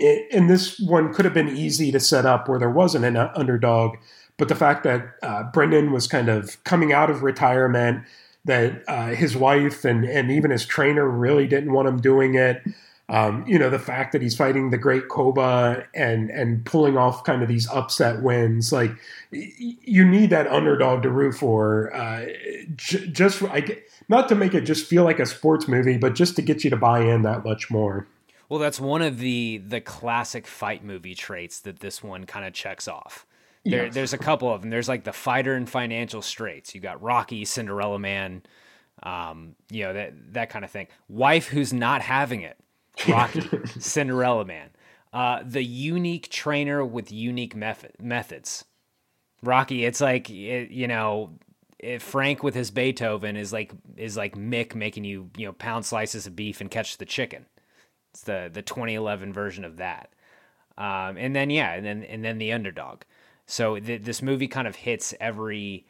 and 0.00 0.48
this 0.48 0.78
one 0.80 1.12
could 1.12 1.24
have 1.24 1.34
been 1.34 1.56
easy 1.56 1.92
to 1.92 2.00
set 2.00 2.24
up 2.24 2.48
where 2.48 2.58
there 2.58 2.70
wasn't 2.70 3.04
an 3.04 3.16
underdog, 3.16 3.96
but 4.36 4.48
the 4.48 4.54
fact 4.54 4.84
that 4.84 5.14
uh, 5.22 5.44
Brendan 5.44 5.92
was 5.92 6.06
kind 6.06 6.28
of 6.28 6.62
coming 6.64 6.92
out 6.92 7.10
of 7.10 7.22
retirement, 7.22 8.04
that 8.44 8.82
uh, 8.88 9.08
his 9.08 9.36
wife 9.36 9.84
and 9.84 10.04
and 10.04 10.30
even 10.30 10.50
his 10.50 10.64
trainer 10.64 11.06
really 11.06 11.46
didn't 11.46 11.72
want 11.72 11.88
him 11.88 12.00
doing 12.00 12.34
it. 12.34 12.62
Um, 13.10 13.44
you 13.44 13.58
know, 13.58 13.70
the 13.70 13.78
fact 13.80 14.12
that 14.12 14.22
he's 14.22 14.36
fighting 14.36 14.70
the 14.70 14.78
great 14.78 15.08
Koba 15.08 15.84
and 15.94 16.30
and 16.30 16.64
pulling 16.64 16.96
off 16.96 17.24
kind 17.24 17.42
of 17.42 17.48
these 17.48 17.68
upset 17.68 18.22
wins, 18.22 18.72
like 18.72 18.92
you 19.32 20.06
need 20.06 20.30
that 20.30 20.46
underdog 20.46 21.02
to 21.02 21.10
root 21.10 21.34
for. 21.34 21.92
Uh, 21.94 22.26
j- 22.76 23.08
just 23.08 23.38
for, 23.38 23.50
I, 23.50 23.82
not 24.08 24.28
to 24.28 24.36
make 24.36 24.54
it 24.54 24.60
just 24.60 24.86
feel 24.86 25.02
like 25.02 25.18
a 25.18 25.26
sports 25.26 25.66
movie, 25.66 25.98
but 25.98 26.14
just 26.14 26.36
to 26.36 26.42
get 26.42 26.62
you 26.62 26.70
to 26.70 26.76
buy 26.76 27.00
in 27.00 27.22
that 27.22 27.44
much 27.44 27.68
more. 27.68 28.06
Well, 28.48 28.60
that's 28.60 28.80
one 28.80 29.02
of 29.02 29.18
the 29.18 29.60
the 29.66 29.80
classic 29.80 30.46
fight 30.46 30.84
movie 30.84 31.16
traits 31.16 31.60
that 31.60 31.80
this 31.80 32.02
one 32.02 32.26
kind 32.26 32.44
of 32.46 32.52
checks 32.52 32.86
off. 32.86 33.26
There, 33.64 33.86
yes. 33.86 33.94
There's 33.94 34.12
a 34.12 34.18
couple 34.18 34.52
of 34.52 34.62
them. 34.62 34.70
There's 34.70 34.88
like 34.88 35.04
the 35.04 35.12
fighter 35.12 35.54
in 35.56 35.66
financial 35.66 36.22
straits. 36.22 36.74
You 36.74 36.80
got 36.80 37.02
Rocky, 37.02 37.44
Cinderella 37.44 37.98
Man, 37.98 38.42
um, 39.02 39.54
you 39.70 39.84
know 39.84 39.92
that 39.92 40.32
that 40.32 40.50
kind 40.50 40.64
of 40.64 40.70
thing. 40.70 40.88
Wife 41.08 41.48
who's 41.48 41.72
not 41.72 42.02
having 42.02 42.40
it, 42.40 42.56
Rocky, 43.08 43.42
Cinderella 43.78 44.44
Man. 44.44 44.70
Uh, 45.12 45.42
the 45.44 45.64
unique 45.64 46.28
trainer 46.28 46.84
with 46.84 47.10
unique 47.10 47.56
method, 47.56 47.92
methods. 48.00 48.64
Rocky, 49.42 49.84
it's 49.84 50.00
like 50.00 50.30
it, 50.30 50.70
you 50.70 50.86
know, 50.86 51.38
Frank 51.98 52.42
with 52.42 52.54
his 52.54 52.70
Beethoven 52.70 53.36
is 53.36 53.52
like 53.52 53.72
is 53.96 54.16
like 54.16 54.36
Mick 54.36 54.74
making 54.74 55.04
you 55.04 55.30
you 55.36 55.46
know 55.46 55.52
pound 55.52 55.84
slices 55.84 56.26
of 56.26 56.36
beef 56.36 56.60
and 56.60 56.70
catch 56.70 56.98
the 56.98 57.06
chicken. 57.06 57.46
It's 58.12 58.22
the 58.22 58.50
the 58.52 58.62
2011 58.62 59.32
version 59.32 59.64
of 59.64 59.78
that. 59.78 60.10
Um, 60.76 61.16
and 61.16 61.34
then 61.34 61.50
yeah, 61.50 61.72
and 61.72 61.84
then 61.84 62.04
and 62.04 62.24
then 62.24 62.38
the 62.38 62.52
underdog. 62.52 63.02
So 63.46 63.78
th- 63.78 64.02
this 64.02 64.22
movie 64.22 64.48
kind 64.48 64.68
of 64.68 64.76
hits 64.76 65.14
every 65.20 65.86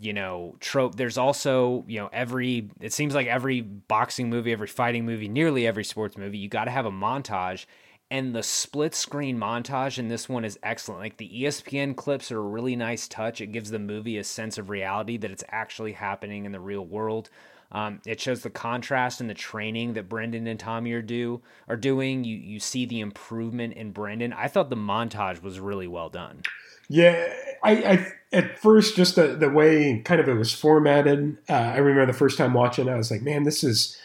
you 0.00 0.12
know 0.12 0.56
trope. 0.60 0.96
There's 0.96 1.18
also 1.18 1.84
you 1.86 2.00
know 2.00 2.10
every 2.12 2.70
it 2.80 2.92
seems 2.92 3.14
like 3.14 3.26
every 3.26 3.60
boxing 3.60 4.30
movie, 4.30 4.52
every 4.52 4.66
fighting 4.66 5.04
movie, 5.04 5.28
nearly 5.28 5.66
every 5.66 5.84
sports 5.84 6.16
movie, 6.16 6.38
you 6.38 6.48
got 6.48 6.64
to 6.64 6.70
have 6.70 6.86
a 6.86 6.90
montage. 6.90 7.66
And 8.10 8.34
the 8.34 8.42
split 8.42 8.94
screen 8.94 9.38
montage 9.38 9.98
in 9.98 10.08
this 10.08 10.28
one 10.28 10.44
is 10.44 10.58
excellent. 10.62 11.00
Like 11.00 11.16
the 11.16 11.42
ESPN 11.42 11.96
clips 11.96 12.30
are 12.30 12.38
a 12.38 12.42
really 12.42 12.76
nice 12.76 13.08
touch. 13.08 13.40
It 13.40 13.48
gives 13.48 13.70
the 13.70 13.78
movie 13.78 14.18
a 14.18 14.24
sense 14.24 14.58
of 14.58 14.68
reality 14.68 15.16
that 15.16 15.30
it's 15.30 15.42
actually 15.48 15.92
happening 15.92 16.44
in 16.44 16.52
the 16.52 16.60
real 16.60 16.84
world. 16.84 17.30
Um, 17.72 18.00
it 18.06 18.20
shows 18.20 18.42
the 18.42 18.50
contrast 18.50 19.20
in 19.20 19.26
the 19.26 19.34
training 19.34 19.94
that 19.94 20.08
Brendan 20.08 20.46
and 20.46 20.60
Tommy 20.60 20.92
are 20.92 21.02
do 21.02 21.42
are 21.68 21.76
doing. 21.76 22.22
You 22.24 22.36
you 22.36 22.60
see 22.60 22.86
the 22.86 23.00
improvement 23.00 23.74
in 23.74 23.90
Brendan. 23.90 24.32
I 24.32 24.46
thought 24.46 24.70
the 24.70 24.76
montage 24.76 25.42
was 25.42 25.58
really 25.58 25.88
well 25.88 26.08
done. 26.08 26.42
Yeah, 26.88 27.32
I, 27.62 27.72
I 27.72 28.12
at 28.32 28.58
first 28.58 28.96
just 28.96 29.16
the 29.16 29.28
the 29.28 29.48
way 29.48 30.00
kind 30.04 30.20
of 30.20 30.28
it 30.28 30.34
was 30.34 30.52
formatted. 30.52 31.38
Uh, 31.48 31.52
I 31.52 31.76
remember 31.78 32.06
the 32.10 32.18
first 32.18 32.36
time 32.36 32.52
watching, 32.52 32.88
I 32.88 32.96
was 32.96 33.10
like, 33.10 33.22
man, 33.22 33.44
this 33.44 33.64
is 33.64 33.98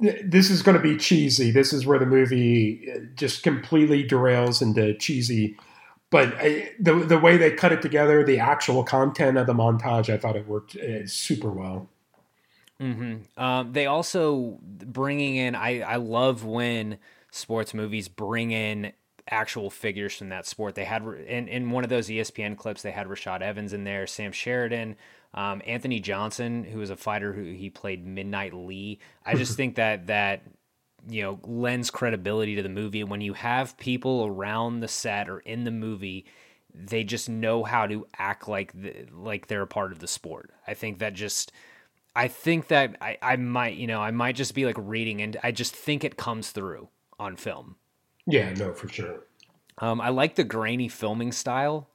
this 0.00 0.50
is 0.50 0.62
going 0.62 0.76
to 0.76 0.82
be 0.82 0.96
cheesy. 0.96 1.50
This 1.50 1.72
is 1.72 1.86
where 1.86 1.98
the 1.98 2.06
movie 2.06 2.90
uh, 2.90 3.00
just 3.14 3.42
completely 3.42 4.06
derails 4.06 4.60
into 4.62 4.94
cheesy. 4.94 5.56
But 6.10 6.34
I, 6.38 6.70
the 6.78 6.94
the 6.94 7.18
way 7.18 7.36
they 7.36 7.50
cut 7.50 7.72
it 7.72 7.82
together, 7.82 8.24
the 8.24 8.38
actual 8.38 8.84
content 8.84 9.36
of 9.36 9.46
the 9.46 9.54
montage, 9.54 10.12
I 10.12 10.16
thought 10.16 10.36
it 10.36 10.46
worked 10.46 10.76
uh, 10.76 11.06
super 11.06 11.50
well. 11.50 11.88
Mm-hmm. 12.80 13.42
Um, 13.42 13.72
they 13.72 13.86
also 13.86 14.58
bringing 14.62 15.36
in. 15.36 15.54
I 15.54 15.80
I 15.80 15.96
love 15.96 16.44
when 16.44 16.98
sports 17.30 17.74
movies 17.74 18.08
bring 18.08 18.50
in 18.52 18.92
actual 19.30 19.70
figures 19.70 20.16
from 20.16 20.28
that 20.28 20.46
sport. 20.46 20.74
They 20.74 20.84
had 20.84 21.02
in 21.02 21.48
in 21.48 21.70
one 21.70 21.84
of 21.84 21.90
those 21.90 22.08
ESPN 22.08 22.56
clips. 22.56 22.82
They 22.82 22.90
had 22.90 23.06
Rashad 23.06 23.40
Evans 23.40 23.72
in 23.72 23.84
there, 23.84 24.06
Sam 24.06 24.32
Sheridan, 24.32 24.96
um, 25.32 25.62
Anthony 25.66 26.00
Johnson, 26.00 26.64
who 26.64 26.78
was 26.78 26.90
a 26.90 26.96
fighter 26.96 27.32
who 27.32 27.42
he 27.42 27.70
played 27.70 28.06
Midnight 28.06 28.54
Lee. 28.54 28.98
I 29.24 29.34
just 29.34 29.56
think 29.56 29.76
that 29.76 30.06
that 30.08 30.42
you 31.08 31.22
know 31.22 31.40
lends 31.44 31.90
credibility 31.90 32.56
to 32.56 32.62
the 32.62 32.68
movie 32.68 33.04
when 33.04 33.20
you 33.20 33.34
have 33.34 33.76
people 33.76 34.26
around 34.26 34.80
the 34.80 34.88
set 34.88 35.28
or 35.28 35.40
in 35.40 35.64
the 35.64 35.70
movie 35.70 36.24
they 36.76 37.04
just 37.04 37.28
know 37.28 37.62
how 37.62 37.86
to 37.86 38.04
act 38.18 38.48
like 38.48 38.72
the, 38.72 39.06
like 39.12 39.46
they're 39.46 39.62
a 39.62 39.66
part 39.66 39.92
of 39.92 39.98
the 39.98 40.06
sport 40.06 40.50
i 40.66 40.72
think 40.72 41.00
that 41.00 41.12
just 41.12 41.52
I 42.16 42.28
think 42.28 42.68
that 42.68 42.96
I, 43.00 43.18
I 43.20 43.36
might, 43.36 43.76
you 43.76 43.86
know, 43.86 44.00
I 44.00 44.10
might 44.10 44.36
just 44.36 44.54
be 44.54 44.66
like 44.66 44.76
reading 44.78 45.20
and 45.20 45.36
I 45.42 45.50
just 45.50 45.74
think 45.74 46.04
it 46.04 46.16
comes 46.16 46.50
through 46.50 46.88
on 47.18 47.36
film. 47.36 47.76
Yeah, 48.26 48.52
no, 48.54 48.72
for 48.72 48.88
sure. 48.88 49.24
Um, 49.78 50.00
I 50.00 50.08
like 50.08 50.36
the 50.36 50.44
grainy 50.44 50.88
filming 50.88 51.32
style, 51.32 51.88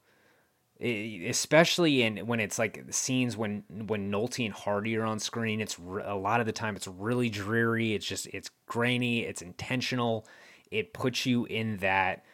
especially 0.81 2.03
in 2.03 2.27
when 2.27 2.39
it's 2.39 2.59
like 2.59 2.83
scenes 2.91 3.37
when 3.37 3.63
when 3.69 4.11
Nolte 4.11 4.45
and 4.45 4.53
Hardy 4.53 4.97
are 4.97 5.05
on 5.05 5.19
screen. 5.19 5.61
It's 5.61 5.79
re- 5.79 6.03
a 6.05 6.15
lot 6.15 6.39
of 6.39 6.45
the 6.45 6.51
time 6.51 6.75
it's 6.75 6.87
really 6.87 7.29
dreary. 7.29 7.93
It's 7.93 8.05
just 8.05 8.27
it's 8.27 8.49
grainy. 8.67 9.25
It's 9.25 9.41
intentional. 9.41 10.27
It 10.71 10.93
puts 10.93 11.25
you 11.25 11.45
in 11.45 11.77
that 11.77 12.25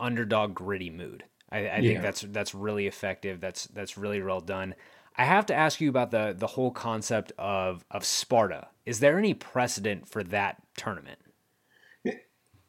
underdog 0.00 0.54
gritty 0.54 0.90
mood. 0.90 1.24
I, 1.50 1.68
I 1.68 1.80
think 1.82 2.00
that's 2.00 2.22
that's 2.22 2.54
really 2.54 2.86
effective. 2.86 3.40
That's 3.40 3.66
that's 3.66 3.98
really 3.98 4.22
well 4.22 4.40
done. 4.40 4.74
I 5.16 5.24
have 5.24 5.44
to 5.46 5.54
ask 5.54 5.80
you 5.80 5.90
about 5.90 6.10
the 6.10 6.34
the 6.36 6.46
whole 6.46 6.70
concept 6.70 7.32
of 7.38 7.84
of 7.90 8.04
Sparta. 8.04 8.68
Is 8.86 9.00
there 9.00 9.18
any 9.18 9.34
precedent 9.34 10.08
for 10.08 10.22
that 10.24 10.62
tournament? 10.76 11.18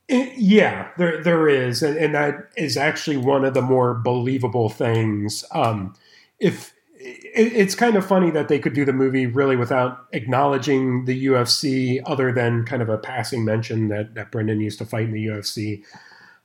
It- 0.07 0.37
yeah, 0.37 0.89
there 0.97 1.23
there 1.23 1.47
is, 1.47 1.81
and, 1.81 1.97
and 1.97 2.13
that 2.15 2.49
is 2.57 2.75
actually 2.77 3.17
one 3.17 3.45
of 3.45 3.53
the 3.53 3.61
more 3.61 3.93
believable 3.93 4.69
things. 4.69 5.45
Um, 5.51 5.93
if 6.39 6.73
it, 6.99 7.53
it's 7.53 7.75
kind 7.75 7.95
of 7.95 8.05
funny 8.05 8.29
that 8.31 8.47
they 8.49 8.59
could 8.59 8.73
do 8.73 8.83
the 8.85 8.93
movie 8.93 9.25
really 9.27 9.55
without 9.55 10.05
acknowledging 10.11 11.05
the 11.05 11.27
UFC, 11.27 12.01
other 12.05 12.31
than 12.33 12.65
kind 12.65 12.81
of 12.81 12.89
a 12.89 12.97
passing 12.97 13.45
mention 13.45 13.87
that 13.89 14.13
that 14.15 14.31
Brendan 14.31 14.59
used 14.59 14.79
to 14.79 14.85
fight 14.85 15.05
in 15.05 15.11
the 15.13 15.25
UFC. 15.27 15.83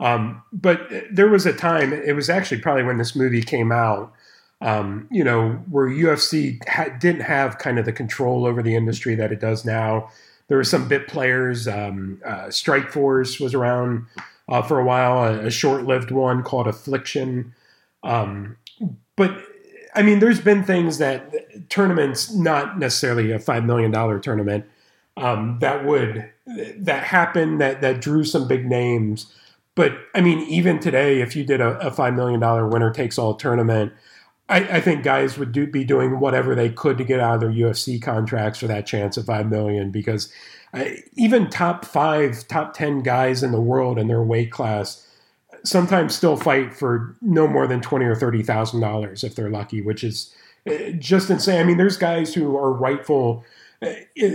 Um, 0.00 0.42
but 0.52 0.80
there 1.10 1.28
was 1.28 1.44
a 1.44 1.52
time, 1.52 1.92
it 1.92 2.14
was 2.14 2.30
actually 2.30 2.60
probably 2.60 2.84
when 2.84 2.98
this 2.98 3.16
movie 3.16 3.42
came 3.42 3.72
out, 3.72 4.12
um, 4.60 5.08
you 5.10 5.24
know, 5.24 5.50
where 5.68 5.88
UFC 5.88 6.60
ha- 6.68 6.96
didn't 7.00 7.22
have 7.22 7.58
kind 7.58 7.80
of 7.80 7.84
the 7.84 7.92
control 7.92 8.46
over 8.46 8.62
the 8.62 8.76
industry 8.76 9.16
that 9.16 9.32
it 9.32 9.40
does 9.40 9.64
now. 9.64 10.08
There 10.48 10.56
were 10.56 10.64
some 10.64 10.88
bit 10.88 11.08
players. 11.08 11.68
Um, 11.68 12.20
uh, 12.24 12.46
Strikeforce 12.46 13.40
was 13.40 13.54
around 13.54 14.06
uh, 14.48 14.62
for 14.62 14.78
a 14.78 14.84
while, 14.84 15.24
a, 15.24 15.46
a 15.46 15.50
short 15.50 15.84
lived 15.84 16.10
one 16.10 16.42
called 16.42 16.66
Affliction. 16.66 17.54
Um, 18.02 18.56
but 19.16 19.44
I 19.94 20.02
mean, 20.02 20.20
there's 20.20 20.40
been 20.40 20.64
things 20.64 20.98
that 20.98 21.68
tournaments, 21.68 22.32
not 22.32 22.78
necessarily 22.78 23.32
a 23.32 23.38
$5 23.38 23.64
million 23.64 23.92
tournament, 24.22 24.64
um, 25.16 25.58
that 25.60 25.84
would, 25.84 26.30
that 26.46 27.04
happened, 27.04 27.60
that, 27.60 27.80
that 27.80 28.00
drew 28.00 28.24
some 28.24 28.48
big 28.48 28.66
names. 28.66 29.32
But 29.74 29.92
I 30.14 30.20
mean, 30.20 30.40
even 30.48 30.78
today, 30.78 31.20
if 31.20 31.36
you 31.36 31.44
did 31.44 31.60
a, 31.60 31.78
a 31.86 31.90
$5 31.90 32.14
million 32.14 32.70
winner 32.70 32.92
takes 32.92 33.18
all 33.18 33.34
tournament, 33.34 33.92
I, 34.48 34.56
I 34.60 34.80
think 34.80 35.02
guys 35.02 35.36
would 35.36 35.52
do, 35.52 35.66
be 35.66 35.84
doing 35.84 36.20
whatever 36.20 36.54
they 36.54 36.70
could 36.70 36.98
to 36.98 37.04
get 37.04 37.20
out 37.20 37.34
of 37.34 37.40
their 37.40 37.50
UFC 37.50 38.00
contracts 38.00 38.58
for 38.58 38.66
that 38.66 38.86
chance 38.86 39.16
of 39.16 39.26
five 39.26 39.48
million. 39.48 39.90
Because 39.90 40.32
uh, 40.72 40.84
even 41.14 41.50
top 41.50 41.84
five, 41.84 42.46
top 42.48 42.74
ten 42.74 43.02
guys 43.02 43.42
in 43.42 43.52
the 43.52 43.60
world 43.60 43.98
in 43.98 44.08
their 44.08 44.22
weight 44.22 44.50
class 44.50 45.04
sometimes 45.64 46.14
still 46.14 46.36
fight 46.36 46.72
for 46.72 47.16
no 47.20 47.46
more 47.46 47.66
than 47.66 47.80
twenty 47.80 48.04
or 48.04 48.14
thirty 48.14 48.42
thousand 48.42 48.80
dollars 48.80 49.24
if 49.24 49.34
they're 49.34 49.50
lucky, 49.50 49.80
which 49.80 50.02
is 50.02 50.34
uh, 50.68 50.90
just 50.98 51.30
insane. 51.30 51.60
I 51.60 51.64
mean, 51.64 51.76
there's 51.76 51.96
guys 51.96 52.34
who 52.34 52.56
are 52.56 52.72
rightful 52.72 53.44
uh, 53.82 53.92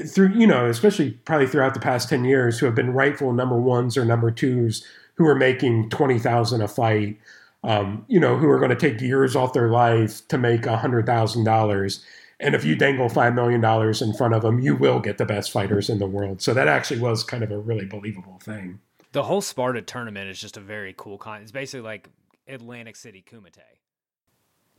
through 0.07 0.33
you 0.35 0.47
know, 0.47 0.67
especially 0.67 1.11
probably 1.11 1.47
throughout 1.47 1.73
the 1.73 1.79
past 1.79 2.09
ten 2.09 2.23
years, 2.25 2.59
who 2.59 2.65
have 2.65 2.75
been 2.75 2.93
rightful 2.93 3.33
number 3.33 3.59
ones 3.59 3.97
or 3.97 4.05
number 4.05 4.31
twos 4.31 4.85
who 5.15 5.25
are 5.27 5.35
making 5.35 5.89
twenty 5.89 6.19
thousand 6.19 6.61
a 6.61 6.67
fight 6.67 7.17
um, 7.63 8.05
you 8.07 8.19
know, 8.19 8.37
who 8.37 8.49
are 8.49 8.59
going 8.59 8.69
to 8.69 8.75
take 8.75 9.01
years 9.01 9.35
off 9.35 9.53
their 9.53 9.69
life 9.69 10.27
to 10.27 10.37
make 10.37 10.65
hundred 10.65 11.05
thousand 11.05 11.43
dollars. 11.43 12.03
And 12.39 12.55
if 12.55 12.65
you 12.65 12.75
dangle 12.75 13.09
five 13.09 13.33
million 13.33 13.61
dollars 13.61 14.01
in 14.01 14.13
front 14.13 14.33
of 14.33 14.41
them, 14.41 14.59
you 14.59 14.75
will 14.75 14.99
get 14.99 15.17
the 15.17 15.25
best 15.25 15.51
fighters 15.51 15.89
in 15.89 15.99
the 15.99 16.07
world. 16.07 16.41
So 16.41 16.53
that 16.53 16.67
actually 16.67 16.99
was 16.99 17.23
kind 17.23 17.43
of 17.43 17.51
a 17.51 17.57
really 17.57 17.85
believable 17.85 18.39
thing. 18.43 18.79
The 19.13 19.23
whole 19.23 19.41
Sparta 19.41 19.81
tournament 19.81 20.29
is 20.29 20.39
just 20.39 20.57
a 20.57 20.59
very 20.59 20.93
cool 20.97 21.17
con. 21.17 21.41
It's 21.41 21.51
basically 21.51 21.83
like 21.83 22.09
Atlantic 22.47 22.95
City 22.95 23.23
Kumite. 23.25 23.59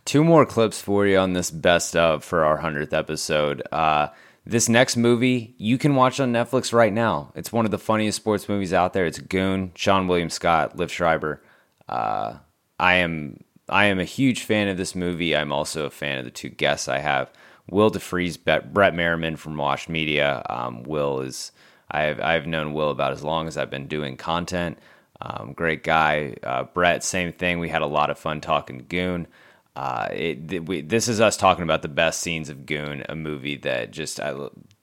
Two 0.04 0.24
more 0.24 0.44
clips 0.44 0.82
for 0.82 1.06
you 1.06 1.16
on 1.16 1.32
this 1.32 1.50
best 1.50 1.96
of 1.96 2.22
for 2.22 2.44
our 2.44 2.58
100th 2.58 2.92
episode. 2.92 3.62
Uh, 3.72 4.08
this 4.44 4.68
next 4.68 4.96
movie 4.96 5.54
you 5.56 5.78
can 5.78 5.94
watch 5.94 6.20
on 6.20 6.32
Netflix 6.32 6.72
right 6.72 6.92
now. 6.92 7.32
It's 7.34 7.52
one 7.52 7.64
of 7.64 7.70
the 7.70 7.78
funniest 7.78 8.16
sports 8.16 8.48
movies 8.48 8.74
out 8.74 8.92
there. 8.92 9.06
It's 9.06 9.18
Goon, 9.18 9.70
Seann 9.70 10.06
William 10.06 10.28
Scott, 10.28 10.76
Liev 10.76 10.90
Schreiber. 10.90 11.42
Uh, 11.88 12.38
I 12.84 12.96
am 12.96 13.42
I 13.66 13.86
am 13.86 13.98
a 13.98 14.04
huge 14.04 14.42
fan 14.42 14.68
of 14.68 14.76
this 14.76 14.94
movie. 14.94 15.34
I'm 15.34 15.52
also 15.52 15.86
a 15.86 15.90
fan 15.90 16.18
of 16.18 16.26
the 16.26 16.30
two 16.30 16.50
guests 16.50 16.86
I 16.86 16.98
have. 16.98 17.32
Will 17.70 17.90
DeFries, 17.90 18.38
Brett 18.70 18.94
Merriman 18.94 19.36
from 19.36 19.56
Wash 19.56 19.88
Media. 19.88 20.42
Um, 20.50 20.82
Will 20.82 21.22
is 21.22 21.50
I've 21.90 22.20
I've 22.20 22.46
known 22.46 22.74
Will 22.74 22.90
about 22.90 23.12
as 23.12 23.24
long 23.24 23.48
as 23.48 23.56
I've 23.56 23.70
been 23.70 23.86
doing 23.86 24.18
content. 24.18 24.78
Um, 25.22 25.54
great 25.54 25.82
guy. 25.82 26.36
Uh, 26.42 26.64
Brett, 26.64 27.02
same 27.02 27.32
thing. 27.32 27.58
We 27.58 27.70
had 27.70 27.80
a 27.80 27.86
lot 27.86 28.10
of 28.10 28.18
fun 28.18 28.42
talking 28.42 28.84
Goon. 28.86 29.28
Uh, 29.74 30.08
it, 30.12 30.48
th- 30.48 30.62
we, 30.62 30.82
this 30.82 31.08
is 31.08 31.22
us 31.22 31.38
talking 31.38 31.64
about 31.64 31.80
the 31.80 31.88
best 31.88 32.20
scenes 32.20 32.50
of 32.50 32.66
Goon, 32.66 33.02
a 33.08 33.14
movie 33.14 33.56
that 33.56 33.92
just 33.92 34.20
I 34.20 34.32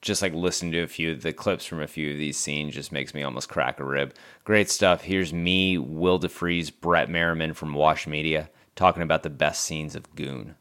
just 0.01 0.21
like 0.21 0.33
listening 0.33 0.71
to 0.71 0.81
a 0.81 0.87
few 0.87 1.11
of 1.11 1.21
the 1.21 1.31
clips 1.31 1.65
from 1.65 1.81
a 1.81 1.87
few 1.87 2.11
of 2.11 2.17
these 2.17 2.37
scenes 2.37 2.73
just 2.73 2.91
makes 2.91 3.13
me 3.13 3.23
almost 3.23 3.49
crack 3.49 3.79
a 3.79 3.83
rib. 3.83 4.15
Great 4.43 4.69
stuff. 4.69 5.03
Here's 5.03 5.31
me, 5.31 5.77
Will 5.77 6.19
DeFries, 6.19 6.71
Brett 6.81 7.09
Merriman 7.09 7.53
from 7.53 7.73
Wash 7.73 8.07
Media, 8.07 8.49
talking 8.75 9.03
about 9.03 9.23
the 9.23 9.29
best 9.29 9.63
scenes 9.63 9.95
of 9.95 10.13
Goon. 10.15 10.55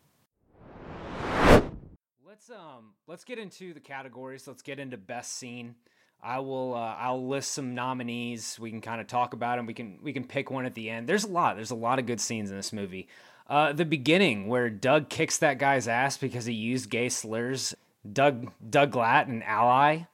Let's 2.27 2.51
um 2.51 2.93
let's 3.07 3.25
get 3.25 3.39
into 3.39 3.73
the 3.73 3.81
categories. 3.81 4.47
Let's 4.47 4.63
get 4.63 4.79
into 4.79 4.97
best 4.97 5.37
scene. 5.37 5.75
I 6.23 6.41
will 6.41 6.75
uh, 6.75 6.97
I'll 6.99 7.27
list 7.27 7.53
some 7.53 7.75
nominees. 7.75 8.59
We 8.61 8.71
can 8.71 8.83
kind 8.83 9.01
of 9.01 9.07
talk 9.07 9.33
about 9.33 9.57
them. 9.57 9.65
We 9.65 9.75
can 9.75 9.99
we 10.03 10.13
can 10.13 10.25
pick 10.25 10.51
one 10.51 10.67
at 10.67 10.75
the 10.75 10.91
end. 10.91 11.09
There's 11.09 11.25
a 11.25 11.29
lot. 11.29 11.57
There's 11.57 11.71
a 11.71 11.77
lot 11.77 11.99
of 11.99 12.05
good 12.07 12.21
scenes 12.21 12.51
in 12.51 12.57
this 12.57 12.73
movie. 12.73 13.09
Uh, 13.49 13.73
the 13.73 13.85
beginning 13.85 14.47
where 14.47 14.71
Doug 14.71 15.09
kicks 15.09 15.39
that 15.39 15.59
guy's 15.59 15.89
ass 15.89 16.17
because 16.17 16.45
he 16.45 16.53
used 16.53 16.89
gay 16.89 17.09
slurs. 17.09 17.75
Doug 18.11 18.51
Doug 18.69 18.93
Glatt, 18.93 19.29
an 19.29 19.43
ally. 19.43 20.05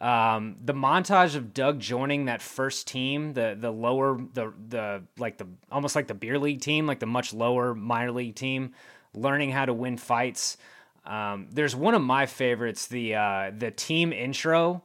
Um, 0.00 0.56
the 0.62 0.74
montage 0.74 1.36
of 1.36 1.54
Doug 1.54 1.80
joining 1.80 2.26
that 2.26 2.42
first 2.42 2.86
team, 2.86 3.32
the 3.32 3.56
the 3.58 3.70
lower 3.70 4.20
the 4.34 4.52
the 4.68 5.02
like 5.18 5.38
the 5.38 5.46
almost 5.70 5.96
like 5.96 6.06
the 6.06 6.14
beer 6.14 6.38
league 6.38 6.60
team, 6.60 6.86
like 6.86 7.00
the 7.00 7.06
much 7.06 7.32
lower 7.32 7.74
minor 7.74 8.12
league 8.12 8.34
team, 8.34 8.72
learning 9.14 9.50
how 9.52 9.64
to 9.64 9.72
win 9.72 9.96
fights. 9.96 10.58
Um, 11.06 11.48
there's 11.50 11.74
one 11.74 11.94
of 11.94 12.02
my 12.02 12.26
favorites, 12.26 12.86
the 12.86 13.14
uh, 13.14 13.52
the 13.56 13.70
team 13.70 14.12
intro, 14.12 14.82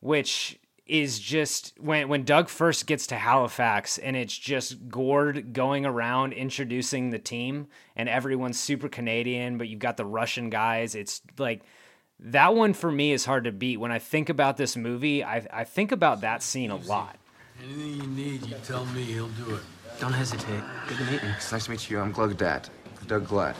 which 0.00 0.58
is 0.88 1.18
just 1.18 1.74
when 1.78 2.08
when 2.08 2.24
Doug 2.24 2.48
first 2.48 2.86
gets 2.86 3.06
to 3.08 3.16
Halifax 3.16 3.98
and 3.98 4.16
it's 4.16 4.36
just 4.36 4.88
Gord 4.88 5.52
going 5.52 5.84
around 5.84 6.32
introducing 6.32 7.10
the 7.10 7.18
team 7.18 7.68
and 7.94 8.08
everyone's 8.08 8.58
super 8.58 8.88
Canadian, 8.88 9.58
but 9.58 9.68
you've 9.68 9.78
got 9.78 9.98
the 9.98 10.06
Russian 10.06 10.48
guys. 10.48 10.94
It's 10.94 11.20
like 11.36 11.60
that 12.20 12.54
one 12.54 12.74
for 12.74 12.90
me 12.90 13.12
is 13.12 13.24
hard 13.24 13.44
to 13.44 13.52
beat. 13.52 13.78
When 13.78 13.92
I 13.92 13.98
think 13.98 14.28
about 14.28 14.56
this 14.56 14.76
movie, 14.76 15.22
I, 15.24 15.46
I 15.52 15.64
think 15.64 15.92
about 15.92 16.20
that 16.22 16.42
scene 16.42 16.70
a 16.70 16.76
lot. 16.76 17.16
Anything 17.62 18.00
you 18.00 18.06
need, 18.06 18.46
you 18.46 18.56
tell 18.64 18.86
me, 18.86 19.02
he'll 19.02 19.28
do 19.28 19.54
it. 19.54 19.62
Don't 20.00 20.12
hesitate. 20.12 20.62
Good 20.86 20.98
to 20.98 21.04
meet 21.04 21.22
you. 21.22 21.28
It's 21.36 21.50
nice 21.50 21.64
to 21.64 21.70
meet 21.72 21.90
you. 21.90 21.98
I'm 21.98 22.12
Glug 22.12 22.36
Dat. 22.36 22.70
Doug 23.06 23.26
Glatt. 23.26 23.56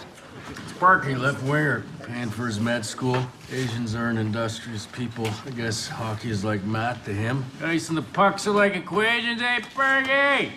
Sparky, 0.68 1.14
left 1.14 1.42
winger, 1.42 1.84
paying 2.04 2.30
for 2.30 2.46
his 2.46 2.60
med 2.60 2.84
school. 2.84 3.26
Asians 3.52 3.94
are 3.94 4.08
an 4.08 4.18
industrious 4.18 4.86
people. 4.86 5.28
I 5.46 5.50
guess 5.50 5.88
hockey 5.88 6.30
is 6.30 6.44
like 6.44 6.62
math 6.64 7.04
to 7.06 7.12
him. 7.12 7.44
Ice 7.62 7.88
and 7.88 7.98
the 7.98 8.02
pucks 8.02 8.46
are 8.46 8.52
like 8.52 8.76
equations, 8.76 9.42
eh, 9.42 9.60
Bergie? 9.74 10.50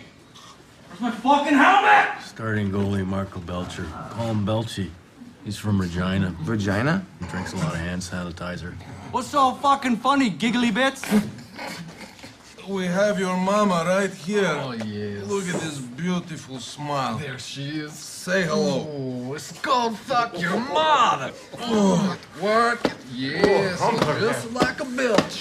Where's 0.88 1.02
my 1.02 1.12
fucking 1.12 1.58
helmet? 1.58 2.22
Starting 2.24 2.70
goalie 2.72 3.06
Marco 3.06 3.40
Belcher. 3.40 3.86
Call 4.12 4.28
him 4.28 4.46
Belchy. 4.46 4.90
He's 5.44 5.58
from 5.58 5.82
Regina. 5.82 6.36
Regina? 6.44 7.06
He 7.20 7.26
drinks 7.28 7.54
a 7.54 7.58
lot 7.58 7.74
of 7.74 7.80
hand 7.80 8.02
sanitizer. 8.02 8.74
What's 9.12 9.28
so 9.28 9.54
fucking 9.56 9.98
funny, 9.98 10.30
giggly 10.30 10.72
bits? 10.72 11.04
We 12.70 12.86
have 12.86 13.20
your 13.20 13.36
mama 13.36 13.84
right 13.88 14.14
here. 14.14 14.46
Oh, 14.46 14.72
yes. 14.74 15.26
Look 15.26 15.48
at 15.48 15.60
this 15.62 15.80
beautiful 15.80 16.60
smile. 16.60 17.18
There 17.18 17.40
she 17.40 17.80
is. 17.80 17.94
Say 17.94 18.44
hello. 18.44 18.88
Oh, 18.88 19.34
it's 19.34 19.52
called 19.62 19.98
fuck 19.98 20.40
your 20.40 20.60
mother. 20.60 21.34
Oh. 21.60 22.18
Work 22.40 22.86
it. 22.86 22.94
Yes. 23.12 23.80
Oh, 23.82 23.98
just 24.20 24.52
like 24.54 24.80
a 24.80 24.86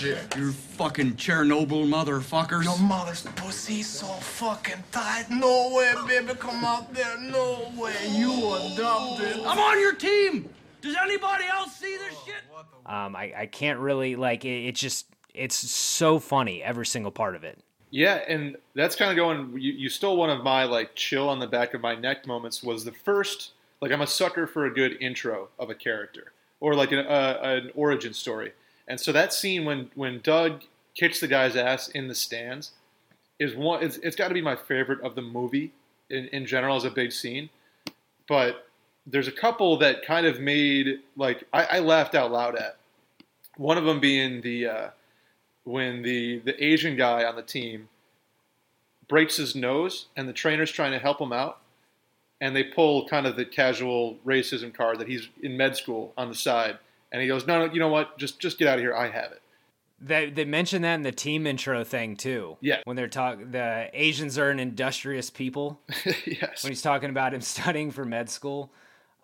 Belcher. 0.00 0.38
You 0.38 0.52
fucking 0.52 1.14
Chernobyl 1.14 1.86
motherfuckers. 1.88 2.64
Your 2.64 2.78
mother's 2.78 3.22
pussy 3.36 3.82
so 3.82 4.06
fucking 4.06 4.82
tight. 4.92 5.26
No 5.30 5.72
way, 5.74 5.92
baby, 6.06 6.34
come 6.38 6.64
out 6.64 6.92
there. 6.94 7.18
No 7.18 7.70
way. 7.76 7.94
You 8.10 8.54
adopted. 8.54 9.40
I'm 9.44 9.58
on 9.58 9.78
your 9.80 9.94
team. 9.94 10.48
Does 10.80 10.96
anybody 10.96 11.44
else 11.44 11.76
see 11.76 11.96
this 11.96 12.14
shit? 12.24 12.42
Um, 12.86 13.14
I, 13.14 13.32
I 13.36 13.46
can't 13.46 13.78
really 13.78 14.16
like 14.16 14.44
it, 14.44 14.66
it's 14.66 14.80
just 14.80 15.06
it's 15.34 15.54
so 15.54 16.18
funny 16.18 16.62
every 16.62 16.86
single 16.86 17.12
part 17.12 17.36
of 17.36 17.44
it. 17.44 17.58
Yeah, 17.90 18.20
and 18.26 18.56
that's 18.74 18.96
kind 18.96 19.10
of 19.10 19.16
going. 19.16 19.52
You, 19.60 19.72
you 19.72 19.88
stole 19.88 20.16
one 20.16 20.30
of 20.30 20.42
my 20.42 20.64
like 20.64 20.94
chill 20.94 21.28
on 21.28 21.38
the 21.38 21.46
back 21.46 21.74
of 21.74 21.80
my 21.80 21.94
neck 21.94 22.26
moments. 22.26 22.62
Was 22.62 22.84
the 22.84 22.92
first 22.92 23.52
like 23.80 23.92
I'm 23.92 24.00
a 24.00 24.06
sucker 24.06 24.46
for 24.46 24.64
a 24.66 24.70
good 24.72 24.96
intro 25.00 25.48
of 25.58 25.70
a 25.70 25.74
character. 25.74 26.32
or 26.60 26.74
like 26.74 26.92
an, 26.92 26.98
uh, 27.00 27.38
an 27.42 27.70
origin 27.74 28.12
story. 28.12 28.52
And 28.90 28.98
so 28.98 29.12
that 29.12 29.32
scene 29.32 29.64
when 29.64 29.88
when 29.94 30.18
Doug 30.20 30.64
kicks 30.96 31.20
the 31.20 31.28
guy's 31.28 31.54
ass 31.54 31.88
in 31.88 32.08
the 32.08 32.14
stands 32.14 32.72
is 33.38 33.54
one. 33.54 33.84
It's, 33.84 33.98
it's 33.98 34.16
got 34.16 34.28
to 34.28 34.34
be 34.34 34.42
my 34.42 34.56
favorite 34.56 35.00
of 35.02 35.14
the 35.14 35.22
movie 35.22 35.72
in, 36.10 36.26
in 36.26 36.44
general 36.44 36.74
as 36.74 36.84
a 36.84 36.90
big 36.90 37.12
scene. 37.12 37.50
But 38.28 38.66
there's 39.06 39.28
a 39.28 39.32
couple 39.32 39.78
that 39.78 40.04
kind 40.04 40.26
of 40.26 40.40
made 40.40 40.98
like 41.16 41.44
I, 41.52 41.64
I 41.64 41.78
laughed 41.78 42.16
out 42.16 42.32
loud 42.32 42.56
at. 42.56 42.78
One 43.56 43.78
of 43.78 43.84
them 43.84 44.00
being 44.00 44.40
the 44.40 44.66
uh, 44.66 44.88
when 45.62 46.02
the 46.02 46.40
the 46.40 46.62
Asian 46.62 46.96
guy 46.96 47.22
on 47.22 47.36
the 47.36 47.42
team 47.42 47.88
breaks 49.06 49.36
his 49.36 49.54
nose 49.54 50.06
and 50.16 50.28
the 50.28 50.32
trainer's 50.32 50.72
trying 50.72 50.92
to 50.92 50.98
help 50.98 51.20
him 51.20 51.32
out 51.32 51.60
and 52.40 52.56
they 52.56 52.64
pull 52.64 53.06
kind 53.06 53.26
of 53.26 53.36
the 53.36 53.44
casual 53.44 54.16
racism 54.26 54.74
card 54.74 54.98
that 54.98 55.06
he's 55.06 55.28
in 55.42 55.56
med 55.56 55.76
school 55.76 56.12
on 56.16 56.28
the 56.28 56.34
side 56.34 56.78
and 57.12 57.20
he 57.22 57.28
goes 57.28 57.46
no 57.46 57.66
no 57.66 57.72
you 57.72 57.80
know 57.80 57.88
what 57.88 58.18
just 58.18 58.40
just 58.40 58.58
get 58.58 58.68
out 58.68 58.74
of 58.74 58.80
here 58.80 58.94
i 58.94 59.08
have 59.08 59.32
it 59.32 59.42
They 60.00 60.30
they 60.30 60.44
mentioned 60.46 60.84
that 60.84 60.94
in 60.94 61.02
the 61.02 61.12
team 61.12 61.46
intro 61.46 61.84
thing 61.84 62.16
too. 62.16 62.56
Yeah. 62.62 62.80
When 62.84 62.96
they're 62.96 63.06
talking, 63.06 63.50
the 63.50 63.90
Asians 63.92 64.38
are 64.38 64.48
an 64.48 64.58
industrious 64.58 65.28
people. 65.28 65.78
yes. 66.24 66.64
When 66.64 66.72
he's 66.72 66.80
talking 66.80 67.10
about 67.10 67.34
him 67.34 67.40
studying 67.56 67.90
for 67.90 68.06
med 68.06 68.30
school. 68.30 68.72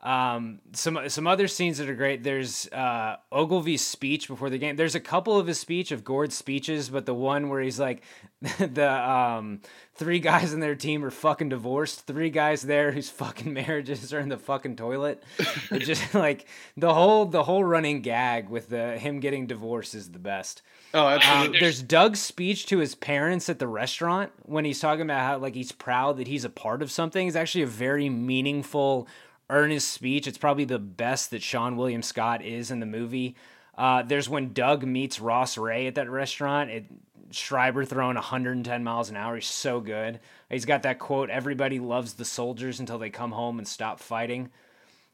Um, 0.06 0.60
some 0.72 1.08
some 1.08 1.26
other 1.26 1.48
scenes 1.48 1.78
that 1.78 1.88
are 1.88 1.94
great. 1.94 2.22
There's 2.22 2.68
uh, 2.68 3.16
Ogilvy's 3.32 3.84
speech 3.84 4.28
before 4.28 4.50
the 4.50 4.56
game. 4.58 4.76
There's 4.76 4.94
a 4.94 5.00
couple 5.00 5.36
of 5.36 5.48
his 5.48 5.58
speech 5.58 5.90
of 5.90 6.04
Gord's 6.04 6.36
speeches, 6.36 6.88
but 6.88 7.06
the 7.06 7.14
one 7.14 7.48
where 7.48 7.60
he's 7.60 7.80
like, 7.80 8.04
the 8.60 8.88
um, 8.88 9.62
three 9.96 10.20
guys 10.20 10.52
in 10.52 10.60
their 10.60 10.76
team 10.76 11.04
are 11.04 11.10
fucking 11.10 11.48
divorced. 11.48 12.06
Three 12.06 12.30
guys 12.30 12.62
there 12.62 12.92
whose 12.92 13.10
fucking 13.10 13.52
marriages 13.66 14.12
are 14.14 14.20
in 14.20 14.28
the 14.28 14.38
fucking 14.38 14.76
toilet. 14.76 15.24
It 15.72 15.80
just 15.80 16.14
like 16.14 16.46
the 16.76 16.94
whole 16.94 17.24
the 17.26 17.42
whole 17.42 17.64
running 17.64 18.00
gag 18.00 18.48
with 18.48 18.68
the 18.68 18.96
him 18.98 19.18
getting 19.18 19.48
divorced 19.48 19.96
is 19.96 20.12
the 20.12 20.20
best. 20.20 20.62
Oh, 20.94 21.08
Um, 21.08 21.14
absolutely. 21.14 21.58
there's 21.58 21.82
Doug's 21.82 22.20
speech 22.20 22.66
to 22.66 22.78
his 22.78 22.94
parents 22.94 23.48
at 23.48 23.58
the 23.58 23.66
restaurant 23.66 24.30
when 24.44 24.64
he's 24.64 24.78
talking 24.78 25.02
about 25.02 25.20
how 25.26 25.38
like 25.38 25.56
he's 25.56 25.72
proud 25.72 26.18
that 26.18 26.28
he's 26.28 26.44
a 26.44 26.48
part 26.48 26.80
of 26.80 26.92
something. 26.92 27.26
It's 27.26 27.34
actually 27.34 27.62
a 27.62 27.66
very 27.66 28.08
meaningful, 28.08 29.08
earnest 29.50 29.88
speech. 29.92 30.26
It's 30.26 30.38
probably 30.38 30.64
the 30.64 30.78
best 30.78 31.30
that 31.30 31.42
Seann 31.42 31.76
William 31.76 32.02
Scott 32.02 32.44
is 32.44 32.70
in 32.70 32.80
the 32.80 32.86
movie. 32.86 33.36
Uh, 33.76 34.02
there's 34.02 34.28
when 34.28 34.52
Doug 34.52 34.84
meets 34.84 35.20
Ross 35.20 35.58
Rhea 35.58 35.88
at 35.88 35.94
that 35.96 36.10
restaurant. 36.10 36.70
It, 36.70 36.84
Schreiber 37.30 37.84
throwing 37.84 38.14
110 38.14 38.84
miles 38.84 39.10
an 39.10 39.16
hour. 39.16 39.34
He's 39.34 39.46
so 39.46 39.80
good. 39.80 40.20
He's 40.48 40.64
got 40.64 40.82
that 40.84 40.98
quote: 40.98 41.28
"Everybody 41.28 41.78
loves 41.80 42.14
the 42.14 42.24
soldiers 42.24 42.80
until 42.80 42.98
they 42.98 43.10
come 43.10 43.32
home 43.32 43.58
and 43.58 43.66
stop 43.66 44.00
fighting." 44.00 44.50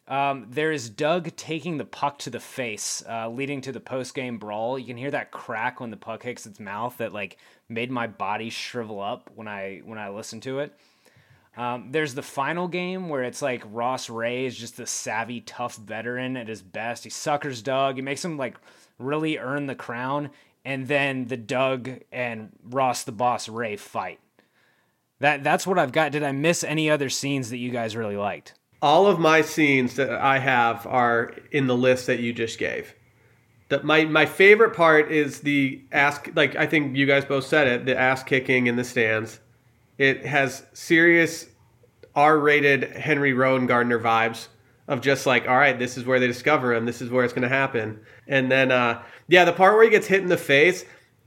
Um, 0.08 0.46
there 0.50 0.72
is 0.72 0.90
Doug 0.90 1.34
taking 1.36 1.78
the 1.78 1.84
puck 1.84 2.18
to 2.18 2.30
the 2.30 2.40
face, 2.40 3.02
uh, 3.08 3.28
leading 3.28 3.60
to 3.62 3.72
the 3.72 3.80
post 3.80 4.14
game 4.14 4.38
brawl. 4.38 4.78
You 4.78 4.86
can 4.86 4.96
hear 4.96 5.12
that 5.12 5.30
crack 5.30 5.80
when 5.80 5.90
the 5.90 5.96
puck 5.96 6.22
hits 6.22 6.44
its 6.44 6.60
mouth 6.60 6.96
that 6.98 7.12
like 7.12 7.38
made 7.68 7.90
my 7.90 8.08
body 8.08 8.50
shrivel 8.50 9.00
up 9.00 9.30
when 9.34 9.48
I 9.48 9.80
when 9.84 9.98
I 9.98 10.10
listened 10.10 10.42
to 10.44 10.58
it. 10.58 10.76
Um, 11.56 11.88
there's 11.90 12.14
the 12.14 12.22
final 12.22 12.66
game 12.66 13.08
where 13.08 13.22
it's 13.22 13.42
like 13.42 13.62
Ross 13.70 14.08
Rhea 14.08 14.46
is 14.46 14.56
just 14.56 14.80
a 14.80 14.86
savvy, 14.86 15.42
tough 15.42 15.76
veteran 15.76 16.36
at 16.36 16.48
his 16.48 16.62
best. 16.62 17.04
He 17.04 17.10
suckers 17.10 17.60
Doug. 17.60 17.96
He 17.96 18.02
makes 18.02 18.24
him 18.24 18.38
like 18.38 18.56
really 18.98 19.38
earn 19.38 19.66
the 19.66 19.74
crown, 19.74 20.30
and 20.64 20.88
then 20.88 21.26
the 21.26 21.36
Doug 21.36 21.90
and 22.10 22.50
Ross 22.64 23.04
the 23.04 23.12
Boss 23.12 23.48
Rhea 23.48 23.76
fight. 23.76 24.20
That 25.20 25.44
that's 25.44 25.66
what 25.66 25.78
I've 25.78 25.92
got. 25.92 26.12
Did 26.12 26.22
I 26.22 26.32
miss 26.32 26.64
any 26.64 26.90
other 26.90 27.10
scenes 27.10 27.50
that 27.50 27.58
you 27.58 27.70
guys 27.70 27.96
really 27.96 28.16
liked? 28.16 28.54
All 28.80 29.06
of 29.06 29.20
my 29.20 29.42
scenes 29.42 29.94
that 29.96 30.10
I 30.10 30.38
have 30.38 30.86
are 30.86 31.34
in 31.52 31.66
the 31.66 31.76
list 31.76 32.06
that 32.06 32.18
you 32.18 32.32
just 32.32 32.58
gave. 32.58 32.94
The, 33.68 33.82
my 33.82 34.06
my 34.06 34.26
favorite 34.26 34.74
part 34.74 35.12
is 35.12 35.40
the 35.40 35.84
ass 35.92 36.18
like 36.34 36.56
I 36.56 36.66
think 36.66 36.96
you 36.96 37.06
guys 37.06 37.26
both 37.26 37.44
said 37.44 37.68
it 37.68 37.84
the 37.84 37.96
ass 37.96 38.22
kicking 38.22 38.66
in 38.66 38.76
the 38.76 38.84
stands. 38.84 39.38
It 39.98 40.24
has 40.26 40.64
serious 40.72 41.46
R-rated 42.14 42.96
Henry 42.96 43.32
Rowengartner 43.32 44.00
vibes 44.00 44.48
of 44.88 45.00
just 45.00 45.26
like 45.26 45.48
all 45.48 45.56
right 45.56 45.78
this 45.78 45.96
is 45.96 46.04
where 46.04 46.18
they 46.18 46.26
discover 46.26 46.74
him 46.74 46.84
this 46.84 47.00
is 47.00 47.08
where 47.08 47.24
it's 47.24 47.32
going 47.32 47.42
to 47.42 47.48
happen 47.48 48.00
and 48.26 48.50
then 48.50 48.72
uh 48.72 49.00
yeah 49.28 49.44
the 49.44 49.52
part 49.52 49.74
where 49.74 49.84
he 49.84 49.88
gets 49.88 50.08
hit 50.08 50.20
in 50.20 50.28
the 50.28 50.36
face 50.36 50.84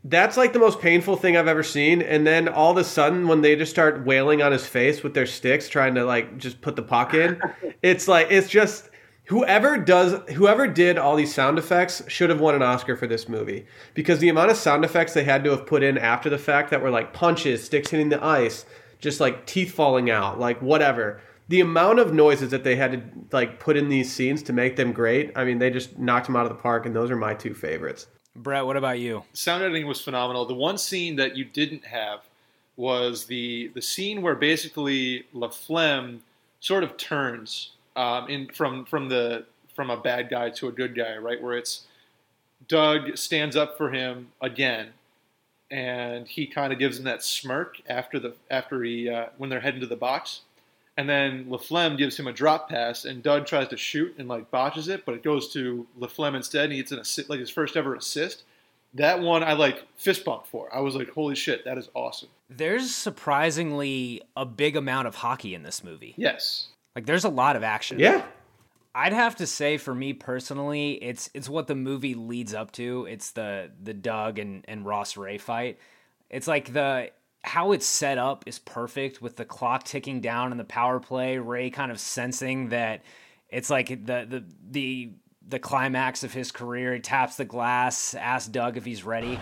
that's 0.07 0.37
like 0.37 0.53
the 0.53 0.59
most 0.59 0.79
painful 0.79 1.15
thing 1.17 1.35
I've 1.35 1.47
ever 1.47 1.63
seen. 1.63 2.01
And 2.01 2.25
then 2.25 2.47
all 2.47 2.71
of 2.71 2.77
a 2.77 2.83
sudden, 2.83 3.27
when 3.27 3.41
they 3.41 3.55
just 3.55 3.71
start 3.71 4.05
wailing 4.05 4.41
on 4.41 4.51
his 4.51 4.65
face 4.65 5.01
with 5.01 5.15
their 5.15 5.25
sticks, 5.25 5.67
trying 5.67 5.95
to 5.95 6.05
like 6.05 6.37
just 6.37 6.61
put 6.61 6.75
the 6.75 6.83
puck 6.83 7.13
in, 7.15 7.41
it's 7.81 8.07
like 8.07 8.27
it's 8.29 8.47
just 8.47 8.89
whoever 9.25 9.77
does 9.77 10.19
whoever 10.33 10.67
did 10.67 10.97
all 10.97 11.15
these 11.15 11.33
sound 11.33 11.57
effects 11.57 12.03
should 12.07 12.29
have 12.29 12.39
won 12.39 12.55
an 12.55 12.61
Oscar 12.61 12.95
for 12.95 13.07
this 13.07 13.27
movie 13.27 13.65
because 13.93 14.19
the 14.19 14.29
amount 14.29 14.51
of 14.51 14.57
sound 14.57 14.85
effects 14.85 15.13
they 15.13 15.23
had 15.23 15.43
to 15.43 15.51
have 15.51 15.65
put 15.65 15.83
in 15.83 15.97
after 15.97 16.29
the 16.29 16.37
fact 16.37 16.69
that 16.69 16.81
were 16.81 16.89
like 16.89 17.13
punches, 17.13 17.63
sticks 17.63 17.89
hitting 17.91 18.09
the 18.09 18.23
ice, 18.23 18.65
just 18.99 19.19
like 19.19 19.45
teeth 19.45 19.71
falling 19.71 20.09
out, 20.09 20.39
like 20.39 20.61
whatever. 20.61 21.21
The 21.47 21.61
amount 21.61 21.99
of 21.99 22.11
noises 22.11 22.49
that 22.49 22.63
they 22.63 22.75
had 22.75 22.91
to 22.91 23.01
like 23.31 23.59
put 23.59 23.77
in 23.77 23.89
these 23.89 24.11
scenes 24.11 24.41
to 24.43 24.53
make 24.53 24.75
them 24.77 24.93
great, 24.93 25.31
I 25.35 25.43
mean, 25.43 25.59
they 25.59 25.69
just 25.69 25.97
knocked 25.99 26.25
them 26.25 26.35
out 26.35 26.47
of 26.47 26.49
the 26.49 26.61
park, 26.61 26.87
and 26.87 26.95
those 26.95 27.11
are 27.11 27.15
my 27.15 27.35
two 27.35 27.53
favorites. 27.53 28.07
Brett, 28.35 28.65
what 28.65 28.77
about 28.77 28.99
you? 28.99 29.23
sound 29.33 29.63
editing 29.63 29.87
was 29.87 30.01
phenomenal. 30.01 30.45
The 30.45 30.55
one 30.55 30.77
scene 30.77 31.15
that 31.17 31.37
you 31.37 31.45
didn't 31.45 31.85
have 31.85 32.21
was 32.77 33.25
the 33.25 33.71
the 33.73 33.81
scene 33.81 34.21
where 34.21 34.35
basically 34.35 35.25
La 35.33 35.47
Laflamme 35.47 36.19
sort 36.59 36.83
of 36.83 36.97
turns 36.97 37.74
um, 37.95 38.29
in 38.29 38.47
from 38.49 38.85
from 38.85 39.09
the 39.09 39.45
from 39.75 39.89
a 39.89 39.97
bad 39.97 40.29
guy 40.29 40.49
to 40.51 40.67
a 40.67 40.71
good 40.71 40.95
guy, 40.95 41.17
right? 41.17 41.41
Where 41.41 41.57
it's 41.57 41.85
Doug 42.67 43.17
stands 43.17 43.55
up 43.55 43.77
for 43.77 43.91
him 43.91 44.29
again, 44.41 44.89
and 45.69 46.27
he 46.27 46.47
kind 46.47 46.71
of 46.73 46.79
gives 46.79 46.97
him 46.97 47.05
that 47.05 47.23
smirk 47.23 47.81
after 47.87 48.19
the 48.19 48.33
after 48.49 48.83
he 48.83 49.09
uh, 49.09 49.27
when 49.37 49.49
they're 49.49 49.59
heading 49.59 49.81
to 49.81 49.87
the 49.87 49.95
box, 49.95 50.41
and 50.97 51.09
then 51.09 51.45
Laflamme 51.45 51.97
gives 51.97 52.17
him 52.17 52.27
a 52.27 52.33
drop 52.33 52.69
pass, 52.69 53.05
and 53.05 53.21
Doug 53.21 53.45
tries 53.45 53.67
to 53.69 53.77
shoot 53.77 54.15
and 54.17 54.27
like 54.27 54.49
botches 54.51 54.87
it, 54.87 55.05
but 55.05 55.15
it 55.15 55.23
goes 55.23 55.51
to 55.53 55.85
Laflamme 55.99 56.35
instead, 56.35 56.65
and 56.65 56.73
he 56.73 56.79
gets 56.79 56.91
an 56.91 56.99
assist, 56.99 57.29
like 57.29 57.39
his 57.39 57.49
first 57.49 57.75
ever 57.75 57.95
assist. 57.95 58.43
That 58.93 59.19
one 59.19 59.43
I 59.43 59.53
like 59.53 59.85
fist 59.97 60.23
bump 60.23 60.47
for. 60.47 60.73
I 60.73 60.79
was 60.79 60.95
like, 60.95 61.09
holy 61.09 61.35
shit, 61.35 61.65
that 61.65 61.77
is 61.77 61.89
awesome. 61.93 62.29
There's 62.49 62.95
surprisingly 62.95 64.21
a 64.37 64.45
big 64.45 64.77
amount 64.77 65.09
of 65.09 65.15
hockey 65.15 65.53
in 65.53 65.63
this 65.63 65.83
movie. 65.83 66.13
Yes. 66.15 66.69
Like 66.95 67.05
there's 67.05 67.25
a 67.25 67.29
lot 67.29 67.55
of 67.55 67.63
action. 67.63 67.99
Yeah. 67.99 68.23
I'd 68.93 69.13
have 69.13 69.35
to 69.37 69.47
say 69.47 69.77
for 69.77 69.93
me 69.93 70.13
personally, 70.13 70.93
it's 70.93 71.29
it's 71.33 71.49
what 71.49 71.67
the 71.67 71.75
movie 71.75 72.15
leads 72.15 72.53
up 72.53 72.71
to. 72.73 73.05
It's 73.09 73.31
the 73.31 73.69
the 73.83 73.93
Doug 73.93 74.39
and, 74.39 74.63
and 74.67 74.85
Ross 74.85 75.17
Rhea 75.17 75.37
fight. 75.37 75.79
It's 76.29 76.47
like 76.47 76.71
the 76.71 77.11
how 77.43 77.73
it's 77.73 77.85
set 77.85 78.17
up 78.17 78.45
is 78.47 78.57
perfect 78.57 79.21
with 79.21 79.35
the 79.35 79.45
clock 79.45 79.83
ticking 79.83 80.21
down 80.21 80.51
and 80.51 80.59
the 80.59 80.65
power 80.65 80.99
play, 80.99 81.37
Rhea 81.37 81.69
kind 81.69 81.91
of 81.91 81.99
sensing 81.99 82.69
that 82.69 83.03
it's 83.49 83.69
like 83.69 83.89
the 83.89 84.25
the 84.27 84.43
the 84.71 85.11
the 85.47 85.59
climax 85.59 86.23
of 86.23 86.33
his 86.33 86.51
career. 86.51 86.93
He 86.93 87.01
taps 87.01 87.35
the 87.35 87.45
glass, 87.45 88.15
asks 88.15 88.47
Doug 88.49 88.77
if 88.77 88.85
he's 88.85 89.03
ready. 89.03 89.37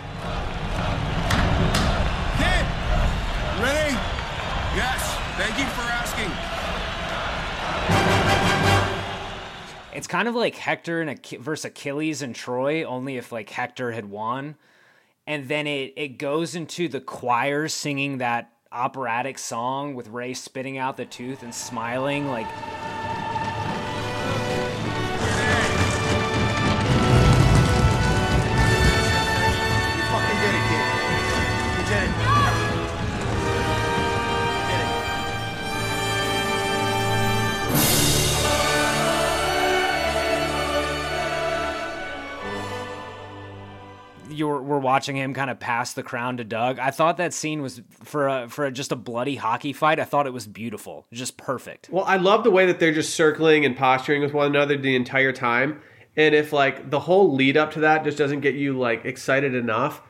Ready? 3.61 3.95
Yes. 4.75 5.17
Thank 5.37 5.57
you 5.59 5.65
for 5.67 5.83
asking. 5.83 6.52
It's 10.03 10.07
kind 10.09 10.27
of 10.27 10.35
like 10.35 10.55
Hector 10.55 10.99
and 10.99 11.11
Ach- 11.11 11.39
versus 11.39 11.63
Achilles 11.63 12.21
and 12.21 12.35
Troy, 12.35 12.83
only 12.83 13.15
if 13.15 13.31
like 13.31 13.49
Hector 13.49 13.93
had 13.93 14.09
won. 14.09 14.57
And 15.25 15.47
then 15.47 15.65
it 15.65 15.93
it 15.95 16.17
goes 16.17 16.55
into 16.55 16.89
the 16.89 16.99
choir 16.99 17.69
singing 17.69 18.17
that 18.17 18.51
operatic 18.69 19.39
song 19.39 19.95
with 19.95 20.09
Rhea 20.09 20.35
spitting 20.35 20.77
out 20.77 20.97
the 20.97 21.05
tooth 21.05 21.41
and 21.41 21.55
smiling 21.55 22.27
like 22.27 22.47
were, 44.64 44.76
we're 44.76 44.80
watching 44.80 45.16
him 45.16 45.34
kind 45.34 45.49
of 45.49 45.59
pass 45.59 45.93
the 45.93 46.03
crown 46.03 46.38
to 46.38 46.43
Doug. 46.43 46.80
I 46.80 46.91
thought 46.91 47.18
that 47.18 47.34
scene 47.34 47.61
was 47.61 47.82
for 48.03 48.28
a, 48.28 48.49
for 48.49 48.66
a, 48.66 48.72
just 48.72 48.91
a 48.91 48.95
bloody 48.95 49.36
hockey 49.36 49.74
fight. 49.74 49.99
I 49.99 50.03
thought 50.05 50.26
it 50.28 50.34
was 50.34 50.47
beautiful, 50.47 51.05
just 51.14 51.38
perfect. 51.38 51.89
Well, 51.91 52.05
I 52.05 52.18
love 52.18 52.43
the 52.43 52.51
way 52.51 52.66
that 52.66 52.80
they're 52.80 52.93
just 52.93 53.14
circling 53.16 53.66
and 53.66 53.76
posturing 53.76 54.22
with 54.22 54.34
one 54.34 54.47
another 54.47 54.78
the 54.78 54.95
entire 54.95 55.32
time. 55.34 55.82
And 56.16 56.36
if 56.36 56.53
like 56.53 56.89
the 56.89 56.99
whole 56.99 57.34
lead 57.34 57.57
up 57.57 57.72
to 57.74 57.80
that 57.82 58.03
just 58.03 58.18
doesn't 58.18 58.41
get 58.41 58.55
you 58.55 58.78
like 58.78 59.03
excited 59.05 59.55
enough, 59.55 60.01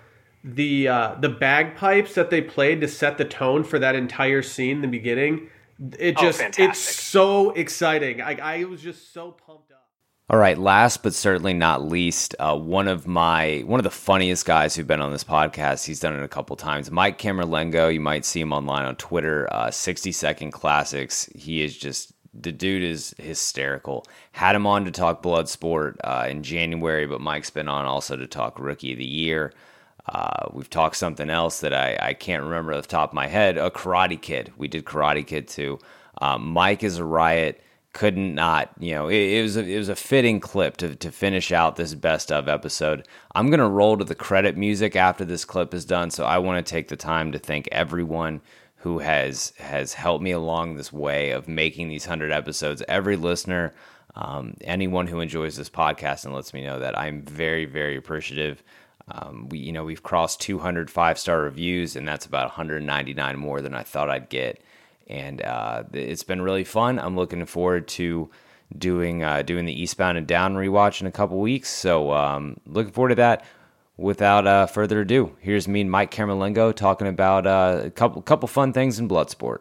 the 0.43 0.87
uh, 0.89 1.15
the 1.19 1.29
bagpipes 1.29 2.15
that 2.15 2.29
they 2.29 2.41
played 2.41 2.81
to 2.81 2.87
set 2.89 3.17
the 3.17 3.23
tone 3.23 3.63
for 3.63 3.79
that 3.79 3.95
entire 3.95 4.41
scene 4.41 4.75
in 4.77 4.81
the 4.81 4.87
beginning, 4.89 5.49
it 5.97 6.15
Oh, 6.17 6.21
just 6.21 6.39
fantastic. 6.39 6.69
it's 6.71 6.79
so 6.79 7.51
exciting. 7.51 8.21
I, 8.21 8.59
I 8.59 8.63
was 8.65 8.81
just 8.81 9.13
so 9.13 9.31
pumped 9.31 9.71
up. 9.71 9.72
All 10.29 10.39
right, 10.39 10.57
last 10.57 11.03
but 11.03 11.13
certainly 11.13 11.53
not 11.53 11.83
least, 11.85 12.33
uh, 12.39 12.57
one 12.57 12.87
of 12.87 13.05
my 13.05 13.61
one 13.65 13.79
of 13.79 13.83
the 13.83 13.91
funniest 13.91 14.45
guys 14.45 14.73
who've 14.73 14.87
been 14.87 15.01
on 15.01 15.11
this 15.11 15.23
podcast. 15.23 15.85
He's 15.85 15.99
done 15.99 16.15
it 16.15 16.23
a 16.23 16.29
couple 16.29 16.55
times. 16.55 16.89
Mike 16.89 17.19
Camerlengo, 17.19 17.93
you 17.93 17.99
might 17.99 18.23
see 18.23 18.39
him 18.39 18.53
online 18.53 18.85
on 18.85 18.95
Twitter. 18.95 19.49
Uh, 19.51 19.69
Sixty 19.69 20.13
Second 20.13 20.51
Classics. 20.51 21.29
He 21.35 21.61
is 21.61 21.77
just 21.77 22.13
the 22.33 22.53
dude 22.53 22.83
is 22.83 23.13
hysterical. 23.19 24.05
Had 24.31 24.55
him 24.55 24.65
on 24.65 24.85
to 24.85 24.91
talk 24.91 25.21
Bloodsport 25.21 25.97
uh, 26.05 26.25
in 26.29 26.41
January, 26.41 27.05
but 27.05 27.19
Mike's 27.19 27.49
been 27.49 27.67
on 27.67 27.83
also 27.85 28.15
to 28.15 28.25
talk 28.25 28.57
Rookie 28.59 28.93
of 28.93 28.99
the 28.99 29.05
Year. 29.05 29.53
Uh, 30.07 30.47
we've 30.53 30.69
talked 30.69 30.95
something 30.95 31.29
else 31.29 31.59
that 31.59 31.73
I, 31.73 31.97
I 32.01 32.13
can't 32.13 32.43
remember 32.43 32.73
off 32.73 32.83
the 32.83 32.87
top 32.87 33.09
of 33.09 33.13
my 33.13 33.27
head. 33.27 33.57
A 33.57 33.69
Karate 33.69 34.19
Kid. 34.19 34.53
We 34.57 34.69
did 34.69 34.85
Karate 34.85 35.27
Kid 35.27 35.49
too. 35.49 35.79
Um, 36.21 36.47
Mike 36.47 36.81
is 36.81 36.97
a 36.97 37.03
riot 37.03 37.61
couldn't 37.93 38.33
not 38.33 38.71
you 38.79 38.93
know 38.93 39.07
it, 39.07 39.15
it, 39.15 39.41
was 39.43 39.55
a, 39.55 39.63
it 39.63 39.77
was 39.77 39.89
a 39.89 39.95
fitting 39.95 40.39
clip 40.39 40.77
to, 40.77 40.95
to 40.95 41.11
finish 41.11 41.51
out 41.51 41.75
this 41.75 41.93
best 41.93 42.31
of 42.31 42.47
episode. 42.47 43.07
I'm 43.35 43.49
going 43.49 43.59
to 43.59 43.67
roll 43.67 43.97
to 43.97 44.03
the 44.03 44.15
credit 44.15 44.57
music 44.57 44.95
after 44.95 45.23
this 45.23 45.45
clip 45.45 45.73
is 45.73 45.85
done 45.85 46.09
so 46.09 46.25
i 46.25 46.37
want 46.37 46.65
to 46.65 46.69
take 46.69 46.87
the 46.87 46.95
time 46.95 47.31
to 47.31 47.39
thank 47.39 47.69
everyone 47.71 48.41
who 48.83 48.99
has 48.99 49.53
has 49.59 49.93
helped 49.93 50.21
me 50.21 50.31
along 50.31 50.75
this 50.75 50.91
way 50.91 51.31
of 51.31 51.47
making 51.47 51.87
these 51.87 52.05
100 52.05 52.33
episodes. 52.33 52.83
Every 52.89 53.15
listener 53.15 53.73
um, 54.15 54.55
anyone 54.61 55.07
who 55.07 55.21
enjoys 55.21 55.55
this 55.55 55.69
podcast 55.69 56.25
and 56.25 56.35
lets 56.35 56.53
me 56.53 56.63
know 56.63 56.79
that 56.79 56.97
i'm 56.97 57.21
very 57.21 57.65
very 57.65 57.95
appreciative. 57.95 58.61
Um, 59.07 59.47
we 59.49 59.59
you 59.59 59.71
know 59.71 59.85
we've 59.85 60.03
crossed 60.03 60.41
200 60.41 60.91
five 60.91 61.17
star 61.17 61.41
reviews 61.41 61.95
and 61.95 62.05
that's 62.05 62.25
about 62.25 62.47
199 62.47 63.37
more 63.37 63.61
than 63.61 63.73
i 63.73 63.83
thought 63.83 64.09
i'd 64.09 64.29
get 64.29 64.61
and 65.07 65.41
uh, 65.41 65.83
it's 65.93 66.23
been 66.23 66.41
really 66.41 66.63
fun. 66.63 66.99
I'm 66.99 67.15
looking 67.15 67.45
forward 67.45 67.87
to 67.89 68.29
doing 68.77 69.23
uh, 69.23 69.41
doing 69.41 69.65
the 69.65 69.81
Eastbound 69.81 70.17
and 70.17 70.27
Down 70.27 70.55
rewatch 70.55 71.01
in 71.01 71.07
a 71.07 71.11
couple 71.11 71.39
weeks. 71.39 71.69
So 71.69 72.11
um, 72.11 72.57
looking 72.65 72.93
forward 72.93 73.09
to 73.09 73.15
that. 73.15 73.45
Without 73.95 74.47
uh, 74.47 74.65
further 74.65 75.01
ado, 75.01 75.35
here's 75.39 75.67
me 75.67 75.81
and 75.81 75.91
Mike 75.91 76.09
Camerlengo 76.09 76.75
talking 76.75 77.07
about 77.07 77.45
uh, 77.45 77.81
a 77.85 77.91
couple 77.91 78.23
couple 78.23 78.47
fun 78.47 78.73
things 78.73 78.97
in 78.97 79.07
Bloodsport. 79.07 79.59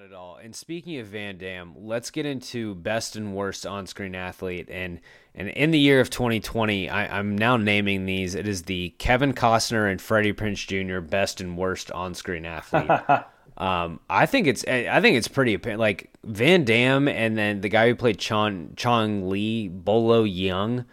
Not 0.00 0.06
at 0.06 0.16
all. 0.16 0.38
And 0.42 0.56
speaking 0.56 0.98
of 0.98 1.08
Van 1.08 1.36
Damme, 1.36 1.74
let's 1.76 2.10
get 2.10 2.24
into 2.24 2.74
best 2.74 3.16
and 3.16 3.34
worst 3.34 3.66
on-screen 3.66 4.14
athlete. 4.14 4.68
And 4.70 5.00
and 5.34 5.48
in 5.48 5.72
the 5.72 5.78
year 5.78 6.00
of 6.00 6.08
2020, 6.08 6.88
I, 6.88 7.18
am 7.18 7.36
now 7.36 7.58
naming 7.58 8.06
these. 8.06 8.34
It 8.34 8.48
is 8.48 8.62
the 8.62 8.94
Kevin 8.98 9.34
Costner 9.34 9.90
and 9.90 10.00
Freddie 10.00 10.32
Prinze 10.32 10.66
Jr. 10.66 11.00
best 11.00 11.42
and 11.42 11.54
worst 11.58 11.90
on-screen 11.90 12.46
athlete. 12.46 12.90
um, 13.58 14.00
I 14.08 14.24
think 14.24 14.46
it's 14.46 14.64
I 14.66 15.02
think 15.02 15.18
it's 15.18 15.28
pretty 15.28 15.58
like 15.58 16.10
Van 16.24 16.64
Damme 16.64 17.06
and 17.06 17.36
then 17.36 17.60
the 17.60 17.68
guy 17.68 17.88
who 17.88 17.94
played 17.94 18.18
Chong 18.18 18.72
Chong 18.76 19.28
Li, 19.28 19.68
Bolo 19.68 20.24
Yeung, 20.24 20.86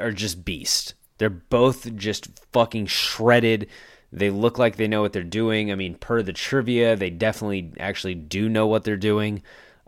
are 0.00 0.12
just 0.12 0.42
beasts. 0.42 0.94
They're 1.18 1.28
both 1.28 1.94
just 1.96 2.28
fucking 2.52 2.86
shredded. 2.86 3.68
They 4.12 4.30
look 4.30 4.58
like 4.58 4.76
they 4.76 4.88
know 4.88 5.00
what 5.00 5.12
they're 5.12 5.22
doing. 5.22 5.72
I 5.72 5.74
mean, 5.74 5.94
per 5.94 6.22
the 6.22 6.32
trivia, 6.32 6.96
they 6.96 7.10
definitely 7.10 7.72
actually 7.78 8.14
do 8.14 8.48
know 8.48 8.66
what 8.66 8.84
they're 8.84 8.96
doing 8.96 9.42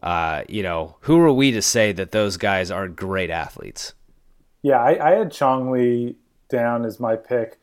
uh, 0.05 0.45
you 0.51 0.63
know, 0.63 0.97
who 1.01 1.19
are 1.19 1.33
we 1.33 1.51
to 1.51 1.63
say 1.63 1.91
that 1.91 2.13
those 2.13 2.37
guys 2.37 2.71
aren't 2.71 2.95
great 2.95 3.31
athletes? 3.31 3.95
Yeah, 4.61 4.79
I, 4.79 5.13
I 5.13 5.17
had 5.17 5.33
Chong 5.33 5.71
Li 5.71 6.17
down 6.51 6.85
as 6.85 7.01
my 7.01 7.17
pick, 7.17 7.59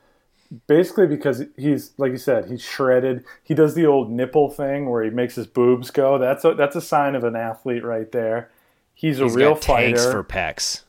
basically 0.65 1.05
because 1.05 1.43
he's 1.55 1.91
like 1.99 2.11
you 2.11 2.17
said, 2.17 2.49
he's 2.49 2.63
shredded. 2.63 3.23
He 3.43 3.53
does 3.53 3.75
the 3.75 3.85
old 3.85 4.09
nipple 4.09 4.49
thing 4.49 4.89
where 4.89 5.03
he 5.03 5.11
makes 5.11 5.35
his 5.35 5.45
boobs 5.45 5.91
go. 5.91 6.17
That's 6.17 6.43
a 6.43 6.55
that's 6.55 6.75
a 6.75 6.81
sign 6.81 7.13
of 7.13 7.23
an 7.23 7.35
athlete 7.35 7.85
right 7.85 8.11
there. 8.11 8.49
He's 8.95 9.19
a 9.19 9.27
real 9.27 9.53
got 9.53 9.63
fighter. 9.63 10.11
For 10.11 10.23
pecs. 10.23 10.81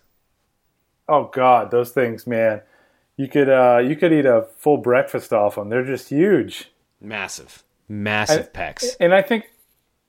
Oh 1.07 1.25
God, 1.35 1.71
those 1.71 1.91
things, 1.91 2.27
man! 2.27 2.63
You 3.17 3.29
could 3.29 3.49
uh, 3.49 3.79
you 3.79 3.97
could 3.97 4.13
eat 4.13 4.27
a 4.27 4.49
full 4.57 4.79
breakfast 4.79 5.33
off 5.33 5.57
them. 5.57 5.69
They're 5.69 5.85
just 5.85 6.09
huge, 6.09 6.73
massive, 7.01 7.63
massive 7.89 8.47
and, 8.47 8.53
pecs. 8.53 8.97
And 8.99 9.15
I 9.15 9.23
think 9.23 9.51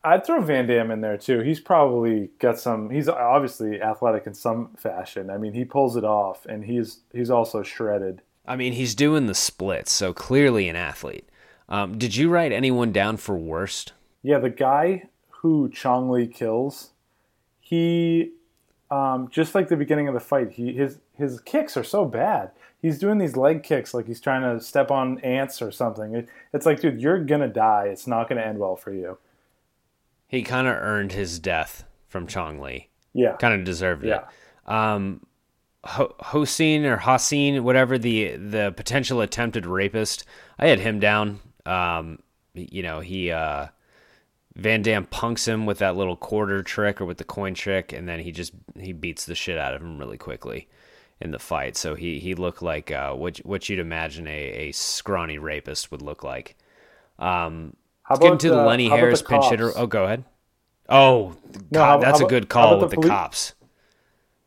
I'd 0.03 0.25
throw 0.25 0.41
Van 0.41 0.67
Damme 0.67 0.91
in 0.91 1.01
there 1.01 1.17
too. 1.17 1.39
He's 1.39 1.59
probably 1.59 2.29
got 2.39 2.59
some. 2.59 2.89
He's 2.89 3.07
obviously 3.07 3.81
athletic 3.81 4.27
in 4.27 4.33
some 4.33 4.75
fashion. 4.77 5.29
I 5.29 5.37
mean, 5.37 5.53
he 5.53 5.65
pulls 5.65 5.95
it 5.95 6.03
off, 6.03 6.45
and 6.45 6.65
he's 6.65 7.01
he's 7.13 7.29
also 7.29 7.63
shredded. 7.63 8.21
I 8.45 8.55
mean, 8.55 8.73
he's 8.73 8.95
doing 8.95 9.27
the 9.27 9.33
splits, 9.33 9.91
so 9.91 10.13
clearly 10.13 10.67
an 10.67 10.75
athlete. 10.75 11.29
Um, 11.69 11.97
did 11.97 12.15
you 12.15 12.29
write 12.29 12.51
anyone 12.51 12.91
down 12.91 13.17
for 13.17 13.37
worst? 13.37 13.93
Yeah, 14.21 14.39
the 14.39 14.49
guy 14.49 15.03
who 15.29 15.69
Chong 15.69 16.09
Li 16.09 16.27
kills, 16.27 16.91
he 17.61 18.31
um, 18.91 19.29
just 19.31 19.55
like 19.55 19.69
the 19.69 19.77
beginning 19.77 20.07
of 20.09 20.13
the 20.13 20.19
fight, 20.19 20.51
he 20.51 20.73
his 20.73 20.99
his 21.17 21.39
kicks 21.39 21.77
are 21.77 21.83
so 21.83 22.05
bad. 22.05 22.51
He's 22.83 22.99
doing 22.99 23.17
these 23.17 23.35
leg 23.35 23.63
kicks 23.63 23.95
like 23.95 24.05
he's 24.05 24.21
trying 24.21 24.43
to 24.43 24.63
step 24.63 24.91
on 24.91 25.19
ants 25.21 25.59
or 25.59 25.71
something. 25.71 26.13
It, 26.13 26.29
it's 26.53 26.67
like, 26.67 26.81
dude, 26.81 27.01
you're 27.01 27.23
gonna 27.23 27.47
die. 27.47 27.85
It's 27.85 28.05
not 28.05 28.29
gonna 28.29 28.41
end 28.41 28.59
well 28.59 28.75
for 28.75 28.93
you 28.93 29.17
he 30.33 30.41
kind 30.41 30.67
of 30.67 30.73
earned 30.73 31.11
his 31.11 31.37
death 31.37 31.83
from 32.07 32.25
Chong 32.25 32.59
Li. 32.59 32.89
Yeah, 33.13 33.35
kind 33.35 33.53
of 33.53 33.63
deserved 33.63 34.03
yeah. 34.03 34.21
it. 34.67 34.71
Um, 34.71 35.27
Ho- 35.83 36.15
Hossein 36.19 36.85
or 36.85 36.97
Hassin, 36.97 37.63
whatever 37.63 37.99
the 37.99 38.35
the 38.37 38.73
potential 38.75 39.21
attempted 39.21 39.67
rapist, 39.67 40.25
I 40.57 40.69
had 40.69 40.79
him 40.79 40.99
down. 40.99 41.39
Um, 41.67 42.17
you 42.55 42.81
know, 42.81 42.99
he 42.99 43.29
uh, 43.29 43.67
Van 44.55 44.81
Damme 44.81 45.05
punks 45.05 45.47
him 45.47 45.67
with 45.67 45.77
that 45.77 45.95
little 45.95 46.15
quarter 46.15 46.63
trick 46.63 46.99
or 46.99 47.05
with 47.05 47.19
the 47.19 47.23
coin 47.23 47.53
trick, 47.53 47.93
and 47.93 48.09
then 48.09 48.19
he 48.19 48.31
just 48.31 48.53
he 48.79 48.91
beats 48.91 49.25
the 49.25 49.35
shit 49.35 49.59
out 49.59 49.75
of 49.75 49.83
him 49.83 49.99
really 49.99 50.17
quickly 50.17 50.67
in 51.23 51.31
the 51.31 51.39
fight. 51.39 51.75
So 51.77 51.95
he 51.95 52.19
he 52.19 52.35
looked 52.35 52.61
like 52.61 52.91
uh, 52.91 53.13
what 53.13 53.37
what 53.39 53.67
you'd 53.69 53.79
imagine 53.79 54.27
a, 54.27 54.31
a 54.67 54.71
scrawny 54.73 55.37
rapist 55.39 55.89
would 55.91 56.01
look 56.01 56.23
like. 56.23 56.55
Um, 57.17 57.75
how 58.03 58.15
about, 58.15 58.31
into 58.33 58.49
the 58.49 58.61
uh, 58.61 58.65
Lenny 58.65 58.89
Harris 58.89 59.21
the 59.21 59.27
pinch 59.29 59.45
hitter. 59.45 59.71
Oh, 59.75 59.87
go 59.87 60.03
ahead. 60.03 60.25
Oh, 60.89 61.35
No, 61.71 61.79
how- 61.83 61.97
that's 61.99 62.19
how 62.19 62.25
a 62.25 62.29
good 62.29 62.49
call 62.49 62.79
with 62.79 62.91
the 62.91 62.97
the 62.99 63.07
cops. 63.07 63.53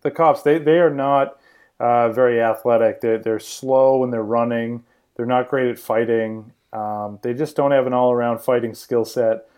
the 0.02 0.10
cops 0.10 0.42
they 0.42 0.58
they 0.58 0.78
are 0.78 0.90
not 0.94 1.38
uh, 1.80 2.10
very 2.10 2.40
athletic. 2.40 3.00
They're 3.00 3.18
they're 3.18 3.40
slow 3.40 3.98
when 3.98 4.10
they're 4.10 4.22
running. 4.22 4.84
They're 5.16 5.26
not 5.26 5.48
great 5.48 5.70
at 5.70 5.78
fighting. 5.78 6.52
Um, 6.72 7.18
they 7.22 7.32
just 7.32 7.56
don't 7.56 7.70
have 7.72 7.86
an 7.86 7.94
all 7.94 8.12
around 8.12 8.40
fighting 8.40 8.74
skill 8.74 9.06
set. 9.06 9.48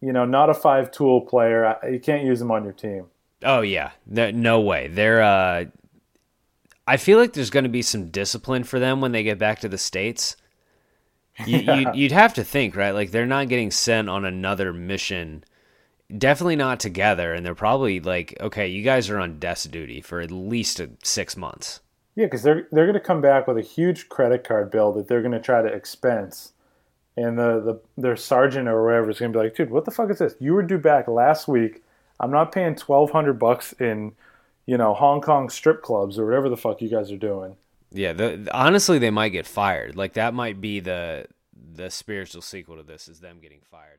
You 0.00 0.12
know, 0.12 0.24
not 0.24 0.48
a 0.50 0.54
five 0.54 0.92
tool 0.92 1.20
player. 1.22 1.76
You 1.90 1.98
can't 1.98 2.24
use 2.24 2.38
them 2.38 2.50
on 2.52 2.62
your 2.64 2.72
team. 2.72 3.06
Oh 3.42 3.62
yeah, 3.62 3.90
no, 4.06 4.30
no 4.30 4.60
way. 4.60 4.86
They're. 4.86 5.22
Uh, 5.22 5.64
I 6.86 6.96
feel 6.96 7.18
like 7.18 7.32
there's 7.32 7.50
going 7.50 7.64
to 7.64 7.70
be 7.70 7.82
some 7.82 8.10
discipline 8.10 8.64
for 8.64 8.78
them 8.78 9.00
when 9.00 9.12
they 9.12 9.22
get 9.22 9.38
back 9.38 9.60
to 9.60 9.68
the 9.68 9.78
states. 9.78 10.36
You, 11.46 11.60
you'd, 11.60 11.94
you'd 11.94 12.12
have 12.12 12.34
to 12.34 12.44
think, 12.44 12.76
right? 12.76 12.90
Like 12.90 13.10
they're 13.10 13.24
not 13.24 13.48
getting 13.48 13.70
sent 13.70 14.10
on 14.10 14.26
another 14.26 14.70
mission. 14.70 15.44
Definitely 16.16 16.56
not 16.56 16.78
together, 16.78 17.32
and 17.32 17.44
they're 17.44 17.54
probably 17.54 18.00
like, 18.00 18.36
okay, 18.38 18.68
you 18.68 18.82
guys 18.82 19.08
are 19.08 19.18
on 19.18 19.38
desk 19.38 19.70
duty 19.70 20.02
for 20.02 20.20
at 20.20 20.30
least 20.30 20.78
a, 20.78 20.90
six 21.02 21.34
months. 21.34 21.80
Yeah, 22.14 22.26
because 22.26 22.42
they're 22.42 22.68
they're 22.70 22.84
going 22.84 22.92
to 22.94 23.00
come 23.00 23.22
back 23.22 23.46
with 23.46 23.56
a 23.56 23.62
huge 23.62 24.10
credit 24.10 24.46
card 24.46 24.70
bill 24.70 24.92
that 24.92 25.08
they're 25.08 25.22
going 25.22 25.32
to 25.32 25.40
try 25.40 25.62
to 25.62 25.68
expense, 25.68 26.52
and 27.16 27.38
the, 27.38 27.60
the 27.60 27.80
their 27.96 28.16
sergeant 28.16 28.68
or 28.68 28.84
whatever 28.84 29.10
is 29.10 29.18
going 29.18 29.32
to 29.32 29.38
be 29.38 29.42
like, 29.42 29.56
dude, 29.56 29.70
what 29.70 29.86
the 29.86 29.90
fuck 29.90 30.10
is 30.10 30.18
this? 30.18 30.34
You 30.38 30.52
were 30.52 30.62
due 30.62 30.78
back 30.78 31.08
last 31.08 31.48
week. 31.48 31.82
I'm 32.20 32.30
not 32.30 32.52
paying 32.52 32.74
twelve 32.74 33.10
hundred 33.10 33.38
bucks 33.38 33.72
in, 33.80 34.12
you 34.66 34.76
know, 34.76 34.94
Hong 34.94 35.20
Kong 35.20 35.48
strip 35.48 35.82
clubs 35.82 36.18
or 36.18 36.24
whatever 36.24 36.48
the 36.48 36.56
fuck 36.56 36.80
you 36.80 36.88
guys 36.88 37.10
are 37.10 37.16
doing. 37.16 37.56
Yeah, 37.90 38.12
the, 38.12 38.48
honestly, 38.52 38.98
they 38.98 39.10
might 39.10 39.30
get 39.30 39.46
fired. 39.46 39.96
Like 39.96 40.14
that 40.14 40.34
might 40.34 40.60
be 40.60 40.80
the 40.80 41.26
the 41.74 41.90
spiritual 41.90 42.42
sequel 42.42 42.76
to 42.76 42.82
this 42.82 43.08
is 43.08 43.20
them 43.20 43.38
getting 43.40 43.60
fired. 43.70 43.98